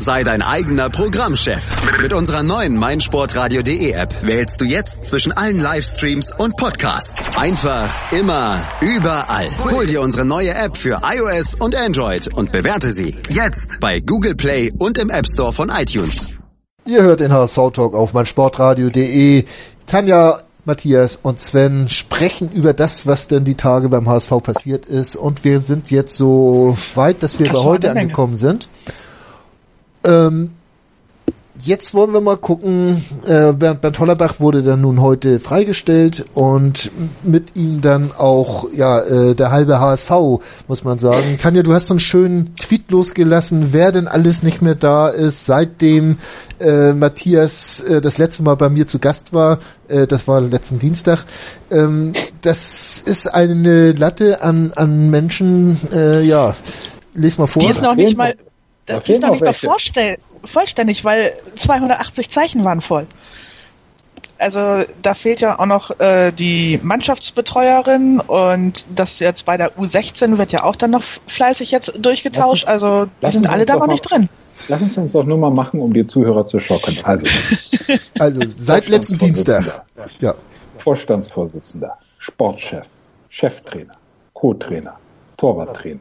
Sei 0.00 0.22
dein 0.22 0.42
eigener 0.42 0.88
Programmchef. 0.90 2.00
Mit 2.00 2.12
unserer 2.12 2.42
neuen 2.42 2.76
meinsportradio.de 2.76 3.90
App 3.92 4.22
wählst 4.22 4.60
du 4.60 4.64
jetzt 4.64 5.06
zwischen 5.06 5.32
allen 5.32 5.58
Livestreams 5.60 6.32
und 6.38 6.56
Podcasts. 6.56 7.36
Einfach, 7.36 8.12
immer, 8.12 8.62
überall. 8.80 9.48
Hol 9.70 9.86
dir 9.86 10.02
unsere 10.02 10.24
neue 10.24 10.54
App 10.54 10.76
für 10.76 11.00
iOS 11.02 11.54
und 11.56 11.74
Android 11.74 12.32
und 12.34 12.52
bewerte 12.52 12.90
sie 12.90 13.16
jetzt 13.30 13.80
bei 13.80 14.00
Google 14.00 14.34
Play 14.34 14.72
und 14.78 14.98
im 14.98 15.10
App 15.10 15.26
Store 15.26 15.52
von 15.52 15.70
iTunes. 15.70 16.28
Ihr 16.84 17.02
hört 17.02 17.18
den 17.18 17.32
HSV 17.32 17.72
Talk 17.72 17.94
auf 17.94 18.12
meinsportradio.de. 18.12 19.44
Tanja, 19.86 20.38
Matthias 20.64 21.16
und 21.22 21.40
Sven 21.40 21.88
sprechen 21.88 22.50
über 22.50 22.74
das, 22.74 23.06
was 23.06 23.28
denn 23.28 23.44
die 23.44 23.54
Tage 23.54 23.88
beim 23.88 24.08
HSV 24.08 24.42
passiert 24.42 24.86
ist. 24.86 25.14
Und 25.14 25.44
wir 25.44 25.60
sind 25.60 25.90
jetzt 25.92 26.16
so 26.16 26.76
weit, 26.96 27.22
dass 27.22 27.38
wir 27.38 27.46
Das 27.46 27.58
bei 27.58 27.64
heute 27.64 27.90
angekommen 27.92 28.36
sind. 28.36 28.68
Ähm, 30.04 30.55
jetzt 31.62 31.94
wollen 31.94 32.12
wir 32.12 32.20
mal 32.20 32.36
gucken. 32.36 33.04
Äh, 33.26 33.52
Bernd, 33.52 33.80
Bernd 33.80 33.98
Hollerbach 33.98 34.40
wurde 34.40 34.62
dann 34.62 34.80
nun 34.80 35.00
heute 35.00 35.40
freigestellt 35.40 36.24
und 36.34 36.90
mit 37.22 37.56
ihm 37.56 37.80
dann 37.80 38.12
auch 38.16 38.68
ja 38.72 39.00
äh, 39.00 39.34
der 39.34 39.50
halbe 39.50 39.80
HSV, 39.80 40.10
muss 40.68 40.84
man 40.84 40.98
sagen. 40.98 41.38
Tanja, 41.40 41.62
du 41.62 41.74
hast 41.74 41.86
so 41.86 41.94
einen 41.94 42.00
schönen 42.00 42.56
Tweet 42.56 42.90
losgelassen, 42.90 43.72
wer 43.72 43.92
denn 43.92 44.08
alles 44.08 44.42
nicht 44.42 44.62
mehr 44.62 44.74
da 44.74 45.08
ist, 45.08 45.46
seitdem 45.46 46.18
äh, 46.60 46.92
Matthias 46.92 47.82
äh, 47.82 48.00
das 48.00 48.18
letzte 48.18 48.42
Mal 48.42 48.56
bei 48.56 48.68
mir 48.68 48.86
zu 48.86 48.98
Gast 48.98 49.32
war. 49.32 49.58
Äh, 49.88 50.06
das 50.06 50.26
war 50.28 50.40
letzten 50.40 50.78
Dienstag. 50.78 51.24
Ähm, 51.70 52.12
das 52.42 53.00
ist 53.00 53.32
eine 53.32 53.92
Latte 53.92 54.42
an, 54.42 54.72
an 54.74 55.10
Menschen, 55.10 55.78
äh, 55.92 56.22
ja, 56.22 56.54
les 57.14 57.38
mal 57.38 57.46
vor. 57.46 57.62
Die 57.62 57.70
ist 57.70 57.82
noch 57.82 57.94
nicht 57.94 58.16
mal, 58.16 58.34
Da 58.86 58.94
das 58.94 59.04
die 59.04 59.12
ist 59.14 59.22
noch 59.22 59.30
nicht 59.30 59.40
mal 59.40 59.54
welche. 59.62 60.18
Vollständig, 60.46 61.04
weil 61.04 61.32
280 61.56 62.30
Zeichen 62.30 62.64
waren 62.64 62.80
voll. 62.80 63.06
Also 64.38 64.82
da 65.02 65.14
fehlt 65.14 65.40
ja 65.40 65.58
auch 65.58 65.64
noch 65.66 65.98
äh, 65.98 66.30
die 66.30 66.78
Mannschaftsbetreuerin 66.82 68.20
und 68.20 68.84
das 68.94 69.18
jetzt 69.18 69.46
bei 69.46 69.56
der 69.56 69.72
U16 69.78 70.36
wird 70.36 70.52
ja 70.52 70.62
auch 70.64 70.76
dann 70.76 70.90
noch 70.90 71.02
fleißig 71.26 71.70
jetzt 71.70 71.92
durchgetauscht. 71.98 72.64
Uns- 72.64 72.68
also 72.68 73.06
die 73.22 73.30
sind 73.30 73.44
uns 73.44 73.48
alle 73.50 73.64
da 73.64 73.74
doch 73.74 73.80
noch 73.80 73.86
mal- 73.86 73.92
nicht 73.94 74.10
drin. 74.10 74.28
Lass 74.68 74.82
uns 74.82 74.98
uns 74.98 75.12
doch 75.12 75.24
nur 75.24 75.38
mal 75.38 75.50
machen, 75.50 75.80
um 75.80 75.94
die 75.94 76.06
Zuhörer 76.06 76.44
zu 76.44 76.58
schocken. 76.60 76.98
Also, 77.04 77.26
Also 78.18 78.42
seit 78.54 78.88
letzten 78.88 79.16
Dienstag. 79.16 79.84
Ja. 80.20 80.34
Vorstandsvorsitzender, 80.78 81.96
Sportchef, 82.18 82.86
Cheftrainer, 83.30 83.94
Co-Trainer, 84.34 84.98
Torwarttrainer. 85.36 86.00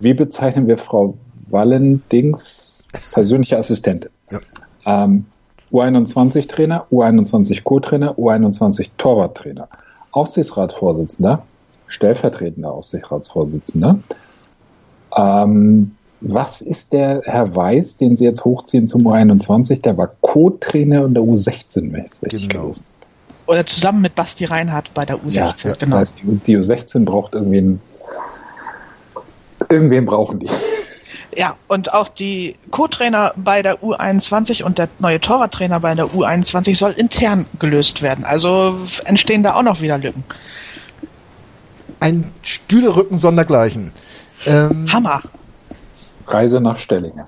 Wie 0.00 0.14
bezeichnen 0.14 0.66
wir 0.68 0.76
Frau 0.78 1.16
Wallendings 1.48 2.71
persönliche 3.12 3.58
Assistentin? 3.58 4.10
Ja. 4.30 4.40
Ähm, 4.86 5.26
U21-Trainer, 5.72 6.86
U21-Co-Trainer, 6.90 8.18
U21 8.18 8.90
Torwarttrainer, 8.98 9.68
Aufsichtsratsvorsitzender, 10.10 11.42
stellvertretender 11.86 12.70
Aufsichtsratsvorsitzender. 12.72 13.98
Ähm, 15.16 15.96
was 16.20 16.60
ist 16.60 16.92
der 16.92 17.22
Herr 17.24 17.56
Weiß, 17.56 17.96
den 17.96 18.16
Sie 18.16 18.24
jetzt 18.24 18.44
hochziehen 18.44 18.86
zum 18.86 19.02
U21? 19.06 19.80
Der 19.82 19.96
war 19.96 20.12
Co-Trainer 20.20 21.04
in 21.04 21.14
der 21.14 21.22
U16, 21.22 21.92
wenn 21.92 22.04
ich 22.04 22.12
es 22.12 22.22
richtig 22.22 22.48
Genau. 22.48 22.62
gelesen 22.64 22.84
Oder 23.46 23.66
zusammen 23.66 24.02
mit 24.02 24.14
Basti 24.14 24.44
Reinhardt 24.44 24.94
bei 24.94 25.04
der 25.04 25.16
U16. 25.18 25.32
ja, 25.32 25.74
genau. 25.78 25.98
das 25.98 26.10
heißt, 26.14 26.20
die, 26.22 26.36
die 26.46 26.58
U16 26.58 27.04
braucht 27.04 27.32
irgendwen. 27.34 27.80
Irgendwen 29.68 30.04
brauchen 30.04 30.38
die. 30.40 30.48
Ja, 31.34 31.56
und 31.66 31.94
auch 31.94 32.08
die 32.08 32.56
Co-Trainer 32.70 33.32
bei 33.36 33.62
der 33.62 33.82
U21 33.82 34.62
und 34.64 34.76
der 34.78 34.88
neue 34.98 35.20
Torwarttrainer 35.20 35.80
bei 35.80 35.94
der 35.94 36.06
U21 36.06 36.76
soll 36.76 36.92
intern 36.92 37.46
gelöst 37.58 38.02
werden. 38.02 38.24
Also 38.24 38.78
entstehen 39.04 39.42
da 39.42 39.54
auch 39.54 39.62
noch 39.62 39.80
wieder 39.80 39.96
Lücken. 39.96 40.24
Ein 42.00 42.30
Stühlerücken 42.42 43.18
sondergleichen. 43.18 43.92
Ähm, 44.44 44.92
Hammer. 44.92 45.22
Reise 46.26 46.60
nach 46.60 46.78
Stellingen. 46.78 47.24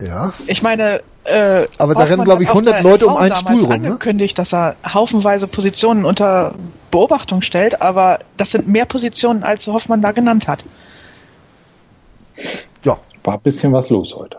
ja. 0.00 0.32
Ich 0.46 0.62
meine, 0.62 1.00
äh, 1.24 1.66
Aber 1.78 1.94
da 1.94 2.00
Hoffmann 2.00 2.08
rennen, 2.08 2.24
glaub 2.24 2.40
ich, 2.40 2.48
hat 2.48 2.56
auf 2.56 2.62
100 2.62 2.76
der 2.76 2.82
Leute 2.82 3.06
um 3.06 3.16
einen 3.16 3.34
Stuhl 3.34 3.60
rum, 3.60 3.68
ne? 3.68 3.74
angekündigt, 3.74 4.38
dass 4.38 4.52
er 4.52 4.76
haufenweise 4.92 5.46
Positionen 5.46 6.04
unter 6.04 6.54
Beobachtung 6.90 7.42
stellt, 7.42 7.80
aber 7.80 8.20
das 8.36 8.50
sind 8.50 8.68
mehr 8.68 8.86
Positionen, 8.86 9.42
als 9.42 9.66
Hoffmann 9.66 10.02
da 10.02 10.12
genannt 10.12 10.48
hat. 10.48 10.64
Ja. 12.84 12.98
War 13.24 13.34
ein 13.34 13.40
bisschen 13.40 13.72
was 13.72 13.90
los 13.90 14.14
heute. 14.16 14.38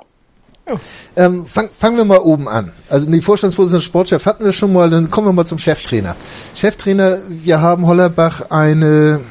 Ähm, 1.15 1.45
fang, 1.45 1.69
fangen 1.77 1.97
wir 1.97 2.05
mal 2.05 2.19
oben 2.19 2.47
an. 2.47 2.71
Also 2.89 3.09
die 3.09 3.21
Vorstandsvorsitzenden 3.21 3.81
Sportchef 3.81 4.25
hatten 4.25 4.45
wir 4.45 4.51
schon 4.51 4.71
mal, 4.71 4.89
dann 4.89 5.09
kommen 5.09 5.27
wir 5.27 5.33
mal 5.33 5.45
zum 5.45 5.57
Cheftrainer. 5.57 6.15
Cheftrainer, 6.53 7.19
wir 7.27 7.59
haben 7.61 7.87
Hollerbach 7.87 8.51
eine 8.51 9.21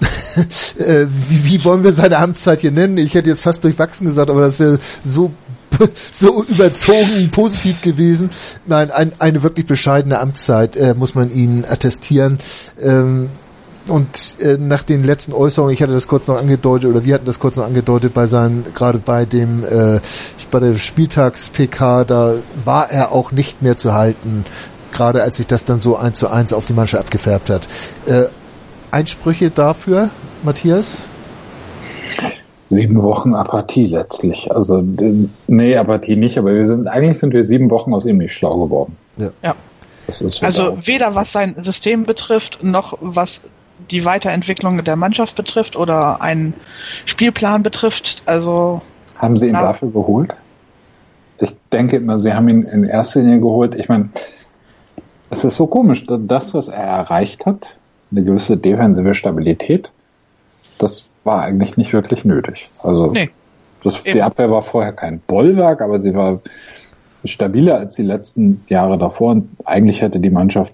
äh, 0.78 1.06
wie, 1.08 1.44
wie 1.44 1.64
wollen 1.64 1.82
wir 1.82 1.92
seine 1.92 2.18
Amtszeit 2.18 2.60
hier 2.60 2.70
nennen? 2.70 2.96
Ich 2.98 3.14
hätte 3.14 3.28
jetzt 3.28 3.42
fast 3.42 3.64
durchwachsen 3.64 4.06
gesagt, 4.06 4.30
aber 4.30 4.42
das 4.42 4.60
wäre 4.60 4.78
so 5.02 5.32
so 6.12 6.44
überzogen 6.44 7.30
positiv 7.30 7.80
gewesen. 7.80 8.30
Nein, 8.66 8.90
ein, 8.90 9.12
eine 9.18 9.42
wirklich 9.42 9.66
bescheidene 9.66 10.18
Amtszeit 10.18 10.76
äh, 10.76 10.94
muss 10.94 11.14
man 11.14 11.30
ihnen 11.32 11.64
attestieren. 11.64 12.38
Ähm, 12.80 13.30
und 13.88 14.36
äh, 14.40 14.56
nach 14.58 14.82
den 14.82 15.04
letzten 15.04 15.32
Äußerungen, 15.32 15.74
ich 15.74 15.82
hatte 15.82 15.92
das 15.92 16.08
kurz 16.08 16.28
noch 16.28 16.38
angedeutet, 16.38 16.90
oder 16.90 17.04
wir 17.04 17.14
hatten 17.14 17.26
das 17.26 17.38
kurz 17.38 17.56
noch 17.56 17.64
angedeutet 17.64 18.14
bei 18.14 18.26
seinen, 18.26 18.64
gerade 18.74 18.98
bei 18.98 19.24
dem, 19.24 19.64
äh, 19.64 20.00
bei 20.50 20.60
der 20.60 20.76
Spieltags-PK, 20.76 22.04
da 22.04 22.34
war 22.64 22.90
er 22.90 23.12
auch 23.12 23.32
nicht 23.32 23.62
mehr 23.62 23.76
zu 23.76 23.94
halten, 23.94 24.44
gerade 24.92 25.22
als 25.22 25.36
sich 25.36 25.46
das 25.46 25.64
dann 25.64 25.80
so 25.80 25.96
eins 25.96 26.18
zu 26.18 26.28
eins 26.28 26.52
auf 26.52 26.66
die 26.66 26.72
Mannschaft 26.72 27.04
abgefärbt 27.04 27.50
hat. 27.50 27.68
Äh, 28.06 28.24
Einsprüche 28.90 29.50
dafür, 29.50 30.10
Matthias? 30.42 31.08
Sieben 32.70 33.02
Wochen 33.02 33.34
Apathie 33.34 33.86
letztlich. 33.86 34.50
Also, 34.52 34.78
äh, 34.78 35.28
nee, 35.46 35.76
Apathie 35.76 36.16
nicht, 36.16 36.38
aber 36.38 36.54
wir 36.54 36.66
sind, 36.66 36.86
eigentlich 36.86 37.18
sind 37.18 37.32
wir 37.32 37.42
sieben 37.44 37.70
Wochen 37.70 37.94
aus 37.94 38.04
ihm 38.06 38.18
nicht 38.18 38.34
schlau 38.34 38.58
geworden. 38.64 38.96
Ja. 39.16 39.30
Ja. 39.42 39.54
Also 40.40 40.78
weder 40.82 41.14
was 41.14 41.32
sein 41.32 41.54
System 41.58 42.04
betrifft, 42.04 42.60
noch 42.62 42.96
was 43.02 43.42
die 43.90 44.04
Weiterentwicklung 44.04 44.82
der 44.84 44.96
Mannschaft 44.96 45.34
betrifft 45.36 45.76
oder 45.76 46.20
einen 46.22 46.54
Spielplan 47.06 47.62
betrifft. 47.62 48.22
Also 48.26 48.82
Haben 49.16 49.36
Sie 49.36 49.48
ihn 49.48 49.54
Ja. 49.54 49.62
dafür 49.62 49.90
geholt? 49.90 50.34
Ich 51.38 51.54
denke 51.72 51.96
immer, 51.96 52.18
Sie 52.18 52.32
haben 52.32 52.48
ihn 52.48 52.62
in 52.62 52.84
erster 52.84 53.20
Linie 53.20 53.40
geholt. 53.40 53.74
Ich 53.74 53.88
meine, 53.88 54.10
es 55.30 55.44
ist 55.44 55.56
so 55.56 55.66
komisch, 55.66 56.06
dass 56.06 56.20
das, 56.22 56.54
was 56.54 56.68
er 56.68 56.82
erreicht 56.84 57.46
hat, 57.46 57.74
eine 58.10 58.24
gewisse 58.24 58.56
defensive 58.56 59.14
Stabilität, 59.14 59.90
das 60.78 61.04
war 61.24 61.42
eigentlich 61.42 61.76
nicht 61.76 61.92
wirklich 61.92 62.24
nötig. 62.24 62.70
Also 62.82 63.12
Nee. 63.12 63.30
das, 63.82 64.02
die. 64.02 64.22
Abwehr 64.22 64.50
war 64.50 64.62
vorher 64.62 64.92
kein 64.92 65.20
Bollwerk, 65.20 65.80
aber 65.82 66.00
sie 66.00 66.14
war 66.14 66.40
stabiler 67.24 67.78
als 67.78 67.96
die 67.96 68.02
letzten 68.02 68.64
Jahre 68.68 68.96
davor 68.96 69.32
und 69.32 69.50
eigentlich 69.64 70.00
hätte 70.00 70.20
die 70.20 70.30
Mannschaft 70.30 70.72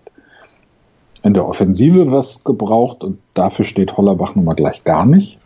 in 1.25 1.35
der 1.35 1.49
Offensive 1.49 2.13
was 2.13 2.45
gebraucht 2.45 3.03
und 3.03 3.19
dafür 3.33 3.65
steht 3.65 3.97
Hollerbach 3.97 4.35
nun 4.35 4.45
mal 4.45 4.55
gleich 4.55 4.85
gar 4.85 5.07
nicht. 5.07 5.39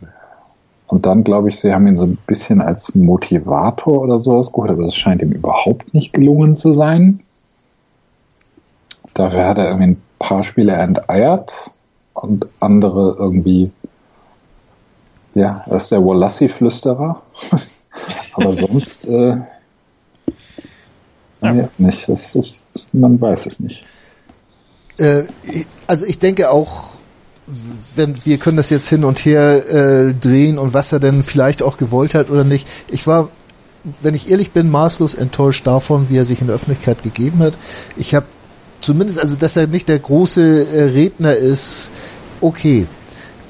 Und 0.87 1.05
dann 1.05 1.23
glaube 1.23 1.49
ich, 1.49 1.59
sie 1.59 1.73
haben 1.73 1.87
ihn 1.87 1.97
so 1.97 2.03
ein 2.03 2.17
bisschen 2.27 2.61
als 2.61 2.93
Motivator 2.95 4.01
oder 4.01 4.19
sowas 4.19 4.51
geholt, 4.51 4.71
aber 4.71 4.83
das 4.83 4.95
scheint 4.95 5.21
ihm 5.21 5.31
überhaupt 5.31 5.93
nicht 5.93 6.13
gelungen 6.13 6.55
zu 6.55 6.73
sein. 6.73 7.21
Dafür 9.13 9.47
hat 9.47 9.57
er 9.57 9.67
irgendwie 9.67 9.91
ein 9.91 10.01
paar 10.19 10.43
Spiele 10.43 10.73
enteiert 10.73 11.71
und 12.13 12.47
andere 12.59 13.15
irgendwie, 13.17 13.71
ja, 15.33 15.63
er 15.65 15.75
ist 15.77 15.91
der 15.91 16.03
Walassi-Flüsterer. 16.05 17.21
aber 18.33 18.55
sonst, 18.55 19.07
äh, 19.07 19.37
nee, 21.41 21.67
nicht. 21.77 22.09
Das 22.09 22.35
ist, 22.35 22.63
man 22.91 23.21
weiß 23.21 23.45
es 23.45 23.59
nicht. 23.59 23.85
Äh, 24.99 25.23
also 25.87 26.05
ich 26.05 26.19
denke 26.19 26.51
auch, 26.51 26.89
wenn 27.95 28.15
wir 28.25 28.37
können 28.37 28.57
das 28.57 28.69
jetzt 28.69 28.89
hin 28.89 29.03
und 29.03 29.25
her 29.25 29.67
äh, 29.69 30.13
drehen 30.13 30.59
und 30.59 30.73
was 30.73 30.91
er 30.91 30.99
denn 30.99 31.23
vielleicht 31.23 31.63
auch 31.63 31.77
gewollt 31.77 32.13
hat 32.13 32.29
oder 32.29 32.43
nicht. 32.43 32.67
Ich 32.89 33.07
war, 33.07 33.29
wenn 34.03 34.13
ich 34.13 34.29
ehrlich 34.29 34.51
bin, 34.51 34.69
maßlos 34.69 35.15
enttäuscht 35.15 35.65
davon, 35.65 36.09
wie 36.09 36.17
er 36.17 36.25
sich 36.25 36.41
in 36.41 36.47
der 36.47 36.55
Öffentlichkeit 36.55 37.01
gegeben 37.01 37.39
hat. 37.39 37.57
Ich 37.97 38.13
habe 38.13 38.27
zumindest, 38.81 39.19
also 39.19 39.35
dass 39.35 39.55
er 39.55 39.67
nicht 39.67 39.89
der 39.89 39.99
große 39.99 40.67
äh, 40.67 40.83
Redner 40.83 41.35
ist, 41.35 41.89
okay. 42.41 42.85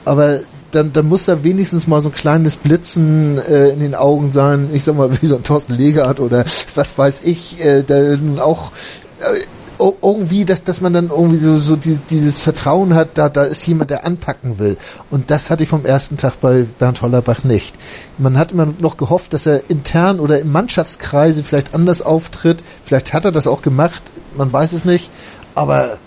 Aber 0.06 0.40
dann, 0.72 0.94
dann 0.94 1.08
muss 1.08 1.26
da 1.26 1.44
wenigstens 1.44 1.88
mal 1.88 2.02
so 2.02 2.10
ein 2.10 2.16
kleines 2.16 2.56
Blitzen 2.56 3.38
äh, 3.38 3.70
in 3.70 3.80
den 3.80 3.96
Augen 3.96 4.32
sein. 4.32 4.70
Ich 4.72 4.84
sag 4.84 4.96
mal, 4.96 5.10
wie 5.22 5.26
so 5.26 5.36
ein 5.36 5.44
Thorsten 5.44 5.74
Legert 5.74 6.20
oder 6.20 6.46
was 6.76 6.98
weiß 6.98 7.22
ich, 7.24 7.64
äh, 7.64 7.84
der 7.84 8.18
nun 8.18 8.40
auch 8.40 8.72
äh, 9.20 9.40
irgendwie, 9.80 10.46
dass, 10.46 10.64
dass 10.64 10.82
man 10.82 10.94
dann 10.94 11.10
irgendwie 11.10 11.38
so, 11.38 11.58
so 11.58 11.76
die, 11.76 11.98
dieses 12.10 12.42
Vertrauen 12.42 12.94
hat, 12.96 13.18
da, 13.18 13.30
da 13.30 13.44
ist 13.44 13.66
jemand, 13.66 13.90
der 13.90 14.06
anpacken 14.06 14.60
will. 14.60 14.78
Und 15.10 15.32
das 15.32 15.50
hatte 15.50 15.64
ich 15.64 15.70
vom 15.70 15.86
ersten 15.86 16.18
Tag 16.18 16.42
bei 16.42 16.66
Bernd 16.78 17.02
Hollerbach 17.02 17.44
nicht. 17.44 17.76
Man 18.18 18.38
hat 18.38 18.52
immer 18.52 18.68
noch 18.80 18.98
gehofft, 18.98 19.34
dass 19.34 19.46
er 19.46 19.70
intern 19.70 20.20
oder 20.20 20.40
im 20.40 20.52
Mannschaftskreise 20.52 21.44
vielleicht 21.44 21.74
anders 21.74 22.02
auftritt. 22.02 22.64
Vielleicht 22.84 23.14
hat 23.14 23.26
er 23.26 23.32
das 23.32 23.48
auch 23.48 23.62
gemacht, 23.62 24.04
man 24.36 24.52
weiß 24.52 24.74
es 24.74 24.86
nicht. 24.86 25.10
Aber 25.56 25.98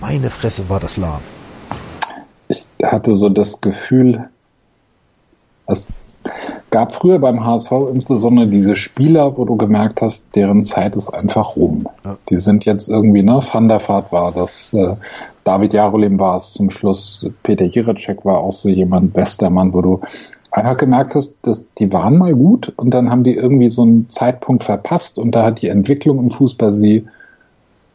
meine 0.00 0.30
Fresse 0.30 0.68
war 0.68 0.80
das 0.80 0.96
lahm. 0.96 1.22
Ich 2.48 2.66
hatte 2.82 3.14
so 3.14 3.28
das 3.28 3.60
Gefühl, 3.60 4.28
dass 5.66 5.88
gab 6.76 6.92
früher 6.92 7.18
beim 7.18 7.42
HSV 7.42 7.72
insbesondere 7.90 8.48
diese 8.48 8.76
Spieler, 8.76 9.38
wo 9.38 9.46
du 9.46 9.56
gemerkt 9.56 10.02
hast, 10.02 10.36
deren 10.36 10.66
Zeit 10.66 10.94
ist 10.94 11.08
einfach 11.08 11.56
rum. 11.56 11.86
Ja. 12.04 12.18
Die 12.28 12.38
sind 12.38 12.66
jetzt 12.66 12.90
irgendwie, 12.90 13.22
ne, 13.22 13.40
Van 13.50 13.66
der 13.66 13.80
Vaart 13.80 14.12
war 14.12 14.30
das, 14.30 14.74
äh, 14.74 14.94
David 15.44 15.72
Jarolim 15.72 16.18
war 16.18 16.36
es 16.36 16.52
zum 16.52 16.68
Schluss, 16.68 17.26
Peter 17.42 17.64
Jiracek 17.64 18.26
war 18.26 18.40
auch 18.40 18.52
so 18.52 18.68
jemand, 18.68 19.14
bester 19.14 19.48
Mann, 19.48 19.72
wo 19.72 19.80
du 19.80 20.00
einfach 20.50 20.76
gemerkt 20.76 21.14
hast, 21.14 21.36
dass 21.40 21.66
die 21.78 21.90
waren 21.90 22.18
mal 22.18 22.34
gut 22.34 22.70
und 22.76 22.90
dann 22.90 23.10
haben 23.10 23.24
die 23.24 23.36
irgendwie 23.36 23.70
so 23.70 23.80
einen 23.80 24.10
Zeitpunkt 24.10 24.62
verpasst 24.62 25.18
und 25.18 25.30
da 25.30 25.46
hat 25.46 25.62
die 25.62 25.68
Entwicklung 25.68 26.18
im 26.18 26.30
Fußball 26.30 26.74
sie 26.74 27.06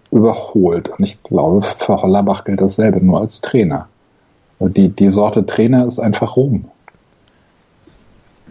überholt. 0.10 0.90
Und 0.90 1.06
ich 1.06 1.22
glaube, 1.22 1.62
für 1.62 2.02
Hollerbach 2.02 2.46
gilt 2.46 2.62
dasselbe, 2.62 3.00
nur 3.00 3.20
als 3.20 3.42
Trainer. 3.42 3.90
Die, 4.60 4.90
die 4.90 5.10
Sorte 5.10 5.46
Trainer 5.46 5.86
ist 5.86 6.00
einfach 6.00 6.36
rum. 6.36 6.64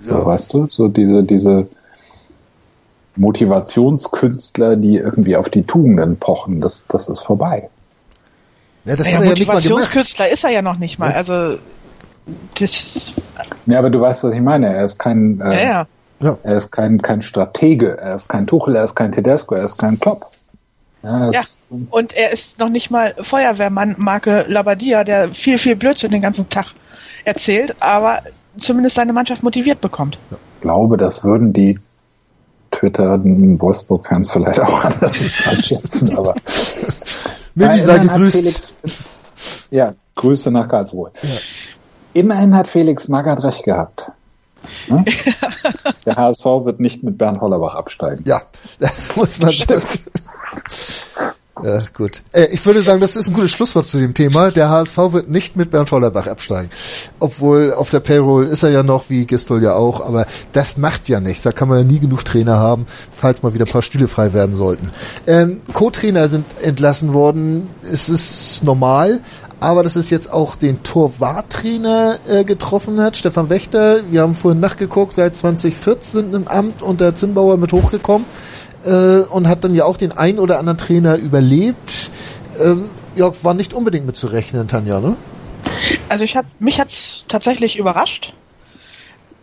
So, 0.01 0.11
ja. 0.11 0.27
weißt 0.27 0.53
du, 0.53 0.67
so 0.71 0.89
diese, 0.89 1.23
diese 1.23 1.69
Motivationskünstler, 3.17 4.77
die 4.77 4.97
irgendwie 4.97 5.37
auf 5.37 5.49
die 5.49 5.63
Tugenden 5.63 6.17
pochen, 6.17 6.61
das, 6.61 6.85
das 6.89 7.09
ist 7.09 7.21
vorbei. 7.21 7.69
Ja, 8.85 8.97
das 8.97 9.13
naja, 9.13 9.29
Motivationskünstler 9.29 10.29
ist 10.29 10.45
er 10.45 10.51
ja 10.51 10.63
noch 10.63 10.79
nicht 10.79 10.99
mal. 10.99 11.11
Ja. 11.11 11.17
Also 11.17 11.59
das. 12.59 13.13
Ja, 13.67 13.79
aber 13.79 13.91
du 13.91 14.01
weißt, 14.01 14.25
was 14.25 14.35
ich 14.35 14.41
meine. 14.41 14.75
Er 14.75 14.85
ist 14.85 14.99
kein, 14.99 15.41
äh, 15.41 15.65
ja, 15.65 15.87
ja. 16.21 16.39
er 16.43 16.57
ist 16.57 16.71
kein, 16.71 17.03
kein 17.03 17.23
Stratege, 17.23 17.99
er 17.99 18.15
ist 18.15 18.29
kein 18.29 18.47
Tuchel, 18.47 18.77
er 18.77 18.85
ist 18.85 18.95
kein 18.95 19.13
Tedesco, 19.13 19.55
er 19.55 19.65
ist 19.65 19.79
kein 19.79 19.99
Klopp. 19.99 20.31
Ja, 21.03 21.31
ja, 21.31 21.43
und 21.91 22.13
er 22.13 22.31
ist 22.31 22.59
noch 22.59 22.69
nicht 22.69 22.91
mal 22.91 23.15
Feuerwehrmann 23.21 23.95
Marke 23.97 24.45
Labadia, 24.49 25.03
der 25.03 25.31
viel, 25.31 25.57
viel 25.57 25.77
Blödsinn 25.77 26.11
den 26.11 26.21
ganzen 26.21 26.49
Tag 26.51 26.75
erzählt, 27.25 27.75
aber 27.81 28.21
zumindest 28.59 28.97
seine 28.97 29.13
Mannschaft 29.13 29.43
motiviert 29.43 29.81
bekommt. 29.81 30.19
Ich 30.31 30.63
glaube, 30.63 30.97
das 30.97 31.25
würden 31.25 31.53
die 31.53 31.79
Twitter 32.71 33.19
Wolfsburg-Fans 33.23 34.31
vielleicht 34.31 34.61
auch 34.61 34.85
anders 34.85 35.17
einschätzen, 35.45 36.17
aber. 36.17 36.35
Mimi 37.55 37.79
sei 37.79 37.99
gegrüßt. 37.99 38.77
ja, 39.71 39.93
Grüße 40.15 40.51
nach 40.51 40.69
Karlsruhe. 40.69 41.11
Ja. 41.23 41.29
Immerhin 42.13 42.55
hat 42.55 42.69
Felix 42.69 43.09
Magath 43.09 43.43
recht 43.45 43.65
gehabt. 43.65 44.11
Hm? 44.87 45.05
Der 46.07 46.17
HSV 46.17 46.45
wird 46.45 46.81
nicht 46.81 47.03
mit 47.03 47.19
Bernd 47.19 47.41
Hollerbach 47.41 47.75
absteigen. 47.75 48.25
Ja, 48.27 48.43
das 48.79 49.17
muss 49.17 49.39
man 49.39 49.53
Stimmt. 49.53 50.01
Ja, 51.65 51.79
gut. 51.97 52.23
Äh, 52.33 52.47
ich 52.53 52.65
würde 52.65 52.83
sagen, 52.83 53.01
das 53.01 53.17
ist 53.17 53.29
ein 53.29 53.35
gutes 53.35 53.51
Schlusswort 53.51 53.87
zu 53.87 53.99
dem 53.99 54.15
Thema. 54.15 54.51
Der 54.51 54.69
HSV 54.69 54.97
wird 55.13 55.29
nicht 55.29 55.57
mit 55.57 55.71
Bernd 55.71 55.91
Hollerbach 55.91 56.27
absteigen. 56.27 56.71
Obwohl 57.19 57.73
auf 57.73 57.91
der 57.91 58.01
Payroll 58.01 58.47
ist 58.47 58.63
er 58.63 58.71
ja 58.71 58.83
noch, 58.83 59.11
wie 59.11 59.27
Gistol 59.27 59.63
ja 59.63 59.75
auch, 59.75 60.01
aber 60.01 60.27
das 60.53 60.77
macht 60.77 61.09
ja 61.09 61.21
nichts. 61.21 61.43
Da 61.43 61.53
kann 61.53 61.69
man 61.69 61.79
ja 61.79 61.85
nie 61.85 61.99
genug 61.99 62.25
Trainer 62.25 62.57
haben, 62.57 62.87
falls 63.13 63.43
mal 63.43 63.55
wieder 63.55 63.67
ein 63.67 63.73
paar 63.73 63.83
Stühle 63.83 64.09
frei 64.09 64.33
werden 64.33 64.55
sollten. 64.55 64.91
Ähm, 65.27 65.61
Co-Trainer 65.73 66.29
sind 66.29 66.47
entlassen 66.63 67.15
worden. 67.15 67.69
Es 67.91 68.09
ist 68.09 68.65
normal, 68.65 69.21
aber 69.61 69.83
dass 69.83 69.97
es 69.97 70.11
jetzt 70.11 70.33
auch 70.33 70.57
den 70.57 70.83
Torwarttrainer 70.83 72.19
äh, 72.27 72.45
getroffen 72.45 73.01
hat, 73.01 73.17
Stefan 73.17 73.51
Wächter. 73.51 74.01
Wir 74.11 74.23
haben 74.23 74.35
vorhin 74.35 74.61
nachgeguckt, 74.61 75.15
seit 75.15 75.37
2014 75.37 76.35
im 76.35 76.49
Amt 76.49 76.83
unter 76.83 77.15
Zinnbauer 77.15 77.59
mit 77.59 77.73
hochgekommen 77.73 78.27
äh, 78.85 79.21
und 79.21 79.49
hat 79.49 79.65
dann 79.65 79.75
ja 79.75 79.85
auch 79.85 79.97
den 79.97 80.13
ein 80.13 80.39
oder 80.39 80.59
anderen 80.59 80.79
Trainer 80.79 81.17
überlebt. 81.17 82.11
Äh, 82.59 82.75
ja, 83.19 83.31
war 83.43 83.55
nicht 83.55 83.75
unbedingt 83.75 84.07
mit 84.07 84.17
zu 84.17 84.29
rechnen, 84.29 84.69
Tanja, 84.69 85.01
ne? 85.01 85.17
Also 86.09 86.25
ich 86.25 86.37
hat, 86.37 86.47
mich 86.59 86.81
hat's 86.81 87.25
tatsächlich 87.29 87.79
überrascht. 87.79 88.33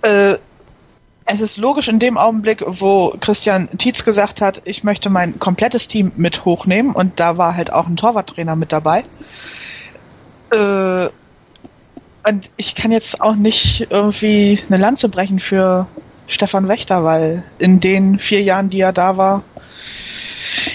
Äh, 0.01 0.35
es 1.25 1.41
ist 1.41 1.57
logisch 1.57 1.89
in 1.89 1.99
dem 1.99 2.17
Augenblick, 2.17 2.63
wo 2.65 3.13
Christian 3.19 3.67
Tietz 3.77 4.05
gesagt 4.05 4.39
hat, 4.39 4.61
ich 4.63 4.85
möchte 4.85 5.09
mein 5.09 5.39
komplettes 5.39 5.87
Team 5.89 6.13
mit 6.15 6.45
hochnehmen 6.45 6.93
und 6.93 7.19
da 7.19 7.37
war 7.37 7.55
halt 7.55 7.73
auch 7.73 7.87
ein 7.87 7.97
Torwarttrainer 7.97 8.55
mit 8.55 8.71
dabei. 8.71 9.03
Äh, 10.51 11.09
und 12.27 12.49
ich 12.55 12.75
kann 12.75 12.91
jetzt 12.91 13.19
auch 13.21 13.35
nicht 13.35 13.87
irgendwie 13.89 14.59
eine 14.69 14.77
Lanze 14.77 15.09
brechen 15.09 15.39
für 15.39 15.87
Stefan 16.27 16.67
Wächter, 16.67 17.03
weil 17.03 17.43
in 17.57 17.79
den 17.79 18.19
vier 18.19 18.41
Jahren, 18.41 18.69
die 18.69 18.81
er 18.81 18.93
da 18.93 19.17
war, 19.17 19.43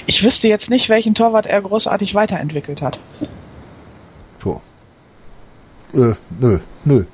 ich 0.06 0.22
wüsste 0.24 0.48
jetzt 0.48 0.70
nicht, 0.70 0.88
welchen 0.88 1.14
Torwart 1.14 1.46
er 1.46 1.60
großartig 1.60 2.14
weiterentwickelt 2.14 2.82
hat. 2.82 2.98
Puh. 4.38 4.60
Äh, 5.94 6.14
nö, 6.40 6.58
nö. 6.84 7.04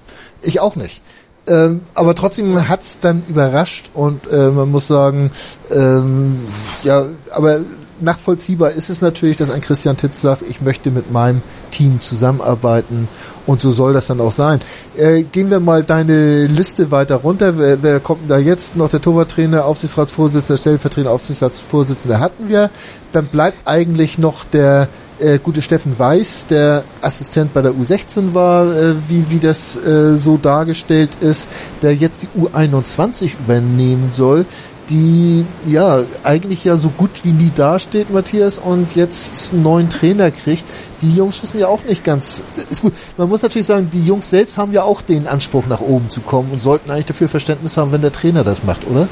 Ich 0.42 0.60
auch 0.60 0.76
nicht. 0.76 1.02
Ähm, 1.46 1.80
aber 1.94 2.14
trotzdem 2.14 2.68
hat's 2.68 2.98
dann 3.00 3.22
überrascht 3.28 3.90
und 3.94 4.26
äh, 4.30 4.50
man 4.50 4.70
muss 4.70 4.86
sagen, 4.86 5.30
ähm, 5.70 6.38
ja, 6.84 7.06
aber 7.30 7.60
nachvollziehbar 8.00 8.72
ist 8.72 8.90
es 8.90 9.00
natürlich, 9.00 9.36
dass 9.36 9.50
ein 9.50 9.60
Christian 9.60 9.96
Titz 9.96 10.20
sagt, 10.20 10.42
ich 10.48 10.60
möchte 10.60 10.90
mit 10.90 11.10
meinem 11.10 11.42
Team 11.70 12.00
zusammenarbeiten 12.00 13.08
und 13.46 13.60
so 13.60 13.70
soll 13.70 13.92
das 13.92 14.06
dann 14.06 14.20
auch 14.20 14.32
sein. 14.32 14.60
Äh, 14.96 15.22
gehen 15.22 15.50
wir 15.50 15.60
mal 15.60 15.84
deine 15.84 16.46
Liste 16.46 16.90
weiter 16.90 17.16
runter. 17.16 17.58
Wer, 17.58 17.82
wer 17.82 18.00
kommt 18.00 18.30
da 18.30 18.38
jetzt 18.38 18.76
noch? 18.76 18.88
Der 18.88 19.00
Torwarttrainer, 19.00 19.64
Aufsichtsratsvorsitzender, 19.64 20.58
Stellvertretender, 20.58 21.12
Aufsichtsratsvorsitzender 21.12 22.20
hatten 22.20 22.48
wir. 22.48 22.70
Dann 23.12 23.26
bleibt 23.26 23.66
eigentlich 23.66 24.18
noch 24.18 24.44
der 24.44 24.88
äh, 25.20 25.38
gute 25.38 25.62
Steffen 25.62 25.98
Weiß, 25.98 26.46
der 26.46 26.84
Assistent 27.00 27.52
bei 27.52 27.62
der 27.62 27.72
U16 27.72 28.34
war, 28.34 28.66
äh, 28.66 28.94
wie, 29.08 29.30
wie 29.30 29.38
das 29.38 29.76
äh, 29.76 30.16
so 30.16 30.36
dargestellt 30.36 31.10
ist, 31.20 31.48
der 31.82 31.94
jetzt 31.94 32.22
die 32.22 32.40
U21 32.40 33.32
übernehmen 33.38 34.12
soll 34.14 34.46
die 34.90 35.44
ja 35.66 36.02
eigentlich 36.24 36.64
ja 36.64 36.76
so 36.76 36.88
gut 36.88 37.24
wie 37.24 37.32
nie 37.32 37.50
dasteht, 37.54 38.10
Matthias, 38.10 38.58
und 38.58 38.96
jetzt 38.96 39.52
einen 39.52 39.62
neuen 39.62 39.90
Trainer 39.90 40.30
kriegt. 40.30 40.64
Die 41.02 41.14
Jungs 41.14 41.42
wissen 41.42 41.60
ja 41.60 41.68
auch 41.68 41.84
nicht 41.84 42.04
ganz. 42.04 42.56
Ist 42.70 42.82
gut. 42.82 42.92
Man 43.16 43.28
muss 43.28 43.42
natürlich 43.42 43.66
sagen, 43.66 43.90
die 43.92 44.04
Jungs 44.04 44.30
selbst 44.30 44.58
haben 44.58 44.72
ja 44.72 44.82
auch 44.82 45.02
den 45.02 45.26
Anspruch, 45.26 45.66
nach 45.68 45.80
oben 45.80 46.10
zu 46.10 46.20
kommen 46.20 46.50
und 46.52 46.60
sollten 46.60 46.90
eigentlich 46.90 47.06
dafür 47.06 47.28
Verständnis 47.28 47.76
haben, 47.76 47.92
wenn 47.92 48.02
der 48.02 48.12
Trainer 48.12 48.44
das 48.44 48.64
macht, 48.64 48.86
oder? 48.88 49.08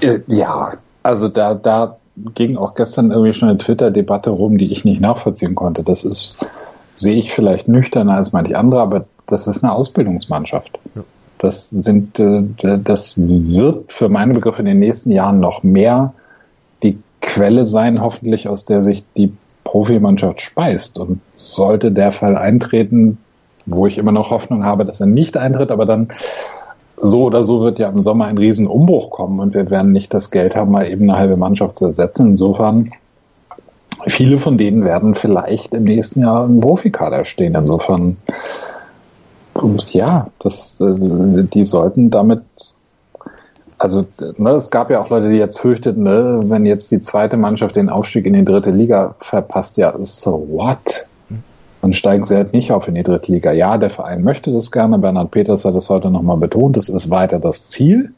Äh, 0.00 0.20
ja, 0.26 0.70
also 1.02 1.28
da, 1.28 1.54
da 1.54 1.96
ging 2.34 2.56
auch 2.56 2.74
gestern 2.74 3.10
irgendwie 3.10 3.34
schon 3.34 3.48
eine 3.48 3.58
Twitter-Debatte 3.58 4.30
rum, 4.30 4.58
die 4.58 4.72
ich 4.72 4.84
nicht 4.84 5.00
nachvollziehen 5.00 5.54
konnte. 5.54 5.82
Das 5.82 6.04
ist, 6.04 6.36
sehe 6.96 7.16
ich 7.16 7.32
vielleicht 7.32 7.68
nüchterner 7.68 8.14
als 8.14 8.32
manche 8.32 8.58
andere, 8.58 8.80
aber 8.80 9.06
das 9.26 9.46
ist 9.46 9.62
eine 9.62 9.72
Ausbildungsmannschaft. 9.72 10.78
Ja. 10.94 11.02
Das 11.38 11.70
sind, 11.70 12.18
äh, 12.18 12.42
das 12.82 13.14
wird 13.16 13.92
für 13.92 14.08
meine 14.08 14.34
Begriffe 14.34 14.60
in 14.60 14.66
den 14.66 14.80
nächsten 14.80 15.12
Jahren 15.12 15.40
noch 15.40 15.62
mehr 15.62 16.12
die 16.82 16.98
Quelle 17.20 17.64
sein, 17.64 18.00
hoffentlich 18.00 18.48
aus 18.48 18.64
der 18.64 18.82
sich 18.82 19.04
die 19.16 19.32
Profimannschaft 19.64 20.40
speist. 20.40 20.98
Und 20.98 21.20
sollte 21.36 21.92
der 21.92 22.12
Fall 22.12 22.36
eintreten, 22.36 23.18
wo 23.66 23.86
ich 23.86 23.98
immer 23.98 24.12
noch 24.12 24.30
Hoffnung 24.30 24.64
habe, 24.64 24.84
dass 24.84 25.00
er 25.00 25.06
nicht 25.06 25.36
eintritt, 25.36 25.70
aber 25.70 25.86
dann 25.86 26.08
so 27.00 27.24
oder 27.24 27.44
so 27.44 27.60
wird 27.60 27.78
ja 27.78 27.88
im 27.88 28.00
Sommer 28.00 28.26
ein 28.26 28.38
Riesenumbruch 28.38 29.10
kommen 29.10 29.38
und 29.40 29.54
wir 29.54 29.70
werden 29.70 29.92
nicht 29.92 30.12
das 30.12 30.30
Geld 30.30 30.56
haben, 30.56 30.72
mal 30.72 30.90
eben 30.90 31.08
eine 31.08 31.18
halbe 31.18 31.36
Mannschaft 31.36 31.78
zu 31.78 31.86
ersetzen. 31.86 32.30
Insofern, 32.30 32.90
viele 34.06 34.38
von 34.38 34.58
denen 34.58 34.84
werden 34.84 35.14
vielleicht 35.14 35.74
im 35.74 35.84
nächsten 35.84 36.22
Jahr 36.22 36.46
im 36.46 36.60
Profikader 36.60 37.24
stehen. 37.24 37.54
Insofern 37.54 38.16
ja, 39.92 40.28
das, 40.38 40.80
äh, 40.80 41.44
die 41.44 41.64
sollten 41.64 42.10
damit, 42.10 42.42
also 43.78 44.06
ne, 44.36 44.50
es 44.50 44.70
gab 44.70 44.90
ja 44.90 45.00
auch 45.00 45.10
Leute, 45.10 45.28
die 45.30 45.36
jetzt 45.36 45.58
fürchteten, 45.58 46.02
ne, 46.02 46.40
wenn 46.44 46.66
jetzt 46.66 46.90
die 46.90 47.00
zweite 47.00 47.36
Mannschaft 47.36 47.76
den 47.76 47.88
Aufstieg 47.88 48.26
in 48.26 48.34
die 48.34 48.44
dritte 48.44 48.70
Liga 48.70 49.14
verpasst, 49.18 49.76
ja, 49.76 49.94
so 50.02 50.46
what? 50.50 51.04
Dann 51.80 51.92
steigen 51.92 52.24
sie 52.24 52.34
halt 52.34 52.52
nicht 52.52 52.72
auf 52.72 52.88
in 52.88 52.96
die 52.96 53.04
dritte 53.04 53.30
Liga. 53.30 53.52
Ja, 53.52 53.78
der 53.78 53.90
Verein 53.90 54.24
möchte 54.24 54.52
das 54.52 54.72
gerne. 54.72 54.98
Bernhard 54.98 55.30
Peters 55.30 55.64
hat 55.64 55.76
das 55.76 55.88
heute 55.88 56.10
nochmal 56.10 56.36
betont. 56.36 56.76
Das 56.76 56.88
ist 56.88 57.08
weiter 57.08 57.38
das 57.38 57.68
Ziel. 57.68 58.12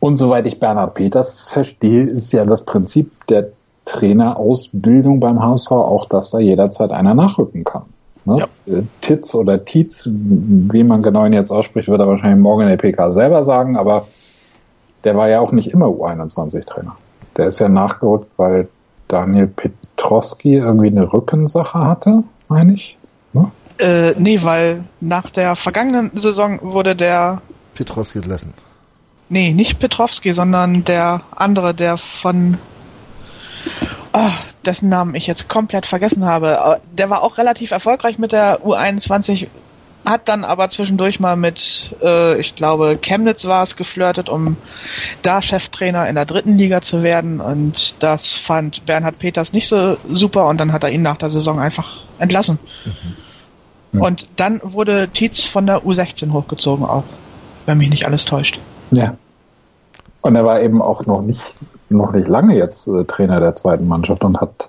Und 0.00 0.16
soweit 0.16 0.44
ich 0.46 0.58
Bernhard 0.58 0.94
Peters 0.94 1.42
verstehe, 1.44 2.02
ist 2.02 2.32
ja 2.32 2.44
das 2.44 2.64
Prinzip 2.64 3.26
der 3.28 3.50
Trainerausbildung 3.84 5.20
beim 5.20 5.40
HSV 5.40 5.70
auch, 5.70 6.06
dass 6.06 6.30
da 6.30 6.38
jederzeit 6.40 6.90
einer 6.90 7.14
nachrücken 7.14 7.64
kann. 7.64 7.84
Ne? 8.24 8.46
Ja. 8.66 8.78
Titz 9.00 9.34
oder 9.34 9.64
Tietz, 9.64 10.08
wie 10.08 10.82
man 10.82 11.02
genau 11.02 11.26
ihn 11.26 11.32
jetzt 11.32 11.50
ausspricht, 11.50 11.88
wird 11.88 12.00
er 12.00 12.08
wahrscheinlich 12.08 12.40
morgen 12.40 12.62
in 12.62 12.68
der 12.68 12.76
PK 12.76 13.12
selber 13.12 13.44
sagen, 13.44 13.76
aber 13.76 14.08
der 15.04 15.16
war 15.16 15.28
ja 15.28 15.40
auch 15.40 15.52
nicht 15.52 15.68
immer 15.68 15.86
U21-Trainer. 15.86 16.96
Der 17.36 17.48
ist 17.48 17.58
ja 17.58 17.68
nachgerückt, 17.68 18.30
weil 18.36 18.68
Daniel 19.08 19.48
Petrowski 19.48 20.54
irgendwie 20.56 20.86
eine 20.86 21.12
Rückensache 21.12 21.78
hatte, 21.78 22.24
meine 22.48 22.74
ich. 22.74 22.96
Ne? 23.32 23.50
Äh, 23.78 24.14
nee, 24.18 24.40
weil 24.42 24.84
nach 25.00 25.30
der 25.30 25.56
vergangenen 25.56 26.10
Saison 26.14 26.58
wurde 26.62 26.96
der 26.96 27.42
Petrowski 27.74 28.18
entlassen. 28.18 28.54
Nee, 29.28 29.52
nicht 29.52 29.78
Petrowski, 29.78 30.32
sondern 30.32 30.84
der 30.84 31.22
andere, 31.34 31.74
der 31.74 31.98
von 31.98 32.58
oh, 34.14 34.30
dessen 34.64 34.88
Namen 34.88 35.14
ich 35.14 35.26
jetzt 35.26 35.48
komplett 35.48 35.84
vergessen 35.84 36.24
habe. 36.24 36.80
Der 36.92 37.10
war 37.10 37.22
auch 37.22 37.36
relativ 37.36 37.72
erfolgreich 37.72 38.18
mit 38.18 38.32
der 38.32 38.60
U21, 38.60 39.48
hat 40.04 40.28
dann 40.28 40.44
aber 40.44 40.68
zwischendurch 40.68 41.18
mal 41.18 41.36
mit, 41.36 41.94
äh, 42.02 42.38
ich 42.38 42.54
glaube, 42.54 42.98
Chemnitz 43.00 43.44
war 43.46 43.62
es, 43.62 43.74
geflirtet, 43.76 44.28
um 44.28 44.56
da 45.22 45.42
Cheftrainer 45.42 46.08
in 46.08 46.14
der 46.14 46.26
dritten 46.26 46.56
Liga 46.56 46.80
zu 46.80 47.02
werden. 47.02 47.40
Und 47.40 47.94
das 48.02 48.34
fand 48.34 48.86
Bernhard 48.86 49.18
Peters 49.18 49.52
nicht 49.52 49.66
so 49.66 49.96
super 50.08 50.46
und 50.46 50.58
dann 50.58 50.72
hat 50.72 50.84
er 50.84 50.90
ihn 50.90 51.02
nach 51.02 51.16
der 51.16 51.30
Saison 51.30 51.58
einfach 51.58 52.02
entlassen. 52.18 52.58
Mhm. 53.92 54.00
Und 54.00 54.26
dann 54.36 54.60
wurde 54.62 55.08
Tietz 55.08 55.40
von 55.40 55.66
der 55.66 55.82
U16 55.84 56.32
hochgezogen 56.32 56.84
auch, 56.84 57.04
wenn 57.66 57.78
mich 57.78 57.90
nicht 57.90 58.06
alles 58.06 58.24
täuscht. 58.24 58.58
Ja. 58.90 59.16
Und 60.20 60.36
er 60.36 60.44
war 60.44 60.60
eben 60.60 60.82
auch 60.82 61.06
noch 61.06 61.22
nicht 61.22 61.40
noch 61.88 62.12
nicht 62.12 62.28
lange 62.28 62.56
jetzt 62.56 62.86
äh, 62.88 63.04
Trainer 63.04 63.40
der 63.40 63.54
zweiten 63.54 63.86
Mannschaft 63.86 64.24
und 64.24 64.40
hat, 64.40 64.68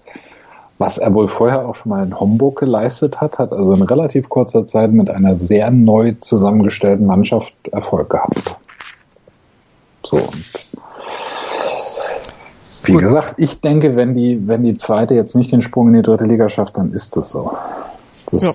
was 0.78 0.97
er 0.97 1.13
wohl 1.13 1.28
vorher 1.28 1.68
auch 1.68 1.76
schon 1.76 1.91
mal 1.91 2.03
in 2.03 2.20
Homburg 2.20 2.59
geleistet 2.59 3.22
hat, 3.22 3.39
hat 3.39 3.53
also 3.53 3.74
in 3.74 3.82
relativ 3.84 4.30
kurzer 4.30 4.68
Zeit 4.68 4.91
mit 4.91 5.09
einer 5.09 5.39
sehr 5.39 5.72
neu 5.72 6.13
zusammengestellten 6.20 7.05
Mannschaft 7.05 7.53
Erfolg 7.72 8.09
gehabt. 8.09 8.57
So. 10.03 10.18
Und 10.18 10.78
wie 12.88 12.93
Gut. 12.93 13.03
gesagt, 13.03 13.34
ich 13.38 13.61
denke, 13.61 13.95
wenn 13.95 14.13
die, 14.13 14.47
wenn 14.47 14.63
die 14.63 14.76
zweite 14.76 15.16
jetzt 15.16 15.36
nicht 15.36 15.51
den 15.51 15.61
Sprung 15.61 15.88
in 15.88 15.95
die 15.95 16.01
dritte 16.01 16.26
Liga 16.26 16.49
schafft, 16.49 16.78
dann 16.78 16.93
ist 16.93 17.18
das 17.18 17.32
so. 17.32 17.57
Das, 18.32 18.43
ja. 18.43 18.51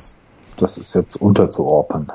das 0.57 0.79
ist 0.79 0.95
jetzt 0.95 1.17
unterzuordnen. 1.21 2.13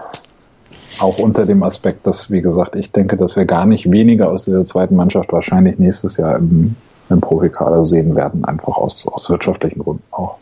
Auch 1.00 1.20
unter 1.20 1.46
dem 1.46 1.64
Aspekt, 1.64 2.06
dass, 2.08 2.32
wie 2.32 2.42
gesagt, 2.42 2.76
ich 2.76 2.92
denke, 2.92 3.18
dass 3.18 3.36
wir 3.36 3.46
gar 3.46 3.66
nicht 3.66 3.90
weniger 3.90 4.30
aus 4.30 4.46
dieser 4.46 4.66
zweiten 4.66 4.96
Mannschaft 4.96 5.32
wahrscheinlich 5.34 5.78
nächstes 5.80 6.18
Jahr 6.18 6.38
im, 6.38 6.76
im 7.10 7.22
Profikader 7.22 7.84
sehen 7.84 8.16
werden, 8.16 8.46
einfach 8.46 8.78
aus, 8.78 9.08
aus 9.08 9.30
wirtschaftlichen 9.30 9.80
Gründen 9.80 10.04
auch. 10.12 10.38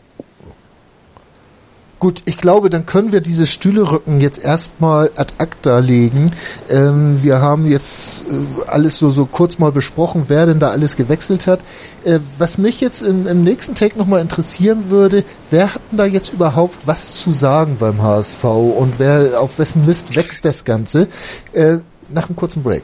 Gut, 2.04 2.20
ich 2.26 2.36
glaube, 2.36 2.68
dann 2.68 2.84
können 2.84 3.12
wir 3.12 3.22
diese 3.22 3.46
Stühlerücken 3.46 4.20
jetzt 4.20 4.44
erstmal 4.44 5.10
ad 5.16 5.36
acta 5.38 5.78
legen. 5.78 6.30
Ähm, 6.68 7.20
wir 7.22 7.40
haben 7.40 7.64
jetzt 7.64 8.26
äh, 8.26 8.34
alles 8.66 8.98
so, 8.98 9.08
so 9.08 9.24
kurz 9.24 9.58
mal 9.58 9.72
besprochen, 9.72 10.24
wer 10.28 10.44
denn 10.44 10.60
da 10.60 10.68
alles 10.68 10.96
gewechselt 10.96 11.46
hat. 11.46 11.60
Äh, 12.04 12.20
was 12.36 12.58
mich 12.58 12.82
jetzt 12.82 13.00
im, 13.00 13.26
im 13.26 13.42
nächsten 13.42 13.74
Take 13.74 13.96
nochmal 13.96 14.20
interessieren 14.20 14.90
würde, 14.90 15.24
wer 15.50 15.72
hat 15.74 15.80
denn 15.90 15.96
da 15.96 16.04
jetzt 16.04 16.30
überhaupt 16.34 16.86
was 16.86 17.14
zu 17.14 17.32
sagen 17.32 17.78
beim 17.80 18.02
HSV 18.02 18.44
und 18.44 18.98
wer 18.98 19.40
auf 19.40 19.58
wessen 19.58 19.86
Mist 19.86 20.14
wächst 20.14 20.44
das 20.44 20.66
Ganze? 20.66 21.08
Äh, 21.54 21.78
nach 22.10 22.28
einem 22.28 22.36
kurzen 22.36 22.62
Break. 22.62 22.83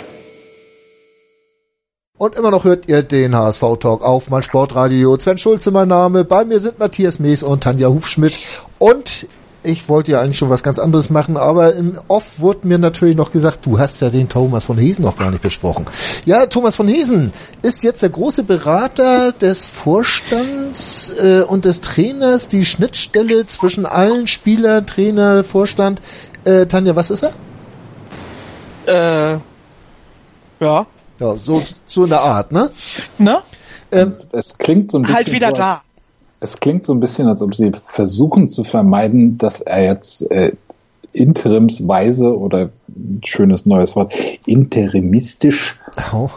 Und 2.21 2.35
immer 2.35 2.51
noch 2.51 2.65
hört 2.65 2.87
ihr 2.87 3.01
den 3.01 3.35
HSV-Talk 3.35 4.03
auf 4.03 4.29
mein 4.29 4.43
Sportradio. 4.43 5.17
Sven 5.17 5.39
Schulze 5.39 5.71
mein 5.71 5.87
Name. 5.87 6.23
Bei 6.23 6.45
mir 6.45 6.59
sind 6.59 6.77
Matthias 6.77 7.17
Mees 7.17 7.41
und 7.41 7.63
Tanja 7.63 7.87
Hufschmidt. 7.87 8.39
Und 8.77 9.25
ich 9.63 9.89
wollte 9.89 10.11
ja 10.11 10.21
eigentlich 10.21 10.37
schon 10.37 10.51
was 10.51 10.61
ganz 10.61 10.77
anderes 10.77 11.09
machen, 11.09 11.35
aber 11.35 11.73
im 11.73 11.97
Off 12.09 12.39
wurde 12.39 12.67
mir 12.67 12.77
natürlich 12.77 13.15
noch 13.15 13.31
gesagt, 13.31 13.65
du 13.65 13.79
hast 13.79 13.99
ja 14.01 14.11
den 14.11 14.29
Thomas 14.29 14.65
von 14.65 14.77
Hesen 14.77 15.03
noch 15.03 15.17
gar 15.17 15.31
nicht 15.31 15.41
besprochen. 15.41 15.87
Ja, 16.23 16.45
Thomas 16.45 16.75
von 16.75 16.87
Hesen 16.87 17.33
ist 17.63 17.83
jetzt 17.83 18.03
der 18.03 18.09
große 18.09 18.43
Berater 18.43 19.31
des 19.31 19.65
Vorstands 19.65 21.15
äh, 21.19 21.41
und 21.41 21.65
des 21.65 21.81
Trainers, 21.81 22.47
die 22.47 22.65
Schnittstelle 22.65 23.47
zwischen 23.47 23.87
allen 23.87 24.27
Spieler, 24.27 24.85
Trainer, 24.85 25.43
Vorstand. 25.43 26.03
Äh, 26.43 26.67
Tanja, 26.67 26.95
was 26.95 27.09
ist 27.09 27.23
er? 28.85 29.33
Äh, 29.33 29.39
ja. 30.59 30.85
Ja, 31.21 31.35
so, 31.35 31.61
so 31.85 32.03
eine 32.03 32.19
Art, 32.19 32.51
ne? 32.51 32.71
Ne? 33.19 33.41
Ähm, 33.91 34.13
es 34.31 34.57
klingt 34.57 34.91
so 34.91 34.97
ein 34.97 35.07
halt 35.07 35.25
bisschen. 35.25 35.45
Halt 35.45 35.53
wieder 35.53 35.63
da. 35.63 35.81
Es 36.39 36.59
klingt 36.59 36.83
so 36.83 36.93
ein 36.93 36.99
bisschen, 36.99 37.27
als 37.27 37.43
ob 37.43 37.53
sie 37.53 37.71
versuchen 37.85 38.49
zu 38.49 38.63
vermeiden, 38.63 39.37
dass 39.37 39.61
er 39.61 39.83
jetzt 39.83 40.29
äh, 40.31 40.53
interimsweise 41.13 42.35
oder 42.35 42.69
ein 42.89 43.21
schönes 43.23 43.67
neues 43.67 43.95
Wort, 43.95 44.13
interimistisch 44.47 45.75
oh. 46.11 46.29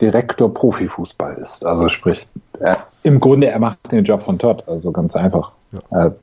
Direktor 0.00 0.52
Profifußball 0.52 1.36
ist. 1.36 1.64
Also 1.64 1.88
sprich, 1.88 2.26
er, 2.58 2.78
im 3.04 3.20
Grunde, 3.20 3.46
er 3.46 3.60
macht 3.60 3.92
den 3.92 4.02
Job 4.02 4.24
von 4.24 4.40
Todd, 4.40 4.64
also 4.66 4.90
ganz 4.90 5.14
einfach. 5.14 5.52
Ja. 5.70 5.80
Er 5.90 6.16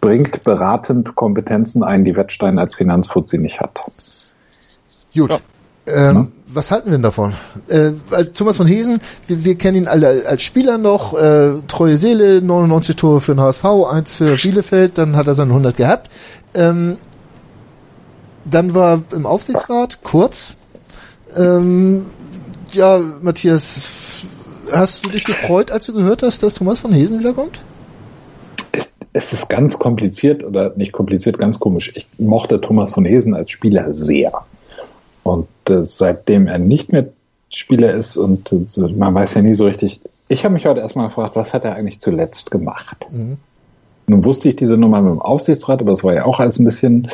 bringt 0.00 0.42
beratend 0.42 1.14
Kompetenzen 1.14 1.82
ein, 1.82 2.04
die 2.04 2.16
Wettstein 2.16 2.58
als 2.58 2.76
Finanzfuzzi 2.76 3.36
nicht 3.36 3.60
hat. 3.60 3.74
Gut. 5.14 5.30
Ja. 5.30 5.38
Ähm, 5.86 6.32
was 6.48 6.70
halten 6.70 6.86
wir 6.86 6.92
denn 6.92 7.02
davon? 7.02 7.34
Äh, 7.68 7.92
Thomas 8.34 8.56
von 8.56 8.66
Hesen, 8.66 8.98
wir, 9.26 9.44
wir 9.44 9.56
kennen 9.56 9.76
ihn 9.78 9.88
alle 9.88 10.24
als 10.26 10.42
Spieler 10.42 10.78
noch, 10.78 11.16
äh, 11.16 11.60
treue 11.68 11.96
Seele, 11.96 12.42
99 12.42 12.96
Tore 12.96 13.20
für 13.20 13.34
den 13.34 13.40
HSV, 13.40 13.64
eins 13.90 14.14
für 14.14 14.34
Bielefeld, 14.36 14.98
dann 14.98 15.16
hat 15.16 15.26
er 15.26 15.34
seine 15.34 15.50
100 15.50 15.76
gehabt. 15.76 16.10
Ähm, 16.54 16.96
dann 18.44 18.74
war 18.74 19.02
im 19.12 19.26
Aufsichtsrat, 19.26 20.02
kurz. 20.02 20.56
Ähm, 21.36 22.06
ja, 22.72 23.00
Matthias, 23.20 24.26
hast 24.72 25.04
du 25.04 25.10
dich 25.10 25.24
gefreut, 25.24 25.70
als 25.70 25.86
du 25.86 25.92
gehört 25.92 26.22
hast, 26.22 26.42
dass 26.42 26.54
Thomas 26.54 26.80
von 26.80 26.92
Hesen 26.92 27.18
wiederkommt? 27.18 27.60
Es 29.12 29.32
ist 29.32 29.48
ganz 29.48 29.78
kompliziert 29.78 30.44
oder 30.44 30.74
nicht 30.76 30.92
kompliziert, 30.92 31.38
ganz 31.38 31.58
komisch. 31.58 31.92
Ich 31.94 32.06
mochte 32.18 32.60
Thomas 32.60 32.92
von 32.92 33.04
Hesen 33.04 33.34
als 33.34 33.50
Spieler 33.50 33.92
sehr. 33.94 34.44
Und 35.26 35.48
äh, 35.68 35.84
seitdem 35.84 36.46
er 36.46 36.58
nicht 36.58 36.92
mehr 36.92 37.08
Spieler 37.48 37.92
ist 37.94 38.16
und 38.16 38.52
äh, 38.52 38.80
man 38.92 39.12
weiß 39.12 39.34
ja 39.34 39.42
nie 39.42 39.54
so 39.54 39.64
richtig, 39.64 40.00
ich 40.28 40.44
habe 40.44 40.54
mich 40.54 40.66
heute 40.66 40.80
erstmal 40.80 41.08
gefragt, 41.08 41.34
was 41.34 41.52
hat 41.52 41.64
er 41.64 41.74
eigentlich 41.74 41.98
zuletzt 41.98 42.52
gemacht? 42.52 43.06
Mhm. 43.10 43.36
Nun 44.06 44.24
wusste 44.24 44.48
ich 44.48 44.54
diese 44.54 44.76
Nummer 44.76 45.02
mit 45.02 45.10
dem 45.10 45.20
Aufsichtsrat, 45.20 45.80
aber 45.80 45.90
das 45.90 46.04
war 46.04 46.14
ja 46.14 46.26
auch 46.26 46.38
alles 46.38 46.60
ein 46.60 46.64
bisschen. 46.64 47.08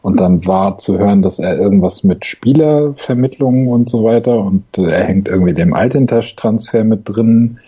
Und 0.00 0.18
dann 0.18 0.46
war 0.46 0.78
zu 0.78 0.98
hören, 0.98 1.20
dass 1.20 1.38
er 1.38 1.58
irgendwas 1.58 2.04
mit 2.04 2.24
Spielervermittlungen 2.24 3.68
und 3.68 3.90
so 3.90 4.02
weiter 4.02 4.38
und 4.38 4.64
äh, 4.78 4.90
er 4.90 5.04
hängt 5.04 5.28
irgendwie 5.28 5.52
dem 5.52 5.74
Altintasch-Transfer 5.74 6.84
mit 6.84 7.02
drin. 7.04 7.58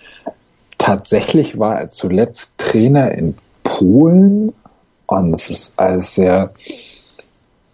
Tatsächlich 0.78 1.58
war 1.58 1.78
er 1.78 1.90
zuletzt 1.90 2.56
Trainer 2.56 3.12
in 3.12 3.34
Polen 3.64 4.54
und 5.06 5.34
es 5.34 5.50
ist 5.50 5.74
alles 5.76 6.14
sehr, 6.14 6.52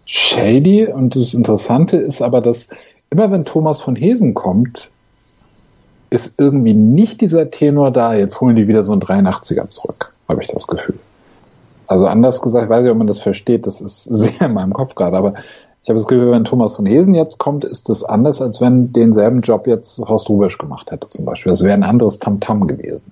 shady 0.07 0.87
und 0.87 1.15
das 1.15 1.33
Interessante 1.33 1.97
ist 1.97 2.21
aber, 2.21 2.41
dass 2.41 2.69
immer 3.09 3.31
wenn 3.31 3.45
Thomas 3.45 3.81
von 3.81 3.95
Hesen 3.95 4.33
kommt, 4.33 4.89
ist 6.09 6.35
irgendwie 6.39 6.73
nicht 6.73 7.21
dieser 7.21 7.51
Tenor 7.51 7.91
da, 7.91 8.13
jetzt 8.13 8.39
holen 8.39 8.55
die 8.55 8.67
wieder 8.67 8.83
so 8.83 8.93
einen 8.93 9.01
83er 9.01 9.69
zurück, 9.69 10.13
habe 10.27 10.41
ich 10.41 10.47
das 10.47 10.65
Gefühl. 10.67 10.99
Also 11.85 12.07
anders 12.07 12.41
gesagt, 12.41 12.65
ich 12.65 12.69
weiß 12.69 12.83
nicht, 12.83 12.91
ob 12.91 12.97
man 12.97 13.07
das 13.07 13.19
versteht, 13.19 13.67
das 13.67 13.81
ist 13.81 14.03
sehr 14.09 14.41
in 14.41 14.53
meinem 14.53 14.73
Kopf 14.73 14.95
gerade, 14.95 15.17
aber 15.17 15.33
ich 15.83 15.89
habe 15.89 15.99
das 15.99 16.07
Gefühl, 16.07 16.31
wenn 16.31 16.43
Thomas 16.43 16.75
von 16.75 16.85
Hesen 16.85 17.13
jetzt 17.13 17.37
kommt, 17.37 17.63
ist 17.63 17.87
das 17.87 18.03
anders, 18.03 18.41
als 18.41 18.59
wenn 18.59 18.91
denselben 18.91 19.39
Job 19.39 19.67
jetzt 19.67 19.99
Horst 19.99 20.27
Rubisch 20.27 20.57
gemacht 20.57 20.91
hätte 20.91 21.07
zum 21.09 21.23
Beispiel. 21.23 21.49
Das 21.49 21.63
wäre 21.63 21.73
ein 21.73 21.83
anderes 21.83 22.19
Tamtam 22.19 22.63
-Tam 22.63 22.67
gewesen. 22.67 23.09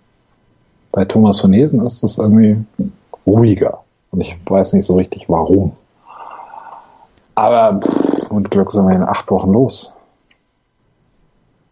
Bei 0.92 1.06
Thomas 1.06 1.40
von 1.40 1.54
Hesen 1.54 1.86
ist 1.86 2.04
das 2.04 2.18
irgendwie 2.18 2.58
ruhiger. 3.26 3.80
Und 4.12 4.22
ich 4.22 4.36
weiß 4.46 4.74
nicht 4.74 4.86
so 4.86 4.96
richtig, 4.96 5.26
warum. 5.30 5.72
Aber 7.36 7.80
pff, 7.80 8.32
und 8.32 8.52
Glück 8.52 8.72
sind 8.72 8.88
wir 8.88 8.96
in 8.96 9.04
acht 9.04 9.30
Wochen 9.30 9.52
los. 9.52 9.92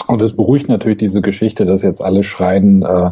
Und 0.05 0.21
es 0.21 0.35
beruhigt 0.35 0.67
natürlich 0.67 0.97
diese 0.97 1.21
Geschichte, 1.21 1.65
dass 1.65 1.81
jetzt 1.81 2.01
alle 2.01 2.23
schreien, 2.23 2.83
äh, 2.83 3.11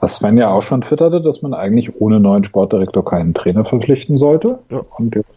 was 0.00 0.16
Sven 0.16 0.36
ja 0.36 0.50
auch 0.50 0.62
schon 0.62 0.82
twitterte, 0.82 1.22
dass 1.22 1.40
man 1.40 1.54
eigentlich 1.54 1.98
ohne 2.00 2.20
neuen 2.20 2.44
Sportdirektor 2.44 3.04
keinen 3.04 3.32
Trainer 3.32 3.64
verpflichten 3.64 4.18
sollte. 4.18 4.58
Ja. 4.70 4.82
Und 4.98 5.14
jetzt, 5.14 5.30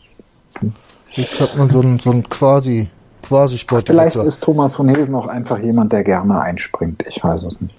Jetzt 1.14 1.42
hat 1.42 1.58
man 1.58 1.70
so 1.70 1.82
einen, 1.82 2.00
so 2.00 2.12
einen 2.12 2.28
quasi, 2.28 2.88
quasi 3.24 3.58
Sportdirektor. 3.58 4.12
Vielleicht 4.12 4.28
ist 4.28 4.44
Thomas 4.44 4.76
von 4.76 4.90
Hesen 4.90 5.16
auch 5.16 5.28
einfach 5.28 5.60
jemand, 5.60 5.92
der 5.92 6.04
gerne 6.04 6.40
einspringt. 6.40 7.04
Ich 7.08 7.24
weiß 7.24 7.44
es 7.44 7.60
nicht. 7.62 7.76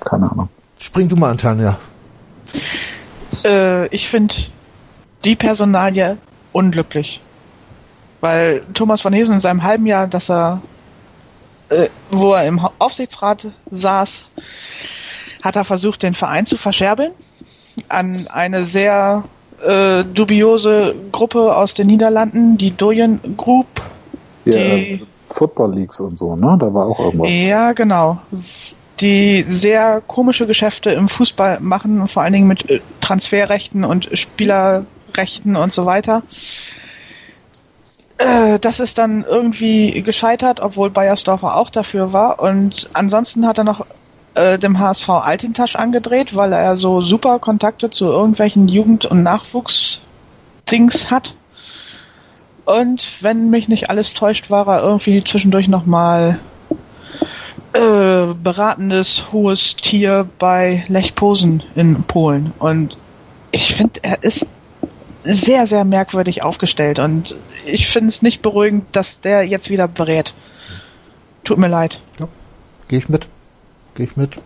Keine 0.00 0.30
Ahnung. 0.30 0.48
Spring 0.78 1.08
du 1.08 1.16
mal 1.16 1.30
an, 1.30 1.38
Tanja. 1.38 1.78
Äh, 3.44 3.86
ich 3.88 4.08
finde 4.08 4.34
die 5.24 5.36
Personalie 5.36 6.18
unglücklich. 6.52 7.20
Weil 8.22 8.62
Thomas 8.72 9.00
von 9.00 9.12
Hesen 9.12 9.34
in 9.34 9.40
seinem 9.40 9.64
halben 9.64 9.84
Jahr, 9.84 10.06
dass 10.06 10.30
er, 10.30 10.62
äh, 11.70 11.88
wo 12.10 12.34
er 12.34 12.46
im 12.46 12.60
Aufsichtsrat 12.78 13.48
saß, 13.70 14.30
hat 15.42 15.56
er 15.56 15.64
versucht, 15.64 16.04
den 16.04 16.14
Verein 16.14 16.46
zu 16.46 16.56
verscherbeln 16.56 17.10
an 17.88 18.26
eine 18.32 18.64
sehr 18.64 19.24
äh, 19.66 20.04
dubiose 20.04 20.94
Gruppe 21.10 21.56
aus 21.56 21.74
den 21.74 21.88
Niederlanden, 21.88 22.58
die 22.58 22.70
Doyen 22.76 23.18
Group. 23.36 23.66
Ja, 24.44 24.52
die, 24.52 25.04
Football 25.28 25.74
Leagues 25.74 25.98
und 25.98 26.16
so, 26.16 26.36
ne? 26.36 26.56
Da 26.60 26.72
war 26.72 26.86
auch 26.86 27.00
irgendwas. 27.00 27.28
Ja, 27.28 27.72
genau. 27.72 28.20
Die 29.00 29.44
sehr 29.48 30.00
komische 30.06 30.46
Geschäfte 30.46 30.90
im 30.90 31.08
Fußball 31.08 31.58
machen, 31.58 32.06
vor 32.06 32.22
allen 32.22 32.34
Dingen 32.34 32.46
mit 32.46 32.70
äh, 32.70 32.80
Transferrechten 33.00 33.82
und 33.82 34.10
Spielerrechten 34.16 35.56
und 35.56 35.72
so 35.72 35.86
weiter. 35.86 36.22
Äh, 38.22 38.58
das 38.60 38.78
ist 38.78 38.98
dann 38.98 39.24
irgendwie 39.24 40.02
gescheitert, 40.02 40.60
obwohl 40.60 40.90
Bayersdorfer 40.90 41.56
auch 41.56 41.70
dafür 41.70 42.12
war. 42.12 42.40
Und 42.40 42.88
ansonsten 42.92 43.46
hat 43.46 43.58
er 43.58 43.64
noch 43.64 43.84
äh, 44.34 44.58
dem 44.58 44.78
HSV 44.78 45.08
Altintasch 45.08 45.76
angedreht, 45.76 46.36
weil 46.36 46.52
er 46.52 46.76
so 46.76 47.00
super 47.00 47.38
Kontakte 47.38 47.90
zu 47.90 48.06
irgendwelchen 48.06 48.68
Jugend- 48.68 49.06
und 49.06 49.22
Nachwuchsdings 49.22 51.10
hat. 51.10 51.34
Und 52.64 53.04
wenn 53.22 53.50
mich 53.50 53.68
nicht 53.68 53.90
alles 53.90 54.14
täuscht, 54.14 54.50
war 54.50 54.68
er 54.68 54.82
irgendwie 54.82 55.24
zwischendurch 55.24 55.66
nochmal 55.66 56.38
äh, 57.72 58.34
beratendes 58.40 59.32
hohes 59.32 59.74
Tier 59.74 60.28
bei 60.38 60.84
Lech 60.86 61.16
Posen 61.16 61.64
in 61.74 62.04
Polen. 62.04 62.52
Und 62.60 62.96
ich 63.50 63.74
finde, 63.74 64.00
er 64.02 64.22
ist 64.22 64.46
sehr, 65.24 65.66
sehr 65.66 65.84
merkwürdig 65.84 66.42
aufgestellt 66.42 66.98
und 66.98 67.36
ich 67.64 67.88
finde 67.88 68.08
es 68.08 68.22
nicht 68.22 68.42
beruhigend, 68.42 68.84
dass 68.92 69.20
der 69.20 69.44
jetzt 69.44 69.70
wieder 69.70 69.88
berät. 69.88 70.34
Tut 71.44 71.58
mir 71.58 71.68
leid. 71.68 72.00
Ja, 72.20 72.28
gehe 72.88 72.98
ich 72.98 73.08
mit. 73.08 73.26
Gehe 73.94 74.06
ich 74.06 74.16
mit. 74.16 74.40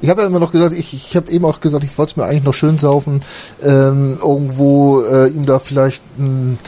Ich 0.00 0.10
habe 0.10 0.22
ja 0.22 0.26
immer 0.26 0.38
noch 0.38 0.52
gesagt, 0.52 0.74
ich, 0.74 0.94
ich 0.94 1.16
habe 1.16 1.30
eben 1.30 1.44
auch 1.44 1.60
gesagt, 1.60 1.84
ich 1.84 1.96
wollte 1.98 2.10
es 2.10 2.16
mir 2.16 2.24
eigentlich 2.24 2.44
noch 2.44 2.54
schön 2.54 2.78
saufen, 2.78 3.22
ähm, 3.62 4.18
irgendwo 4.20 5.02
äh, 5.02 5.28
ihm 5.28 5.44
da 5.44 5.58
vielleicht 5.58 6.02
ein 6.18 6.58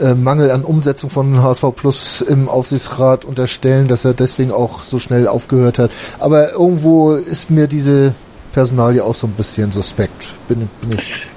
äh, 0.00 0.14
Mangel 0.14 0.50
an 0.50 0.62
Umsetzung 0.62 1.10
von 1.10 1.42
HSV 1.42 1.64
Plus 1.76 2.20
im 2.22 2.48
Aufsichtsrat 2.48 3.24
unterstellen, 3.24 3.88
dass 3.88 4.04
er 4.04 4.14
deswegen 4.14 4.52
auch 4.52 4.82
so 4.82 4.98
schnell 4.98 5.28
aufgehört 5.28 5.78
hat. 5.78 5.90
Aber 6.18 6.52
irgendwo 6.52 7.12
ist 7.12 7.50
mir 7.50 7.66
diese 7.66 8.14
Personalie 8.52 9.04
auch 9.04 9.14
so 9.14 9.26
ein 9.26 9.34
bisschen 9.34 9.72
suspekt. 9.72 10.32
Bin, 10.48 10.68
bin 10.80 10.98
ich. 10.98 11.29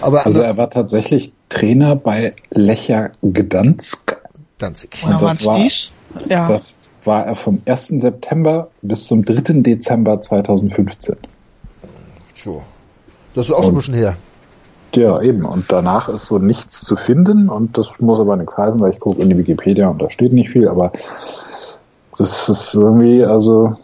Aber 0.00 0.26
also 0.26 0.40
er 0.40 0.56
war 0.56 0.70
tatsächlich 0.70 1.32
Trainer 1.48 1.96
bei 1.96 2.34
Lecher 2.50 3.10
Gdansk. 3.22 4.20
Danzig. 4.58 4.90
Und 5.04 5.22
das 5.22 5.46
war? 5.46 5.66
Ja. 6.28 6.48
Das 6.48 6.72
war 7.04 7.26
er 7.26 7.34
vom 7.34 7.62
1. 7.64 7.94
September 7.98 8.68
bis 8.82 9.06
zum 9.06 9.24
3. 9.24 9.60
Dezember 9.62 10.20
2015. 10.20 11.16
So. 12.34 12.62
Das 13.34 13.48
ist 13.48 13.54
auch 13.54 13.62
schon 13.62 13.74
ein 13.74 13.76
bisschen 13.76 13.94
her. 13.94 14.16
Ja, 14.94 15.20
eben. 15.20 15.44
Und 15.44 15.70
danach 15.70 16.08
ist 16.08 16.26
so 16.26 16.38
nichts 16.38 16.80
zu 16.80 16.96
finden 16.96 17.48
und 17.48 17.76
das 17.76 17.88
muss 17.98 18.18
aber 18.18 18.36
nichts 18.36 18.56
heißen, 18.56 18.80
weil 18.80 18.92
ich 18.92 19.00
gucke 19.00 19.20
in 19.20 19.28
die 19.28 19.38
Wikipedia 19.38 19.88
und 19.88 20.00
da 20.00 20.10
steht 20.10 20.32
nicht 20.32 20.48
viel, 20.48 20.66
aber 20.66 20.92
das 22.16 22.48
ist 22.48 22.74
irgendwie, 22.74 23.24
also 23.24 23.76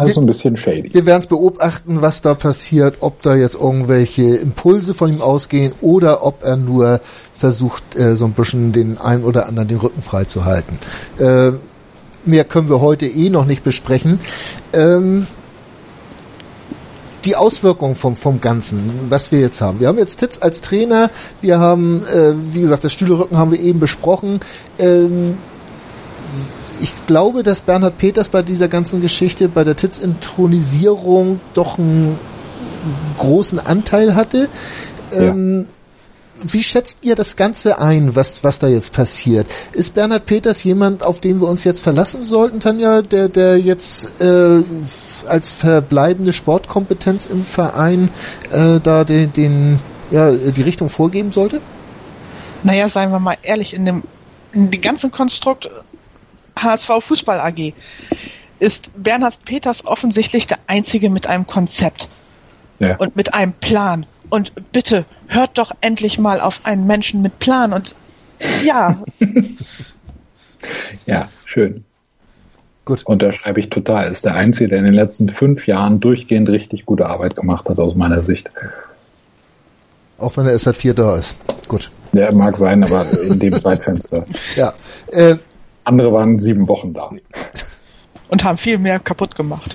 also 0.00 0.20
ein 0.20 0.26
bisschen 0.26 0.56
shady. 0.56 0.92
Wir 0.92 1.06
werden 1.06 1.20
es 1.20 1.26
beobachten, 1.26 2.02
was 2.02 2.22
da 2.22 2.34
passiert, 2.34 2.96
ob 3.00 3.22
da 3.22 3.34
jetzt 3.34 3.54
irgendwelche 3.54 4.36
Impulse 4.36 4.94
von 4.94 5.12
ihm 5.12 5.22
ausgehen 5.22 5.72
oder 5.80 6.24
ob 6.24 6.44
er 6.44 6.56
nur 6.56 7.00
versucht, 7.32 7.96
äh, 7.96 8.16
so 8.16 8.26
ein 8.26 8.32
bisschen 8.32 8.72
den 8.72 8.98
einen 8.98 9.24
oder 9.24 9.46
anderen 9.46 9.68
den 9.68 9.78
Rücken 9.78 10.02
frei 10.02 10.24
zu 10.24 10.44
halten. 10.44 10.78
Äh, 11.18 11.52
mehr 12.24 12.44
können 12.44 12.68
wir 12.68 12.80
heute 12.80 13.06
eh 13.06 13.30
noch 13.30 13.44
nicht 13.44 13.62
besprechen. 13.62 14.20
Ähm, 14.72 15.26
die 17.24 17.36
Auswirkungen 17.36 17.94
vom, 17.94 18.16
vom 18.16 18.40
Ganzen, 18.40 18.90
was 19.08 19.30
wir 19.30 19.40
jetzt 19.40 19.60
haben. 19.60 19.80
Wir 19.80 19.88
haben 19.88 19.98
jetzt 19.98 20.16
Titz 20.16 20.38
als 20.40 20.60
Trainer, 20.60 21.10
wir 21.40 21.58
haben, 21.58 22.02
äh, 22.06 22.32
wie 22.54 22.62
gesagt, 22.62 22.84
das 22.84 22.92
Stühlerücken 22.92 23.36
haben 23.36 23.52
wir 23.52 23.60
eben 23.60 23.80
besprochen. 23.80 24.40
Ähm, 24.78 25.36
ich 26.80 27.06
glaube, 27.06 27.42
dass 27.42 27.60
Bernhard 27.60 27.98
Peters 27.98 28.28
bei 28.28 28.42
dieser 28.42 28.68
ganzen 28.68 29.00
Geschichte, 29.00 29.48
bei 29.48 29.64
der 29.64 29.76
Titz-Intronisierung 29.76 31.40
doch 31.54 31.78
einen 31.78 32.18
großen 33.18 33.58
Anteil 33.58 34.14
hatte. 34.14 34.48
Ähm, 35.12 35.66
Wie 36.42 36.62
schätzt 36.62 36.98
ihr 37.02 37.16
das 37.16 37.36
Ganze 37.36 37.78
ein, 37.78 38.16
was, 38.16 38.42
was 38.42 38.58
da 38.58 38.68
jetzt 38.68 38.92
passiert? 38.92 39.46
Ist 39.72 39.94
Bernhard 39.94 40.24
Peters 40.24 40.64
jemand, 40.64 41.02
auf 41.02 41.20
den 41.20 41.40
wir 41.40 41.48
uns 41.48 41.64
jetzt 41.64 41.82
verlassen 41.82 42.24
sollten, 42.24 42.60
Tanja, 42.60 43.02
der, 43.02 43.28
der 43.28 43.58
jetzt 43.58 44.20
äh, 44.22 44.62
als 45.26 45.50
verbleibende 45.50 46.32
Sportkompetenz 46.32 47.26
im 47.26 47.44
Verein 47.44 48.08
äh, 48.52 48.80
da 48.82 49.04
den, 49.04 49.32
den, 49.34 49.78
ja, 50.10 50.32
die 50.32 50.62
Richtung 50.62 50.88
vorgeben 50.88 51.32
sollte? 51.32 51.60
Naja, 52.62 52.88
seien 52.88 53.10
wir 53.10 53.20
mal 53.20 53.36
ehrlich, 53.42 53.74
in 53.74 53.84
dem 53.84 54.02
in 54.52 54.70
dem 54.70 54.80
ganzen 54.80 55.10
Konstrukt 55.10 55.70
HSV 56.62 56.90
Fußball 57.00 57.40
AG 57.40 57.72
ist 58.58 58.90
Bernhard 58.96 59.44
Peters 59.44 59.84
offensichtlich 59.86 60.46
der 60.46 60.58
Einzige 60.66 61.10
mit 61.10 61.26
einem 61.26 61.46
Konzept 61.46 62.08
ja. 62.78 62.96
und 62.96 63.16
mit 63.16 63.34
einem 63.34 63.52
Plan. 63.52 64.06
Und 64.28 64.52
bitte 64.72 65.04
hört 65.26 65.58
doch 65.58 65.72
endlich 65.80 66.18
mal 66.18 66.40
auf 66.40 66.64
einen 66.64 66.86
Menschen 66.86 67.22
mit 67.22 67.38
Plan 67.38 67.72
und 67.72 67.94
ja. 68.64 69.02
ja, 71.06 71.28
schön. 71.44 71.84
Gut. 72.84 73.02
Unterschreibe 73.04 73.60
ich 73.60 73.70
total. 73.70 74.10
Ist 74.10 74.24
der 74.24 74.34
Einzige, 74.34 74.68
der 74.68 74.78
in 74.78 74.84
den 74.84 74.94
letzten 74.94 75.28
fünf 75.28 75.66
Jahren 75.66 76.00
durchgehend 76.00 76.48
richtig 76.48 76.86
gute 76.86 77.06
Arbeit 77.06 77.36
gemacht 77.36 77.68
hat, 77.68 77.78
aus 77.78 77.94
meiner 77.94 78.22
Sicht. 78.22 78.50
Auch 80.18 80.36
wenn 80.36 80.46
er 80.46 80.52
erst 80.52 80.64
seit 80.64 80.76
vier 80.76 80.94
da 80.94 81.16
ist. 81.16 81.36
Gut. 81.68 81.90
Der 82.12 82.32
mag 82.32 82.56
sein, 82.56 82.82
aber 82.82 83.06
in 83.22 83.38
dem 83.38 83.58
Zeitfenster. 83.58 84.26
Ja. 84.56 84.74
Äh, 85.08 85.36
andere 85.84 86.12
waren 86.12 86.38
sieben 86.38 86.68
Wochen 86.68 86.92
da. 86.92 87.10
Und 88.28 88.44
haben 88.44 88.58
viel 88.58 88.78
mehr 88.78 88.98
kaputt 88.98 89.34
gemacht. 89.34 89.74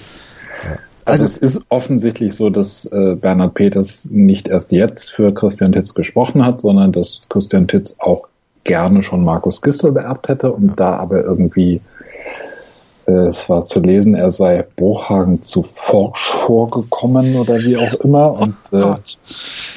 Also, 1.05 1.23
also 1.23 1.25
es 1.25 1.37
ist 1.37 1.65
offensichtlich 1.69 2.35
so, 2.35 2.49
dass 2.49 2.85
äh, 2.85 3.15
Bernhard 3.15 3.53
Peters 3.53 4.07
nicht 4.09 4.47
erst 4.47 4.71
jetzt 4.71 5.11
für 5.11 5.33
Christian 5.33 5.71
Titz 5.71 5.93
gesprochen 5.93 6.43
hat, 6.43 6.61
sondern 6.61 6.91
dass 6.91 7.21
Christian 7.29 7.67
Titz 7.67 7.95
auch 7.99 8.27
gerne 8.63 9.03
schon 9.03 9.23
Markus 9.23 9.61
Gistel 9.61 9.91
beerbt 9.91 10.27
hätte 10.27 10.51
und 10.51 10.79
da 10.79 10.95
aber 10.95 11.23
irgendwie 11.23 11.75
äh, 11.75 11.81
es 13.07 13.47
war 13.49 13.65
zu 13.65 13.79
lesen, 13.79 14.15
er 14.15 14.31
sei 14.31 14.65
Bruchhagen 14.75 15.43
zu 15.43 15.61
forsch 15.61 16.31
vorgekommen 16.31 17.35
oder 17.35 17.59
wie 17.59 17.77
auch 17.77 17.93
immer. 17.95 18.33
Und 18.33 18.55
äh, 18.71 18.95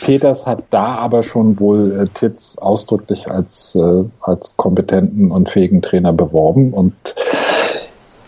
Peters 0.03 0.47
hat 0.47 0.65
da 0.71 0.97
aber 0.97 1.23
schon 1.23 1.61
wohl 1.61 2.01
äh, 2.01 2.05
Titz 2.07 2.57
ausdrücklich 2.59 3.31
als, 3.31 3.75
äh, 3.75 4.05
als 4.21 4.57
kompetenten 4.57 5.31
und 5.31 5.49
fähigen 5.51 5.83
Trainer 5.83 6.13
beworben. 6.13 6.73
Und 6.73 6.95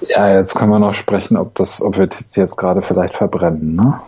ja, 0.07 0.35
jetzt 0.37 0.55
kann 0.55 0.69
man 0.69 0.83
noch 0.83 0.95
sprechen, 0.95 1.37
ob 1.37 1.55
das, 1.55 1.81
ob 1.81 1.97
wir 1.97 2.09
Titz 2.09 2.37
jetzt 2.37 2.57
gerade 2.57 2.83
vielleicht 2.83 3.15
verbrennen. 3.15 3.77
Ne? 3.77 4.01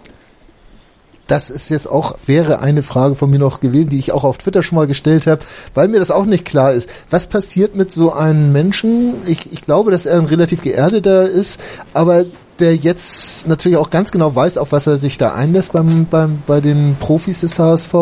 Das 1.27 1.51
ist 1.51 1.68
jetzt 1.70 1.87
auch, 1.87 2.16
wäre 2.27 2.61
eine 2.61 2.83
Frage 2.83 3.14
von 3.14 3.31
mir 3.31 3.39
noch 3.39 3.61
gewesen, 3.61 3.91
die 3.91 3.99
ich 3.99 4.12
auch 4.12 4.25
auf 4.25 4.39
Twitter 4.39 4.62
schon 4.62 4.77
mal 4.77 4.87
gestellt 4.87 5.27
habe, 5.27 5.43
weil 5.75 5.89
mir 5.89 6.01
das 6.01 6.11
auch 6.11 6.27
nicht 6.27 6.45
klar 6.45 6.73
ist. 6.73 6.89
Was 7.11 7.27
passiert 7.27 7.77
mit 7.77 7.93
so 7.93 8.12
einem 8.12 8.53
Menschen? 8.53 9.14
Ich, 9.27 9.53
ich 9.53 9.62
glaube, 9.62 9.91
dass 9.91 10.07
er 10.07 10.18
ein 10.18 10.27
relativ 10.27 10.62
geerdeter 10.62 11.29
ist, 11.29 11.61
aber 11.95 12.25
der 12.59 12.77
jetzt 12.77 13.49
natürlich 13.49 13.79
auch 13.79 13.91
ganz 13.91 14.11
genau 14.11 14.35
weiß, 14.35 14.59
auf 14.59 14.73
was 14.73 14.87
er 14.87 14.99
sich 14.99 15.18
da 15.18 15.35
einlässt 15.35 15.73
beim, 15.73 16.07
beim, 16.07 16.43
bei 16.47 16.61
den 16.61 16.97
Profis 16.99 17.41
des 17.41 17.59
HSV. 17.59 17.95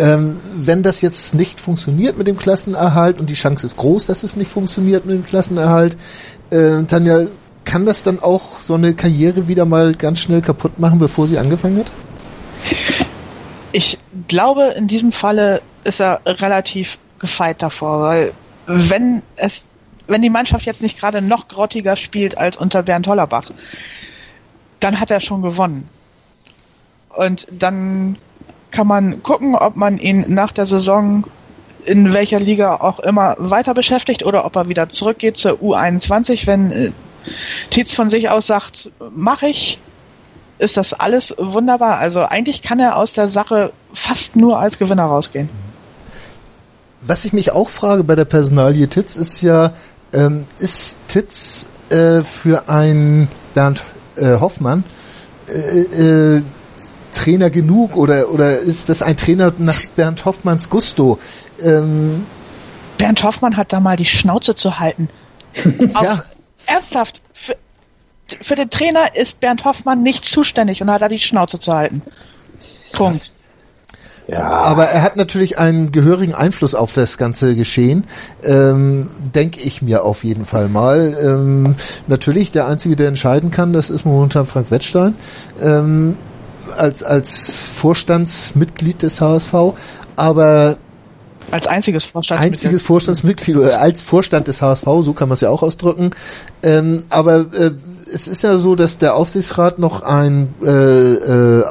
Ähm, 0.00 0.36
wenn 0.56 0.84
das 0.84 1.00
jetzt 1.00 1.34
nicht 1.34 1.60
funktioniert 1.60 2.16
mit 2.16 2.28
dem 2.28 2.38
Klassenerhalt 2.38 3.18
und 3.18 3.30
die 3.30 3.34
Chance 3.34 3.66
ist 3.66 3.76
groß, 3.76 4.06
dass 4.06 4.22
es 4.22 4.36
nicht 4.36 4.50
funktioniert 4.50 5.06
mit 5.06 5.16
dem 5.16 5.24
Klassenerhalt, 5.24 5.96
äh, 6.50 6.84
dann 6.86 7.04
ja 7.04 7.22
kann 7.68 7.84
das 7.84 8.02
dann 8.02 8.18
auch 8.18 8.56
so 8.56 8.74
eine 8.74 8.94
Karriere 8.94 9.46
wieder 9.46 9.66
mal 9.66 9.94
ganz 9.94 10.20
schnell 10.20 10.40
kaputt 10.40 10.78
machen, 10.78 10.98
bevor 10.98 11.26
sie 11.26 11.38
angefangen 11.38 11.80
hat? 11.80 11.92
Ich 13.72 13.98
glaube, 14.26 14.74
in 14.74 14.88
diesem 14.88 15.12
Falle 15.12 15.60
ist 15.84 16.00
er 16.00 16.22
relativ 16.24 16.98
gefeit 17.18 17.60
davor, 17.60 18.00
weil 18.00 18.32
wenn 18.66 19.22
es, 19.36 19.66
wenn 20.06 20.22
die 20.22 20.30
Mannschaft 20.30 20.64
jetzt 20.64 20.80
nicht 20.80 20.98
gerade 20.98 21.20
noch 21.20 21.46
grottiger 21.46 21.96
spielt 21.96 22.38
als 22.38 22.56
unter 22.56 22.82
Bernd 22.82 23.06
Hollerbach, 23.06 23.50
dann 24.80 24.98
hat 24.98 25.10
er 25.10 25.20
schon 25.20 25.42
gewonnen. 25.42 25.90
Und 27.14 27.46
dann 27.50 28.16
kann 28.70 28.86
man 28.86 29.22
gucken, 29.22 29.54
ob 29.54 29.76
man 29.76 29.98
ihn 29.98 30.24
nach 30.28 30.52
der 30.52 30.64
Saison 30.64 31.24
in 31.84 32.14
welcher 32.14 32.40
Liga 32.40 32.76
auch 32.76 32.98
immer 32.98 33.36
weiter 33.38 33.74
beschäftigt 33.74 34.24
oder 34.24 34.46
ob 34.46 34.56
er 34.56 34.68
wieder 34.68 34.88
zurückgeht 34.88 35.36
zur 35.36 35.52
U21. 35.52 36.46
Wenn 36.46 36.72
äh, 36.72 36.92
Tietz 37.70 37.94
von 37.94 38.10
sich 38.10 38.30
aus 38.30 38.46
sagt, 38.46 38.90
mache 39.14 39.48
ich, 39.48 39.78
ist 40.58 40.76
das 40.76 40.92
alles 40.92 41.34
wunderbar. 41.38 41.98
Also 41.98 42.22
eigentlich 42.22 42.62
kann 42.62 42.80
er 42.80 42.96
aus 42.96 43.12
der 43.12 43.28
Sache 43.28 43.72
fast 43.92 44.36
nur 44.36 44.58
als 44.58 44.78
Gewinner 44.78 45.04
rausgehen. 45.04 45.48
Was 47.00 47.24
ich 47.24 47.32
mich 47.32 47.52
auch 47.52 47.68
frage 47.68 48.02
bei 48.04 48.16
der 48.16 48.24
Personalie 48.24 48.88
Titz 48.88 49.16
ist 49.16 49.40
ja, 49.42 49.72
ähm, 50.12 50.46
ist 50.58 50.98
Titz 51.08 51.68
äh, 51.90 52.22
für 52.22 52.68
einen 52.68 53.28
Bernd 53.54 53.84
äh, 54.16 54.40
Hoffmann 54.40 54.84
äh, 55.48 56.36
äh, 56.36 56.42
Trainer 57.12 57.50
genug 57.50 57.96
oder 57.96 58.30
oder 58.30 58.58
ist 58.58 58.88
das 58.88 59.02
ein 59.02 59.16
Trainer 59.16 59.52
nach 59.58 59.80
Bernd 59.96 60.24
Hoffmanns 60.24 60.68
Gusto? 60.68 61.18
Ähm, 61.62 62.26
Bernd 62.98 63.22
Hoffmann 63.22 63.56
hat 63.56 63.72
da 63.72 63.80
mal 63.80 63.96
die 63.96 64.04
Schnauze 64.04 64.54
zu 64.54 64.78
halten. 64.78 65.08
ja. 66.02 66.22
Ernsthaft, 66.68 67.22
für, 67.32 67.56
für 68.26 68.54
den 68.54 68.70
Trainer 68.70 69.16
ist 69.16 69.40
Bernd 69.40 69.64
Hoffmann 69.64 70.02
nicht 70.02 70.24
zuständig 70.24 70.82
und 70.82 70.90
hat 70.90 71.02
da 71.02 71.08
die 71.08 71.18
Schnauze 71.18 71.58
zu 71.58 71.72
halten. 71.72 72.02
Punkt. 72.92 73.32
Ja. 74.28 74.60
Aber 74.60 74.84
er 74.84 75.02
hat 75.02 75.16
natürlich 75.16 75.58
einen 75.58 75.90
gehörigen 75.90 76.34
Einfluss 76.34 76.74
auf 76.74 76.92
das 76.92 77.16
ganze 77.16 77.56
Geschehen, 77.56 78.04
ähm, 78.44 79.08
denke 79.34 79.60
ich 79.60 79.80
mir 79.80 80.04
auf 80.04 80.22
jeden 80.22 80.44
Fall 80.44 80.68
mal. 80.68 81.16
Ähm, 81.18 81.76
natürlich, 82.08 82.50
der 82.50 82.66
Einzige, 82.68 82.94
der 82.94 83.08
entscheiden 83.08 83.50
kann, 83.50 83.72
das 83.72 83.88
ist 83.88 84.04
momentan 84.04 84.44
Frank 84.44 84.70
Wettstein. 84.70 85.14
Ähm, 85.62 86.16
als, 86.76 87.02
als 87.02 87.72
Vorstandsmitglied 87.72 89.02
des 89.02 89.22
HSV, 89.22 89.54
aber 90.16 90.76
als 91.50 91.66
einziges 91.66 92.04
Vorstandsmitglied. 92.04 92.64
Einziges 92.64 92.82
Vorstandsmitglied 92.82 93.56
oder 93.56 93.80
als 93.80 94.02
Vorstand 94.02 94.48
des 94.48 94.62
HSV, 94.62 94.86
so 95.02 95.12
kann 95.12 95.28
man 95.28 95.34
es 95.34 95.40
ja 95.40 95.50
auch 95.50 95.62
ausdrücken. 95.62 96.10
Ähm, 96.62 97.04
aber 97.08 97.46
äh, 97.52 97.70
es 98.12 98.28
ist 98.28 98.42
ja 98.42 98.56
so, 98.56 98.74
dass 98.74 98.98
der 98.98 99.14
Aufsichtsrat 99.14 99.78
noch 99.78 100.02
ein 100.02 100.54
äh, 100.62 100.68
äh, 100.68 101.64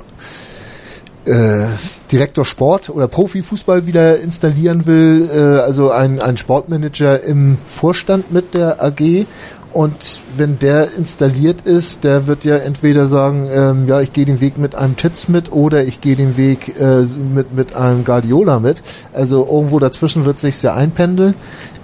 äh, 1.25 1.67
Direktor 2.11 2.45
Sport 2.45 2.89
oder 2.89 3.07
Profifußball 3.07 3.86
wieder 3.86 4.19
installieren 4.19 4.86
will, 4.86 5.30
äh, 5.32 5.59
also 5.59 5.91
ein, 5.91 6.21
ein 6.21 6.38
Sportmanager 6.38 7.23
im 7.23 7.57
Vorstand 7.65 8.32
mit 8.32 8.53
der 8.53 8.84
AG. 8.84 9.25
Und 9.74 10.22
wenn 10.36 10.57
der 10.59 10.93
installiert 10.93 11.61
ist, 11.61 12.03
der 12.03 12.28
wird 12.28 12.45
ja 12.45 12.57
entweder 12.57 13.05
sagen, 13.07 13.47
ähm, 13.51 13.88
ja, 13.88 14.01
ich 14.01 14.13
gehe 14.13 14.26
den 14.26 14.41
Weg 14.41 14.57
mit 14.57 14.76
einem 14.76 14.95
Titz 14.97 15.28
mit 15.28 15.51
oder 15.51 15.84
ich 15.84 16.01
gehe 16.01 16.15
den 16.15 16.38
Weg 16.38 16.80
äh, 16.80 17.01
mit, 17.01 17.53
mit 17.53 17.76
einem 17.76 18.03
Guardiola 18.03 18.59
mit. 18.59 18.82
Also 19.13 19.45
irgendwo 19.45 19.80
dazwischen 19.80 20.26
wird 20.26 20.39
sich 20.39 20.61
ja 20.63 20.74
einpendeln. 20.74 21.36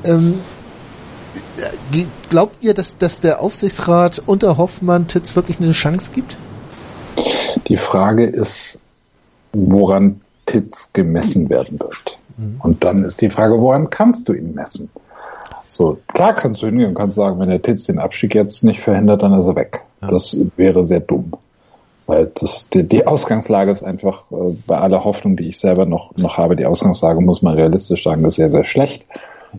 Ähm, 0.04 0.40
äh, 1.94 2.06
glaubt 2.30 2.64
ihr, 2.64 2.74
dass, 2.74 2.98
dass 2.98 3.20
der 3.20 3.42
Aufsichtsrat 3.42 4.24
unter 4.26 4.58
Hoffmann 4.58 5.08
Titz 5.08 5.36
wirklich 5.36 5.60
eine 5.60 5.72
Chance 5.72 6.12
gibt? 6.14 6.38
Die 7.68 7.78
Frage 7.78 8.26
ist, 8.26 8.80
woran 9.54 10.22
Titz 10.46 10.90
gemessen 10.94 11.50
werden 11.50 11.80
wird. 11.80 12.18
Mhm. 12.38 12.60
Und 12.60 12.84
dann 12.84 13.04
ist 13.04 13.22
die 13.22 13.30
Frage, 13.30 13.60
woran 13.60 13.90
kannst 13.90 14.28
du 14.28 14.34
ihn 14.34 14.54
messen? 14.54 14.90
So, 15.74 15.98
klar 16.08 16.34
kannst 16.34 16.62
du 16.62 16.68
hingehen 16.68 16.90
und 16.90 16.94
kannst 16.94 17.16
sagen, 17.16 17.40
wenn 17.40 17.50
der 17.50 17.62
Titz 17.62 17.86
den 17.86 17.98
Abstieg 17.98 18.36
jetzt 18.36 18.64
nicht 18.64 18.80
verhindert, 18.80 19.24
dann 19.24 19.34
ist 19.34 19.48
er 19.48 19.56
weg. 19.56 19.82
Ja. 20.04 20.12
Das 20.12 20.38
wäre 20.56 20.84
sehr 20.84 21.00
dumm. 21.00 21.34
Weil 22.06 22.32
das, 22.36 22.70
die, 22.70 22.84
die 22.84 23.08
Ausgangslage 23.08 23.72
ist 23.72 23.82
einfach, 23.82 24.26
äh, 24.32 24.56
bei 24.68 24.78
aller 24.78 25.04
Hoffnung, 25.04 25.36
die 25.36 25.48
ich 25.48 25.58
selber 25.58 25.86
noch, 25.86 26.16
noch 26.16 26.38
habe, 26.38 26.56
die 26.56 26.68
Ausgangslage 26.68 27.22
muss 27.22 27.42
man 27.42 27.56
realistisch 27.56 28.04
sagen, 28.04 28.24
ist 28.26 28.36
sehr, 28.36 28.52
sehr 28.52 28.66
schlecht. 28.66 29.08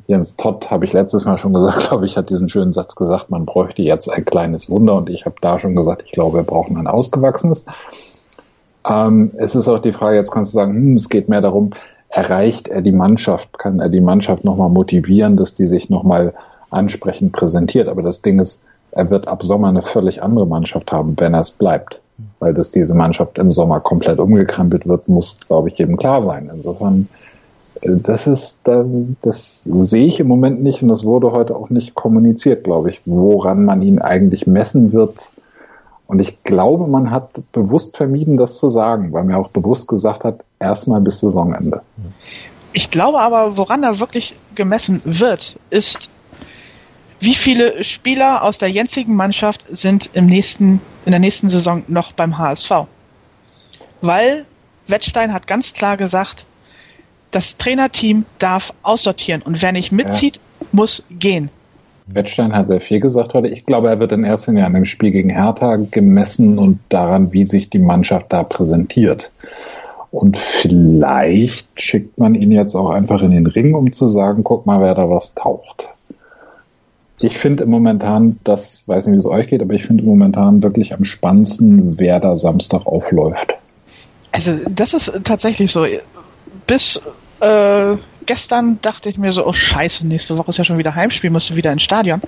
Jens 0.06 0.36
Todd, 0.36 0.70
habe 0.70 0.84
ich 0.84 0.92
letztes 0.92 1.24
Mal 1.24 1.36
schon 1.36 1.52
gesagt, 1.52 1.80
glaube 1.88 2.06
ich, 2.06 2.16
hat 2.16 2.30
diesen 2.30 2.48
schönen 2.48 2.72
Satz 2.72 2.94
gesagt, 2.94 3.30
man 3.30 3.44
bräuchte 3.44 3.82
jetzt 3.82 4.08
ein 4.08 4.24
kleines 4.24 4.70
Wunder 4.70 4.94
und 4.94 5.10
ich 5.10 5.24
habe 5.24 5.36
da 5.40 5.58
schon 5.58 5.74
gesagt, 5.74 6.04
ich 6.06 6.12
glaube, 6.12 6.38
wir 6.38 6.44
brauchen 6.44 6.76
ein 6.76 6.86
ausgewachsenes. 6.86 7.66
Ähm, 8.88 9.32
es 9.36 9.56
ist 9.56 9.66
auch 9.66 9.80
die 9.80 9.92
Frage, 9.92 10.16
jetzt 10.16 10.30
kannst 10.30 10.52
du 10.52 10.58
sagen, 10.58 10.74
hm, 10.74 10.94
es 10.94 11.08
geht 11.08 11.28
mehr 11.28 11.40
darum, 11.40 11.70
erreicht 12.14 12.68
er 12.68 12.80
die 12.80 12.92
Mannschaft, 12.92 13.58
kann 13.58 13.80
er 13.80 13.88
die 13.88 14.00
Mannschaft 14.00 14.44
nochmal 14.44 14.70
motivieren, 14.70 15.36
dass 15.36 15.54
die 15.54 15.66
sich 15.66 15.90
nochmal 15.90 16.32
ansprechend 16.70 17.32
präsentiert. 17.32 17.88
Aber 17.88 18.02
das 18.02 18.22
Ding 18.22 18.38
ist, 18.38 18.60
er 18.92 19.10
wird 19.10 19.26
ab 19.26 19.42
Sommer 19.42 19.68
eine 19.68 19.82
völlig 19.82 20.22
andere 20.22 20.46
Mannschaft 20.46 20.92
haben, 20.92 21.14
wenn 21.18 21.34
er 21.34 21.40
es 21.40 21.50
bleibt. 21.50 22.00
Weil 22.38 22.54
dass 22.54 22.70
diese 22.70 22.94
Mannschaft 22.94 23.36
im 23.38 23.50
Sommer 23.50 23.80
komplett 23.80 24.20
umgekrempelt 24.20 24.86
wird, 24.86 25.08
muss, 25.08 25.40
glaube 25.40 25.68
ich, 25.68 25.78
jedem 25.78 25.96
klar 25.96 26.22
sein. 26.22 26.48
Insofern, 26.54 27.08
äh, 27.80 27.90
das 27.96 28.28
ist, 28.28 28.60
das 29.22 29.64
sehe 29.64 30.06
ich 30.06 30.20
im 30.20 30.28
Moment 30.28 30.62
nicht 30.62 30.82
und 30.82 30.90
das 30.90 31.04
wurde 31.04 31.32
heute 31.32 31.56
auch 31.56 31.70
nicht 31.70 31.96
kommuniziert, 31.96 32.62
glaube 32.62 32.90
ich, 32.90 33.00
woran 33.06 33.64
man 33.64 33.82
ihn 33.82 33.98
eigentlich 33.98 34.46
messen 34.46 34.92
wird, 34.92 35.16
und 36.06 36.20
ich 36.20 36.42
glaube, 36.44 36.86
man 36.86 37.10
hat 37.10 37.30
bewusst 37.52 37.96
vermieden, 37.96 38.36
das 38.36 38.58
zu 38.58 38.68
sagen, 38.68 39.12
weil 39.12 39.24
man 39.24 39.36
auch 39.36 39.48
bewusst 39.48 39.88
gesagt 39.88 40.24
hat, 40.24 40.40
erstmal 40.58 41.00
bis 41.00 41.20
Saisonende. 41.20 41.82
Ich 42.72 42.90
glaube 42.90 43.20
aber, 43.20 43.56
woran 43.56 43.82
er 43.82 44.00
wirklich 44.00 44.34
gemessen 44.54 45.00
wird, 45.04 45.56
ist, 45.70 46.10
wie 47.20 47.34
viele 47.34 47.84
Spieler 47.84 48.42
aus 48.42 48.58
der 48.58 48.68
jetzigen 48.68 49.14
Mannschaft 49.14 49.64
sind 49.70 50.10
im 50.12 50.26
nächsten, 50.26 50.80
in 51.06 51.12
der 51.12 51.20
nächsten 51.20 51.48
Saison 51.48 51.84
noch 51.88 52.12
beim 52.12 52.36
HSV. 52.36 52.70
Weil 54.02 54.44
Wettstein 54.88 55.32
hat 55.32 55.46
ganz 55.46 55.72
klar 55.72 55.96
gesagt, 55.96 56.44
das 57.30 57.56
Trainerteam 57.56 58.26
darf 58.38 58.74
aussortieren 58.82 59.42
und 59.42 59.62
wer 59.62 59.72
nicht 59.72 59.90
mitzieht, 59.90 60.36
ja. 60.36 60.66
muss 60.72 61.02
gehen. 61.10 61.48
Wettstein 62.06 62.52
hat 62.54 62.66
sehr 62.66 62.80
viel 62.80 63.00
gesagt 63.00 63.34
heute. 63.34 63.48
Ich 63.48 63.64
glaube, 63.64 63.88
er 63.88 63.98
wird 63.98 64.12
in 64.12 64.24
erster 64.24 64.52
Linie 64.52 64.66
an 64.66 64.74
dem 64.74 64.84
Spiel 64.84 65.10
gegen 65.10 65.30
Hertha 65.30 65.76
gemessen 65.76 66.58
und 66.58 66.78
daran, 66.88 67.32
wie 67.32 67.44
sich 67.44 67.70
die 67.70 67.78
Mannschaft 67.78 68.32
da 68.32 68.42
präsentiert. 68.42 69.30
Und 70.10 70.38
vielleicht 70.38 71.80
schickt 71.80 72.18
man 72.18 72.34
ihn 72.34 72.52
jetzt 72.52 72.74
auch 72.74 72.90
einfach 72.90 73.22
in 73.22 73.32
den 73.32 73.46
Ring, 73.46 73.74
um 73.74 73.90
zu 73.90 74.08
sagen, 74.08 74.44
guck 74.44 74.66
mal, 74.66 74.80
wer 74.80 74.94
da 74.94 75.08
was 75.10 75.34
taucht. 75.34 75.88
Ich 77.20 77.38
finde 77.38 77.66
momentan, 77.66 78.38
das 78.44 78.86
weiß 78.86 79.06
nicht, 79.06 79.14
wie 79.14 79.18
es 79.18 79.26
euch 79.26 79.48
geht, 79.48 79.62
aber 79.62 79.74
ich 79.74 79.84
finde 79.84 80.04
momentan 80.04 80.62
wirklich 80.62 80.92
am 80.92 81.04
spannendsten, 81.04 81.98
wer 81.98 82.20
da 82.20 82.36
Samstag 82.36 82.86
aufläuft. 82.86 83.54
Also 84.30 84.58
das 84.68 84.94
ist 84.94 85.20
tatsächlich 85.24 85.72
so. 85.72 85.86
Bis 86.66 87.00
äh, 87.40 87.96
gestern 88.26 88.80
dachte 88.82 89.08
ich 89.08 89.18
mir 89.18 89.32
so, 89.32 89.46
oh 89.46 89.52
scheiße, 89.52 90.06
nächste 90.06 90.36
Woche 90.38 90.50
ist 90.50 90.58
ja 90.58 90.64
schon 90.64 90.78
wieder 90.78 90.94
Heimspiel, 90.94 91.30
musst 91.30 91.50
du 91.50 91.56
wieder 91.56 91.72
ins 91.72 91.82
Stadion. 91.82 92.20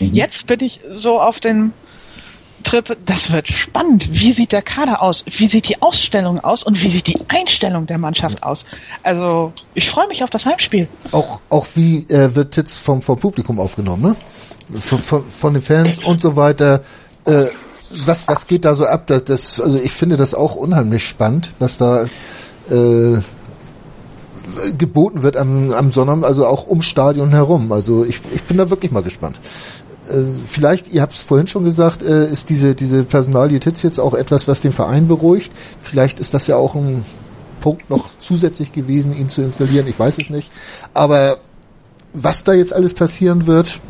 Mhm. 0.00 0.14
Jetzt 0.14 0.46
bin 0.46 0.60
ich 0.60 0.80
so 0.92 1.20
auf 1.20 1.40
den 1.40 1.72
Trip, 2.64 2.96
das 3.06 3.30
wird 3.30 3.48
spannend. 3.48 4.08
Wie 4.10 4.32
sieht 4.32 4.50
der 4.50 4.62
Kader 4.62 5.00
aus? 5.00 5.24
Wie 5.26 5.46
sieht 5.46 5.68
die 5.68 5.80
Ausstellung 5.82 6.40
aus? 6.40 6.64
Und 6.64 6.82
wie 6.82 6.88
sieht 6.88 7.06
die 7.06 7.18
Einstellung 7.28 7.86
der 7.86 7.98
Mannschaft 7.98 8.42
aus? 8.42 8.66
Also, 9.04 9.52
ich 9.74 9.88
freue 9.88 10.08
mich 10.08 10.24
auf 10.24 10.30
das 10.30 10.46
Heimspiel. 10.46 10.88
Auch, 11.12 11.40
auch 11.48 11.66
wie 11.74 11.98
äh, 12.08 12.34
wird 12.34 12.54
Titz 12.54 12.76
vom, 12.76 13.02
vom 13.02 13.18
Publikum 13.18 13.60
aufgenommen, 13.60 14.02
ne? 14.02 14.80
Von, 14.80 14.98
von, 14.98 15.28
von 15.28 15.52
den 15.52 15.62
Fans 15.62 16.04
und 16.04 16.20
so 16.20 16.34
weiter. 16.34 16.82
Äh, 17.24 17.44
was, 18.04 18.26
was 18.26 18.46
geht 18.48 18.64
da 18.64 18.74
so 18.74 18.86
ab? 18.86 19.06
Das, 19.06 19.24
das, 19.24 19.60
also 19.60 19.78
ich 19.78 19.92
finde 19.92 20.16
das 20.16 20.34
auch 20.34 20.56
unheimlich 20.56 21.04
spannend, 21.04 21.52
was 21.60 21.78
da 21.78 22.06
äh, 22.68 23.18
geboten 24.78 25.22
wird 25.22 25.36
am, 25.36 25.72
am 25.72 25.92
Sonnabend, 25.92 26.24
also 26.24 26.46
auch 26.46 26.68
ums 26.68 26.86
Stadion 26.86 27.30
herum. 27.30 27.72
Also 27.72 28.04
ich, 28.04 28.20
ich 28.32 28.42
bin 28.44 28.56
da 28.56 28.70
wirklich 28.70 28.92
mal 28.92 29.02
gespannt. 29.02 29.40
Äh, 30.08 30.22
vielleicht, 30.44 30.92
ihr 30.92 31.02
habt 31.02 31.12
es 31.12 31.20
vorhin 31.20 31.46
schon 31.46 31.64
gesagt, 31.64 32.02
äh, 32.02 32.30
ist 32.30 32.50
diese, 32.50 32.74
diese 32.74 33.04
Personalie 33.04 33.60
Titz 33.60 33.82
jetzt 33.82 33.98
auch 33.98 34.14
etwas, 34.14 34.48
was 34.48 34.60
den 34.60 34.72
Verein 34.72 35.08
beruhigt. 35.08 35.52
Vielleicht 35.80 36.20
ist 36.20 36.34
das 36.34 36.46
ja 36.46 36.56
auch 36.56 36.74
ein 36.74 37.04
Punkt 37.60 37.90
noch 37.90 38.10
zusätzlich 38.18 38.72
gewesen, 38.72 39.16
ihn 39.16 39.28
zu 39.28 39.42
installieren. 39.42 39.86
Ich 39.88 39.98
weiß 39.98 40.18
es 40.18 40.30
nicht. 40.30 40.52
Aber 40.94 41.38
was 42.12 42.44
da 42.44 42.52
jetzt 42.52 42.72
alles 42.72 42.94
passieren 42.94 43.46
wird. 43.46 43.80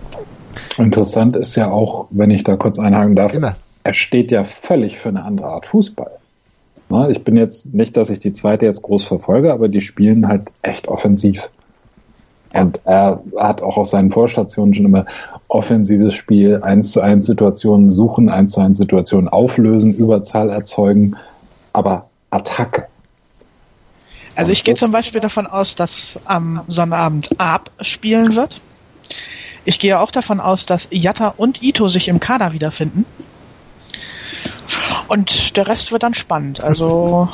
Interessant 0.78 1.36
ist 1.36 1.54
ja 1.57 1.70
auch, 1.70 2.07
wenn 2.11 2.30
ich 2.30 2.44
da 2.44 2.57
kurz 2.57 2.78
einhaken 2.78 3.14
darf, 3.14 3.34
Immer. 3.34 3.57
er 3.84 3.94
steht 3.94 4.30
ja 4.30 4.44
völlig 4.44 4.98
für 4.98 5.11
eine 5.11 5.24
andere 5.24 5.48
Art 5.48 5.66
Fußball. 5.66 6.11
Na, 6.89 7.09
ich 7.09 7.24
bin 7.24 7.37
jetzt 7.37 7.74
nicht, 7.74 7.97
dass 7.97 8.11
ich 8.11 8.20
die 8.20 8.32
zweite 8.32 8.64
jetzt 8.64 8.82
groß 8.82 9.07
verfolge, 9.07 9.53
aber 9.53 9.68
die 9.68 9.80
spielen 9.80 10.28
halt 10.28 10.53
echt 10.62 10.89
offensiv. 10.89 11.51
Und 12.53 12.80
er 12.84 13.22
hat 13.37 13.61
auch 13.61 13.76
auf 13.76 13.89
seinen 13.89 14.11
Vorstationen 14.11 14.72
schon 14.72 14.87
immer 14.87 15.07
offensives 15.49 16.14
Spiel, 16.14 16.62
eins 16.62 16.93
zu 16.93 17.01
eins 17.01 17.26
Situationen 17.26 17.91
suchen, 17.91 18.28
eins 18.28 18.53
zu 18.53 18.61
eins 18.61 18.78
Situationen 18.78 19.28
auflösen, 19.28 19.95
Überzahl 19.95 20.49
erzeugen, 20.49 21.16
aber 21.72 22.09
Attacke. 22.30 22.87
Also 24.37 24.53
ich 24.53 24.64
gehe 24.64 24.74
zum 24.74 24.93
Beispiel 24.93 25.20
davon 25.20 25.47
aus, 25.47 25.74
dass 25.74 26.20
am 26.24 26.61
Sonnabend 26.68 27.30
Ab 27.39 27.70
spielen 27.80 28.37
wird. 28.37 28.61
Ich 29.64 29.78
gehe 29.80 29.99
auch 29.99 30.11
davon 30.11 30.41
aus, 30.41 30.66
dass 30.66 30.89
Jatta 30.91 31.34
und 31.37 31.62
Ito 31.62 31.89
sich 31.89 32.09
im 32.09 32.20
Kader 32.20 32.53
wiederfinden. 32.53 33.05
Und 35.09 35.57
der 35.57 35.66
Rest 35.66 35.92
wird 35.92 36.02
dann 36.02 36.14
spannend. 36.14 36.62
Also 36.62 37.28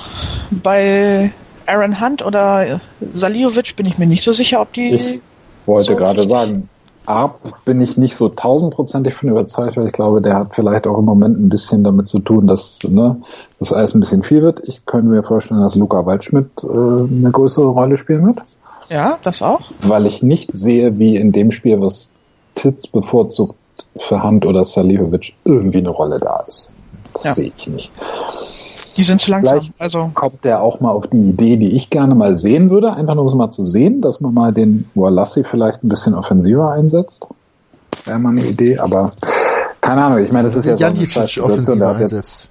bei 0.51 1.33
Aaron 1.67 2.01
Hunt 2.01 2.25
oder 2.25 2.81
Saliovic 3.15 3.77
bin 3.77 3.87
ich 3.87 3.99
mir 3.99 4.07
nicht 4.07 4.23
so 4.23 4.33
sicher, 4.33 4.61
ob 4.61 4.73
die. 4.73 4.95
Ich 4.95 5.21
wollte 5.67 5.93
so 5.93 5.97
gerade 5.97 6.25
sagen, 6.25 6.69
Arp 7.07 7.65
bin 7.65 7.81
ich 7.81 7.97
nicht 7.97 8.17
so 8.17 8.29
tausendprozentig 8.29 9.15
von 9.15 9.29
überzeugt, 9.29 9.77
weil 9.77 9.87
ich 9.89 9.93
glaube, 9.93 10.21
der 10.23 10.35
hat 10.37 10.55
vielleicht 10.55 10.87
auch 10.87 10.99
im 10.99 11.05
Moment 11.05 11.39
ein 11.39 11.49
bisschen 11.49 11.83
damit 11.83 12.07
zu 12.07 12.21
tun, 12.21 12.47
dass 12.47 12.79
ne, 12.85 13.17
das 13.59 13.73
alles 13.73 13.95
ein 13.95 14.01
bisschen 14.01 14.23
viel 14.23 14.43
wird. 14.43 14.63
Ich 14.69 14.87
könnte 14.87 15.09
mir 15.09 15.23
vorstellen, 15.23 15.61
dass 15.63 15.75
Luca 15.75 16.05
Waldschmidt 16.07 16.51
äh, 16.63 16.67
eine 16.67 17.31
größere 17.33 17.67
Rolle 17.67 17.97
spielen 17.97 18.27
wird, 18.27 18.43
Ja, 18.89 19.19
das 19.25 19.43
auch. 19.43 19.63
weil 19.81 20.07
ich 20.07 20.23
nicht 20.23 20.51
sehe, 20.53 20.99
wie 20.99 21.17
in 21.17 21.33
dem 21.33 21.51
Spiel, 21.51 21.81
was 21.81 22.11
Titz 22.55 22.87
bevorzugt 22.87 23.57
für 23.97 24.23
Hand 24.23 24.47
oder 24.47 24.63
Salihovic 24.63 25.35
irgendwie 25.45 25.79
eine 25.79 25.91
Rolle 25.91 26.19
da 26.21 26.45
ist. 26.47 26.71
Das 27.15 27.25
Ja. 27.25 27.35
sehe 27.35 27.53
ich 27.57 27.67
nicht. 27.67 27.91
Die 28.97 29.05
sind 29.05 29.21
zu 29.21 29.31
langsam. 29.31 29.61
Vielleicht 29.61 29.81
Also 29.81 30.11
kommt 30.15 30.45
der 30.45 30.61
auch 30.61 30.81
mal 30.81 30.91
auf 30.91 31.07
die 31.07 31.31
Idee, 31.31 31.57
die 31.57 31.73
ich 31.73 31.89
gerne 31.89 32.15
mal 32.15 32.39
sehen 32.39 32.69
würde, 32.71 32.93
einfach 32.93 33.15
nur 33.15 33.23
um 33.25 33.29
es 33.29 33.35
mal 33.35 33.51
zu 33.51 33.65
sehen, 33.65 34.03
dass 34.03 34.21
man 34.21 34.35
mal 34.35 34.53
den 34.53 34.89
Walassi 34.95 35.45
vielleicht 35.45 35.83
ein 35.83 35.89
bisschen 35.89 36.15
offensiver 36.15 36.71
einsetzt. 36.73 37.25
Wäre 38.05 38.19
mal 38.19 38.31
eine 38.31 38.43
Idee, 38.43 38.79
aber 38.79 39.11
keine 39.81 40.05
Ahnung, 40.05 40.21
ich 40.21 40.31
meine, 40.33 40.49
das 40.49 40.57
ist 40.57 40.67
ja 40.67 40.77
so 40.77 40.85
eine 40.85 41.53
offensiver 41.53 41.97
einsetzt. 41.97 42.51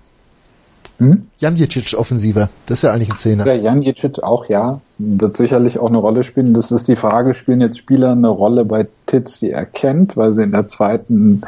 hm? 0.97 1.27
Janjicic 1.37 1.93
offensiver. 1.97 2.49
Das 2.65 2.79
ist 2.79 2.83
ja 2.83 2.93
eigentlich 2.93 3.11
ein 3.11 3.17
Zehner. 3.17 3.43
Der 3.43 3.57
Janjicic 3.57 4.23
auch, 4.23 4.45
ja, 4.45 4.81
wird 4.97 5.37
sicherlich 5.37 5.77
auch 5.79 5.87
eine 5.89 5.97
Rolle 5.97 6.23
spielen. 6.23 6.53
Das 6.53 6.71
ist 6.71 6.87
die 6.87 6.95
Frage, 6.95 7.33
spielen 7.33 7.61
jetzt 7.61 7.77
Spieler 7.77 8.11
eine 8.11 8.29
Rolle 8.29 8.65
bei 8.65 8.87
Titz, 9.05 9.39
die 9.39 9.51
er 9.51 9.65
kennt, 9.65 10.17
weil 10.17 10.33
sie 10.33 10.43
in 10.43 10.51
der 10.51 10.67
zweiten 10.67 11.41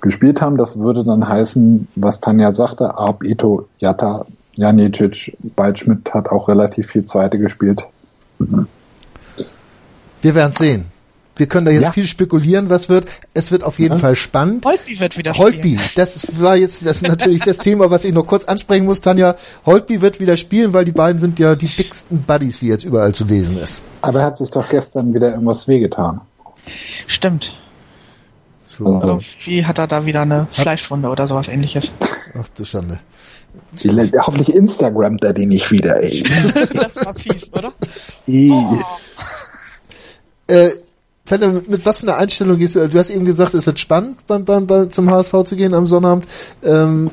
gespielt 0.00 0.40
haben. 0.40 0.56
Das 0.56 0.78
würde 0.78 1.04
dann 1.04 1.26
heißen, 1.28 1.88
was 1.96 2.20
Tanja 2.20 2.52
sagte, 2.52 2.96
Arp, 2.96 3.24
Ito, 3.24 3.68
Jatta, 3.78 4.26
Janicic, 4.54 5.36
Waldschmidt 5.56 6.12
hat 6.14 6.28
auch 6.30 6.48
relativ 6.48 6.88
viel 6.88 7.04
Zweite 7.04 7.38
gespielt. 7.38 7.82
Wir 10.20 10.34
werden 10.34 10.52
sehen. 10.56 10.84
Wir 11.36 11.46
können 11.46 11.66
da 11.66 11.70
jetzt 11.70 11.82
Ja. 11.84 11.92
viel 11.92 12.06
spekulieren, 12.06 12.68
was 12.68 12.88
wird. 12.88 13.06
Es 13.32 13.52
wird 13.52 13.62
auf 13.62 13.78
jeden 13.78 13.94
Ja. 13.94 14.00
Fall 14.00 14.16
spannend. 14.16 14.64
Holtby 14.64 14.98
wird 14.98 15.16
wieder 15.16 15.34
Holtby, 15.34 15.74
spielen. 15.74 15.90
das 15.94 16.40
war 16.40 16.56
jetzt, 16.56 16.84
das 16.84 16.96
ist 16.96 17.06
natürlich 17.06 17.42
das 17.42 17.58
Thema, 17.58 17.90
was 17.90 18.04
ich 18.04 18.12
noch 18.12 18.26
kurz 18.26 18.44
ansprechen 18.46 18.86
muss, 18.86 19.00
Tanja. 19.00 19.36
Holtby 19.64 20.00
wird 20.00 20.18
wieder 20.18 20.36
spielen, 20.36 20.72
weil 20.72 20.84
die 20.84 20.90
beiden 20.90 21.20
sind 21.20 21.38
ja 21.38 21.54
die 21.54 21.68
dicksten 21.68 22.22
Buddies, 22.24 22.60
wie 22.60 22.66
jetzt 22.66 22.82
überall 22.84 23.14
zu 23.14 23.24
lesen 23.24 23.56
ist. 23.56 23.82
Aber 24.02 24.18
er 24.20 24.26
hat 24.26 24.36
sich 24.38 24.50
doch 24.50 24.68
gestern 24.68 25.14
wieder 25.14 25.30
irgendwas 25.30 25.68
wehgetan. 25.68 26.20
Stimmt. 27.06 27.56
So, 28.78 28.86
Also, 28.94 29.08
Irgendwie 29.08 29.66
hat 29.66 29.78
er 29.78 29.86
da 29.86 30.06
wieder 30.06 30.22
eine 30.22 30.46
Fleischwunde 30.52 31.08
oder 31.08 31.26
sowas 31.26 31.48
ähnliches. 31.48 31.90
ach 32.38 32.48
du 32.54 32.64
Schande. 32.64 33.00
hoffentlich 34.20 34.54
Instagramt 34.54 35.24
er 35.24 35.32
die 35.32 35.46
nicht 35.46 35.70
wieder, 35.70 36.00
ey. 36.02 36.22
das 36.74 36.96
war 37.04 37.14
fies, 37.14 37.52
oder? 37.52 37.72
Äh, 40.46 40.70
Fender, 41.24 41.48
mit, 41.48 41.68
mit 41.68 41.84
was 41.84 41.98
für 41.98 42.04
einer 42.04 42.16
Einstellung 42.16 42.56
gehst 42.56 42.74
du? 42.76 42.88
Du 42.88 42.98
hast 42.98 43.10
eben 43.10 43.24
gesagt, 43.24 43.52
es 43.54 43.66
wird 43.66 43.78
spannend 43.78 44.26
beim, 44.26 44.44
beim, 44.44 44.66
beim, 44.66 44.90
zum 44.90 45.10
HSV 45.10 45.44
zu 45.44 45.56
gehen 45.56 45.74
am 45.74 45.86
Sonnabend. 45.86 46.26
Ähm, 46.62 47.10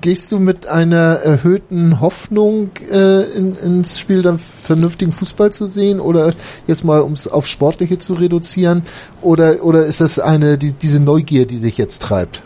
gehst 0.00 0.32
du 0.32 0.38
mit 0.38 0.66
einer 0.66 1.16
erhöhten 1.16 2.00
Hoffnung 2.00 2.70
äh, 2.90 3.22
in, 3.36 3.56
ins 3.56 3.98
Spiel, 3.98 4.22
dann 4.22 4.38
vernünftigen 4.38 5.12
Fußball 5.12 5.52
zu 5.52 5.66
sehen 5.66 6.00
oder 6.00 6.32
jetzt 6.66 6.84
mal 6.84 7.00
um 7.00 7.12
es 7.12 7.28
auf 7.28 7.46
Sportliche 7.46 7.98
zu 7.98 8.14
reduzieren? 8.14 8.82
Oder, 9.22 9.62
oder 9.64 9.86
ist 9.86 10.00
das 10.00 10.18
eine, 10.18 10.58
die, 10.58 10.72
diese 10.72 11.00
Neugier, 11.00 11.46
die 11.46 11.56
sich 11.56 11.78
jetzt 11.78 12.02
treibt? 12.02 12.42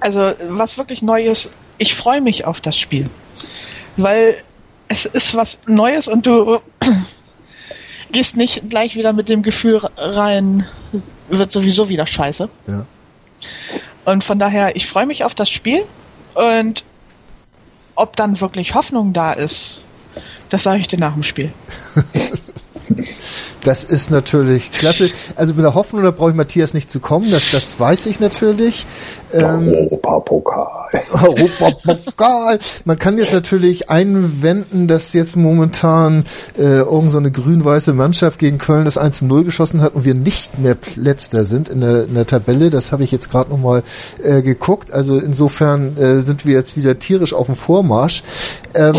Also, 0.00 0.32
was 0.48 0.76
wirklich 0.76 1.02
neu 1.02 1.24
ist, 1.24 1.50
ich 1.78 1.94
freue 1.94 2.20
mich 2.20 2.44
auf 2.44 2.60
das 2.60 2.76
Spiel. 2.76 3.08
Weil 3.96 4.36
es 4.88 5.06
ist 5.06 5.34
was 5.34 5.58
Neues 5.66 6.08
und 6.08 6.26
du 6.26 6.60
gehst 8.12 8.36
nicht 8.36 8.68
gleich 8.68 8.96
wieder 8.96 9.12
mit 9.12 9.28
dem 9.28 9.42
Gefühl 9.42 9.80
rein, 9.96 10.66
wird 11.28 11.52
sowieso 11.52 11.88
wieder 11.88 12.06
scheiße. 12.06 12.48
Ja. 12.66 12.86
Und 14.04 14.24
von 14.24 14.38
daher, 14.38 14.76
ich 14.76 14.86
freue 14.86 15.06
mich 15.06 15.24
auf 15.24 15.34
das 15.34 15.50
Spiel 15.50 15.84
und 16.34 16.84
ob 17.94 18.16
dann 18.16 18.40
wirklich 18.40 18.74
Hoffnung 18.74 19.12
da 19.12 19.32
ist, 19.32 19.82
das 20.48 20.62
sage 20.62 20.80
ich 20.80 20.88
dir 20.88 20.98
nach 20.98 21.14
dem 21.14 21.22
Spiel. 21.22 21.52
Das 23.62 23.82
ist 23.82 24.10
natürlich 24.10 24.72
klasse. 24.72 25.10
Also 25.36 25.54
mit 25.54 25.64
der 25.64 25.74
Hoffnung, 25.74 26.02
da 26.02 26.10
brauche 26.10 26.30
ich 26.30 26.36
Matthias 26.36 26.74
nicht 26.74 26.90
zu 26.90 27.00
kommen, 27.00 27.30
das, 27.30 27.50
das 27.50 27.80
weiß 27.80 28.06
ich 28.06 28.20
natürlich. 28.20 28.86
Ähm, 29.32 29.68
Europapokal. 29.68 31.02
Europapokal. 31.12 32.58
Man 32.84 32.98
kann 32.98 33.18
jetzt 33.18 33.32
natürlich 33.32 33.90
einwenden, 33.90 34.86
dass 34.86 35.12
jetzt 35.12 35.36
momentan 35.36 36.24
äh, 36.58 36.80
irgend 36.80 37.10
so 37.10 37.18
eine 37.18 37.30
grün-weiße 37.30 37.94
Mannschaft 37.94 38.38
gegen 38.38 38.58
Köln 38.58 38.84
das 38.84 38.98
1 38.98 39.18
zu 39.18 39.24
0 39.24 39.44
geschossen 39.44 39.80
hat 39.80 39.94
und 39.94 40.04
wir 40.04 40.14
nicht 40.14 40.58
mehr 40.58 40.76
letzter 40.96 41.46
sind 41.46 41.68
in 41.68 41.80
der, 41.80 42.04
in 42.04 42.14
der 42.14 42.26
Tabelle. 42.26 42.70
Das 42.70 42.92
habe 42.92 43.02
ich 43.02 43.12
jetzt 43.12 43.30
gerade 43.30 43.50
nochmal 43.50 43.82
äh, 44.22 44.42
geguckt. 44.42 44.92
Also 44.92 45.18
insofern 45.18 45.96
äh, 45.96 46.20
sind 46.20 46.44
wir 46.46 46.54
jetzt 46.54 46.76
wieder 46.76 46.98
tierisch 46.98 47.32
auf 47.32 47.46
dem 47.46 47.54
Vormarsch. 47.54 48.22
Ähm, 48.74 48.94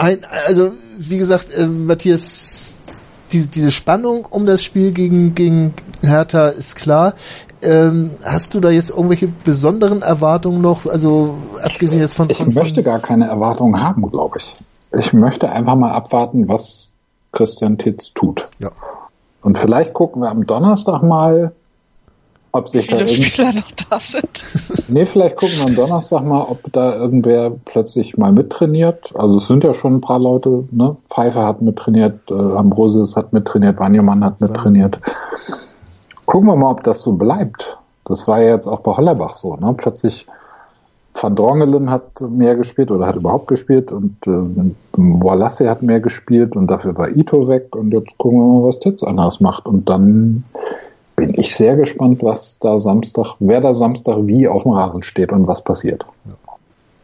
ein, 0.00 0.18
also 0.46 0.72
wie 0.98 1.18
gesagt, 1.18 1.48
äh, 1.56 1.66
Matthias, 1.66 3.04
die, 3.32 3.46
diese 3.46 3.70
Spannung 3.70 4.26
um 4.28 4.46
das 4.46 4.62
Spiel 4.62 4.92
gegen, 4.92 5.34
gegen 5.34 5.74
Hertha 6.02 6.48
ist 6.48 6.76
klar. 6.76 7.14
Ähm, 7.62 8.10
hast 8.24 8.54
du 8.54 8.60
da 8.60 8.70
jetzt 8.70 8.90
irgendwelche 8.90 9.28
besonderen 9.28 10.02
Erwartungen 10.02 10.62
noch? 10.62 10.86
Also 10.86 11.34
abgesehen 11.62 12.00
jetzt 12.00 12.14
von, 12.14 12.30
Ich 12.30 12.38
von, 12.38 12.52
möchte 12.54 12.82
gar 12.82 12.98
keine 12.98 13.26
Erwartungen 13.26 13.82
haben, 13.82 14.10
glaube 14.10 14.38
ich. 14.38 14.56
Ich 14.98 15.12
möchte 15.12 15.50
einfach 15.50 15.76
mal 15.76 15.92
abwarten, 15.92 16.48
was 16.48 16.90
Christian 17.32 17.78
Titz 17.78 18.12
tut. 18.14 18.48
ja. 18.58 18.70
Und 19.42 19.56
vielleicht 19.56 19.94
gucken 19.94 20.20
wir 20.22 20.30
am 20.30 20.46
Donnerstag 20.46 21.02
mal, 21.02 21.52
ob 22.52 22.68
sich 22.68 22.86
da 22.86 22.96
viele 22.96 23.10
irgend... 23.10 23.26
Spieler 23.26 23.52
noch 23.52 23.70
da 23.88 24.00
sind. 24.00 24.88
Nee, 24.88 25.06
vielleicht 25.06 25.36
gucken 25.36 25.56
wir 25.58 25.66
am 25.66 25.74
Donnerstag 25.76 26.24
mal, 26.24 26.42
ob 26.42 26.60
da 26.72 26.96
irgendwer 26.96 27.52
plötzlich 27.64 28.16
mal 28.16 28.32
mittrainiert. 28.32 29.12
Also 29.14 29.36
es 29.36 29.46
sind 29.46 29.62
ja 29.62 29.72
schon 29.72 29.94
ein 29.94 30.00
paar 30.00 30.18
Leute, 30.18 30.64
ne? 30.72 30.96
Pfeiffer 31.10 31.46
hat 31.46 31.62
mittrainiert, 31.62 32.28
äh, 32.28 32.34
Ambrosius 32.34 33.14
hat 33.14 33.32
mittrainiert, 33.32 33.78
Wanjemann 33.78 34.24
hat 34.24 34.40
mittrainiert. 34.40 35.00
Gucken 36.26 36.48
wir 36.48 36.56
mal, 36.56 36.72
ob 36.72 36.82
das 36.82 37.02
so 37.02 37.12
bleibt. 37.12 37.78
Das 38.04 38.26
war 38.26 38.40
ja 38.40 38.54
jetzt 38.54 38.66
auch 38.66 38.80
bei 38.80 38.96
Hollerbach 38.96 39.34
so, 39.36 39.54
ne? 39.54 39.72
Plötzlich 39.76 40.26
Van 41.14 41.36
Drongelen 41.36 41.90
hat 41.90 42.20
mehr 42.20 42.56
gespielt 42.56 42.90
oder 42.90 43.06
hat 43.06 43.16
überhaupt 43.16 43.48
gespielt 43.48 43.92
und 43.92 44.16
äh, 44.26 44.72
Wallace 44.96 45.60
hat 45.60 45.82
mehr 45.82 46.00
gespielt 46.00 46.56
und 46.56 46.66
dafür 46.68 46.96
war 46.96 47.10
Ito 47.10 47.48
weg 47.48 47.74
und 47.76 47.92
jetzt 47.92 48.16
gucken 48.18 48.38
wir 48.38 48.60
mal, 48.60 48.68
was 48.68 48.80
Titz 48.80 49.02
anders 49.02 49.40
macht 49.40 49.66
und 49.66 49.88
dann 49.88 50.44
bin 51.20 51.38
ich 51.38 51.54
sehr 51.54 51.76
gespannt, 51.76 52.22
was 52.22 52.58
da 52.60 52.78
Samstag, 52.78 53.34
wer 53.40 53.60
da 53.60 53.74
Samstag 53.74 54.16
wie 54.22 54.48
auf 54.48 54.62
dem 54.62 54.72
Rasen 54.72 55.02
steht 55.02 55.32
und 55.32 55.46
was 55.46 55.62
passiert. 55.62 56.06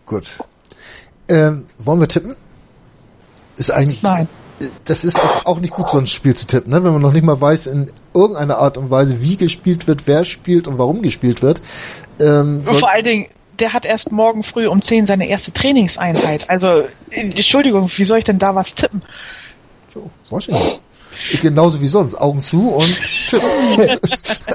Gut. 0.07 0.39
Ähm, 1.29 1.65
wollen 1.79 2.01
wir 2.01 2.09
tippen? 2.09 2.35
Ist 3.59 3.71
eigentlich, 3.71 4.03
Nein. 4.03 4.27
das 4.87 5.05
ist 5.05 5.21
auch, 5.21 5.45
auch 5.45 5.61
nicht 5.61 5.75
gut, 5.75 5.91
so 5.91 5.99
ein 5.99 6.07
Spiel 6.07 6.35
zu 6.35 6.47
tippen, 6.47 6.73
ne? 6.73 6.83
wenn 6.83 6.95
man 6.95 7.03
noch 7.03 7.13
nicht 7.13 7.25
mal 7.25 7.39
weiß, 7.39 7.67
in 7.67 7.91
irgendeiner 8.15 8.57
Art 8.57 8.79
und 8.79 8.91
Weise, 8.91 9.21
wie 9.21 9.37
gespielt 9.37 9.87
wird, 9.87 10.07
wer 10.07 10.25
spielt 10.25 10.67
und 10.67 10.79
warum 10.79 11.03
gespielt 11.03 11.43
wird. 11.43 11.61
Ähm, 12.19 12.65
vor 12.65 12.91
allen 12.91 13.05
Dingen, 13.05 13.27
der 13.59 13.75
hat 13.75 13.85
erst 13.85 14.13
morgen 14.13 14.43
früh 14.43 14.67
um 14.67 14.81
10 14.81 15.07
seine 15.07 15.29
erste 15.29 15.53
Trainingseinheit. 15.53 16.49
Also, 16.49 16.85
Entschuldigung, 17.11 17.91
wie 17.95 18.05
soll 18.05 18.19
ich 18.19 18.25
denn 18.25 18.39
da 18.39 18.55
was 18.55 18.75
tippen? 18.75 19.03
So, 19.93 20.09
weiß 20.31 20.49
ich 20.49 20.55
nicht. 20.55 20.81
Genauso 21.43 21.81
wie 21.81 21.89
sonst, 21.89 22.15
Augen 22.15 22.41
zu 22.41 22.71
und 22.71 22.99
tippen. 23.29 23.49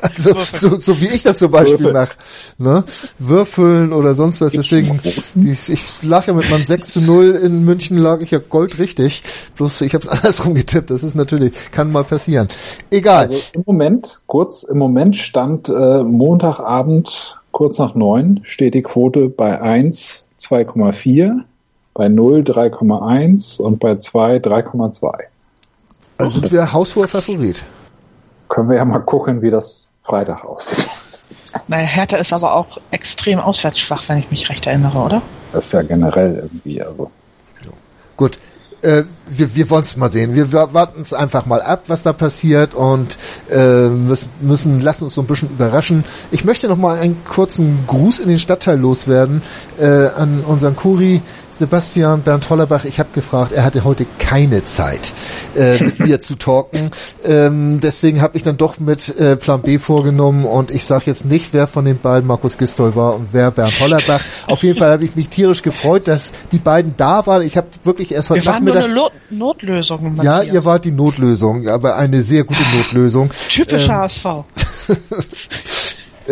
also, 0.01 0.35
so, 0.37 0.79
so 0.79 1.01
wie 1.01 1.09
ich 1.09 1.23
das 1.23 1.39
zum 1.39 1.51
Beispiel 1.51 1.91
mache. 1.91 2.11
Ne? 2.57 2.83
Würfeln 3.19 3.93
oder 3.93 4.15
sonst 4.15 4.41
was. 4.41 4.53
Deswegen, 4.53 4.99
ich 5.35 6.03
lag 6.03 6.27
ja 6.27 6.33
mit 6.33 6.49
meinem 6.49 6.65
6 6.65 6.89
zu 6.89 7.01
0 7.01 7.35
in 7.35 7.65
München, 7.65 7.97
lag 7.97 8.21
ich 8.21 8.31
ja 8.31 8.39
goldrichtig. 8.39 9.23
Bloß 9.55 9.81
ich 9.81 9.93
habe 9.93 10.03
es 10.03 10.09
andersrum 10.09 10.55
getippt. 10.55 10.89
Das 10.89 11.03
ist 11.03 11.15
natürlich, 11.15 11.53
kann 11.71 11.91
mal 11.91 12.03
passieren. 12.03 12.47
Egal. 12.89 13.27
Also 13.27 13.41
im 13.53 13.63
Moment, 13.65 14.19
kurz, 14.27 14.63
im 14.63 14.77
Moment 14.77 15.17
stand 15.17 15.69
äh, 15.69 16.03
Montagabend 16.03 17.37
kurz 17.51 17.77
nach 17.79 17.95
neun, 17.95 18.39
steht 18.43 18.73
die 18.73 18.81
Quote 18.81 19.27
bei 19.27 19.59
1 19.61 20.25
2,4, 20.41 21.43
bei 21.93 22.07
0 22.07 22.41
3,1 22.41 23.61
und 23.61 23.79
bei 23.79 23.97
2 23.97 24.37
3,2. 24.37 25.30
Also 26.21 26.39
sind 26.39 26.51
wir 26.51 26.71
haushoher 26.71 27.07
Favorit. 27.07 27.63
Können 28.49 28.69
wir 28.69 28.77
ja 28.77 28.85
mal 28.85 28.99
gucken, 28.99 29.41
wie 29.41 29.49
das 29.49 29.87
Freitag 30.03 30.43
aussieht. 30.43 30.77
Naja, 31.67 31.85
Hertha 31.85 32.17
ist 32.17 32.33
aber 32.33 32.53
auch 32.53 32.77
extrem 32.91 33.39
auswärtsschwach, 33.39 34.03
wenn 34.07 34.17
ich 34.19 34.31
mich 34.31 34.49
recht 34.49 34.67
erinnere, 34.67 34.97
oder? 34.97 35.21
Das 35.51 35.65
ist 35.65 35.71
ja 35.73 35.81
generell 35.81 36.35
irgendwie, 36.35 36.81
also. 36.81 37.11
Gut. 38.15 38.37
Äh, 38.83 39.03
wir, 39.27 39.55
wir 39.55 39.69
wollen 39.69 39.83
es 39.83 39.95
mal 39.95 40.09
sehen. 40.09 40.33
Wir 40.33 40.51
warten 40.53 41.01
es 41.01 41.13
einfach 41.13 41.45
mal 41.45 41.61
ab, 41.61 41.83
was 41.87 42.01
da 42.01 42.13
passiert 42.13 42.73
und 42.73 43.17
äh, 43.49 43.89
müssen, 43.89 44.29
müssen 44.41 44.81
lassen 44.81 45.03
uns 45.03 45.13
so 45.13 45.21
ein 45.21 45.27
bisschen 45.27 45.49
überraschen. 45.49 46.03
Ich 46.31 46.45
möchte 46.45 46.67
noch 46.67 46.77
mal 46.77 46.97
einen 46.97 47.23
kurzen 47.25 47.83
Gruß 47.85 48.21
in 48.21 48.29
den 48.29 48.39
Stadtteil 48.39 48.79
loswerden 48.79 49.43
äh, 49.79 49.85
an 49.85 50.43
unseren 50.47 50.75
Kuri 50.75 51.21
Sebastian 51.55 52.21
Bernd 52.21 52.49
Hollerbach, 52.49 52.85
ich 52.85 52.99
habe 52.99 53.09
gefragt, 53.13 53.51
er 53.51 53.63
hatte 53.63 53.83
heute 53.83 54.05
keine 54.19 54.63
Zeit, 54.65 55.13
äh, 55.55 55.83
mit 55.83 55.99
mir 55.99 56.19
zu 56.19 56.35
talken. 56.35 56.89
Ähm, 57.23 57.79
deswegen 57.81 58.21
habe 58.21 58.37
ich 58.37 58.43
dann 58.43 58.57
doch 58.57 58.79
mit 58.79 59.09
äh, 59.19 59.35
Plan 59.35 59.61
B 59.61 59.77
vorgenommen 59.77 60.45
und 60.45 60.71
ich 60.71 60.85
sage 60.85 61.03
jetzt 61.07 61.25
nicht, 61.25 61.53
wer 61.53 61.67
von 61.67 61.85
den 61.85 61.99
beiden 61.99 62.27
Markus 62.27 62.57
Gistol 62.57 62.95
war 62.95 63.15
und 63.15 63.29
wer 63.31 63.51
Bernd 63.51 63.79
Hollerbach. 63.79 64.21
Auf 64.47 64.63
jeden 64.63 64.77
Fall 64.77 64.91
habe 64.91 65.05
ich 65.05 65.15
mich 65.15 65.29
tierisch 65.29 65.61
gefreut, 65.61 66.07
dass 66.07 66.31
die 66.51 66.59
beiden 66.59 66.95
da 66.97 67.25
waren. 67.27 67.41
Ich 67.43 67.57
habe 67.57 67.67
wirklich 67.83 68.11
erst 68.13 68.29
heute 68.29 68.41
Wir 68.41 68.45
waren 68.53 68.63
Nachmittag... 68.65 68.89
nur 68.89 69.09
eine 69.09 69.11
Lo 69.37 69.45
Notlösung. 69.47 70.15
Ja, 70.17 70.37
Matthias. 70.37 70.53
ihr 70.53 70.65
wart 70.65 70.85
die 70.85 70.91
Notlösung, 70.91 71.67
aber 71.67 71.95
eine 71.95 72.21
sehr 72.21 72.43
gute 72.43 72.63
Notlösung. 72.75 73.29
Typisch 73.49 73.85
Ähm, 73.85 73.91
HSV. 73.91 74.25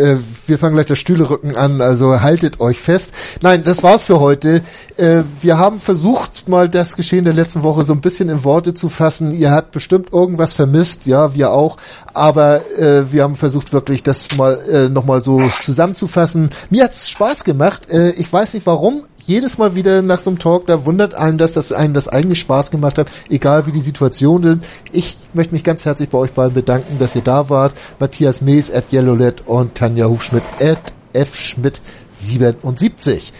Äh, 0.00 0.16
wir 0.46 0.58
fangen 0.58 0.74
gleich 0.74 0.86
das 0.86 0.98
Stühlerücken 0.98 1.56
an, 1.56 1.80
also 1.80 2.20
haltet 2.20 2.60
euch 2.60 2.78
fest. 2.78 3.12
Nein, 3.40 3.62
das 3.64 3.82
war's 3.82 4.04
für 4.04 4.20
heute. 4.20 4.62
Äh, 4.96 5.22
wir 5.42 5.58
haben 5.58 5.80
versucht, 5.80 6.48
mal 6.48 6.68
das 6.68 6.96
Geschehen 6.96 7.24
der 7.24 7.34
letzten 7.34 7.62
Woche 7.62 7.84
so 7.84 7.92
ein 7.92 8.00
bisschen 8.00 8.28
in 8.28 8.44
Worte 8.44 8.74
zu 8.74 8.88
fassen. 8.88 9.32
Ihr 9.32 9.50
habt 9.50 9.72
bestimmt 9.72 10.12
irgendwas 10.12 10.54
vermisst, 10.54 11.06
ja, 11.06 11.34
wir 11.34 11.50
auch. 11.50 11.76
Aber 12.14 12.60
äh, 12.78 13.12
wir 13.12 13.22
haben 13.22 13.36
versucht, 13.36 13.72
wirklich 13.72 14.02
das 14.02 14.36
mal 14.36 14.60
äh, 14.68 14.88
nochmal 14.88 15.22
so 15.22 15.42
zusammenzufassen. 15.62 16.50
Mir 16.70 16.84
hat's 16.84 17.08
Spaß 17.10 17.44
gemacht. 17.44 17.90
Äh, 17.90 18.10
ich 18.12 18.32
weiß 18.32 18.54
nicht 18.54 18.66
warum. 18.66 19.04
Jedes 19.26 19.58
Mal 19.58 19.74
wieder 19.74 20.02
nach 20.02 20.18
so 20.18 20.30
einem 20.30 20.38
Talk, 20.38 20.66
da 20.66 20.84
wundert 20.84 21.14
einen 21.14 21.38
das, 21.38 21.52
dass 21.52 21.72
einem 21.72 21.94
das 21.94 22.08
eigentlich 22.08 22.40
Spaß 22.40 22.70
gemacht 22.70 22.98
hat, 22.98 23.10
egal 23.28 23.66
wie 23.66 23.72
die 23.72 23.80
Situation 23.80 24.42
sind. 24.42 24.64
Ich 24.92 25.16
möchte 25.34 25.54
mich 25.54 25.64
ganz 25.64 25.84
herzlich 25.84 26.08
bei 26.08 26.18
euch 26.18 26.32
beiden 26.32 26.54
bedanken, 26.54 26.98
dass 26.98 27.14
ihr 27.14 27.22
da 27.22 27.48
wart. 27.50 27.74
Matthias 27.98 28.40
Mees 28.40 28.72
at 28.72 28.92
Yellowlet 28.92 29.46
und 29.46 29.74
Tanja 29.74 30.06
Hufschmidt 30.06 30.42
at 30.60 30.92
fschmidt77. 31.14 33.32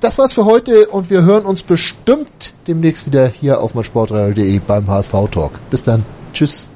Das 0.00 0.18
war's 0.18 0.32
für 0.32 0.46
heute 0.46 0.88
und 0.88 1.10
wir 1.10 1.22
hören 1.22 1.44
uns 1.44 1.62
bestimmt 1.62 2.54
demnächst 2.66 3.06
wieder 3.06 3.28
hier 3.28 3.60
auf 3.60 3.74
meinsportradio.de 3.74 4.58
beim 4.60 4.88
HSV 4.88 5.12
Talk. 5.30 5.52
Bis 5.70 5.84
dann. 5.84 6.04
Tschüss. 6.32 6.70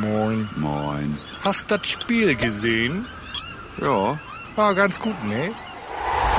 Moin. 0.00 0.48
Moin. 0.56 1.18
Hast 1.42 1.70
das 1.70 1.86
Spiel 1.86 2.34
gesehen? 2.34 3.06
Ja. 3.82 4.18
War 4.56 4.74
ganz 4.74 4.98
gut, 4.98 5.22
ne? 5.24 5.50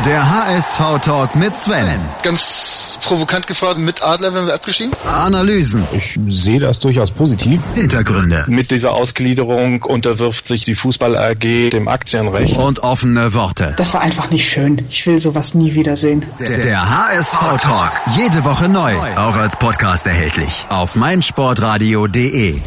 Der 0.05 0.27
HSV-Talk 0.29 1.35
mit 1.35 1.55
Sven. 1.55 2.01
Ganz 2.23 2.99
provokant 3.05 3.45
gefragt, 3.47 3.77
mit 3.77 4.03
Adler 4.03 4.33
werden 4.33 4.47
wir 4.47 4.53
abgestiegen? 4.55 4.91
Analysen, 5.05 5.87
Ich 5.93 6.17
sehe 6.27 6.59
das 6.59 6.79
durchaus 6.79 7.11
positiv. 7.11 7.61
Hintergründe 7.75 8.43
Mit 8.47 8.71
dieser 8.71 8.91
Ausgliederung 8.93 9.83
unterwirft 9.83 10.47
sich 10.47 10.65
die 10.65 10.73
Fußball 10.75 11.15
AG 11.15 11.69
dem 11.69 11.87
Aktienrecht. 11.87 12.57
und 12.57 12.79
offene 12.79 13.33
Worte. 13.35 13.75
Das 13.77 13.93
war 13.93 14.01
einfach 14.01 14.29
nicht 14.31 14.49
schön. 14.49 14.83
Ich 14.89 15.05
will 15.05 15.19
sowas 15.19 15.53
nie 15.53 15.75
wiedersehen. 15.75 16.25
Der 16.39 16.89
HSV-Talk. 16.89 17.91
Jede 18.17 18.43
Woche 18.43 18.67
neu. 18.69 18.95
Auch 19.15 19.35
als 19.35 19.55
Podcast 19.55 20.05
erhältlich. 20.07 20.65
Auf 20.69 20.95
meinsportradio.de. 20.95 22.59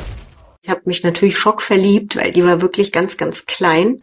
Ich 0.62 0.70
habe 0.70 0.80
mich 0.84 1.02
natürlich 1.02 1.38
schockverliebt, 1.38 2.16
weil 2.16 2.32
die 2.32 2.44
war 2.44 2.62
wirklich 2.62 2.92
ganz, 2.92 3.16
ganz 3.16 3.44
klein. 3.46 4.02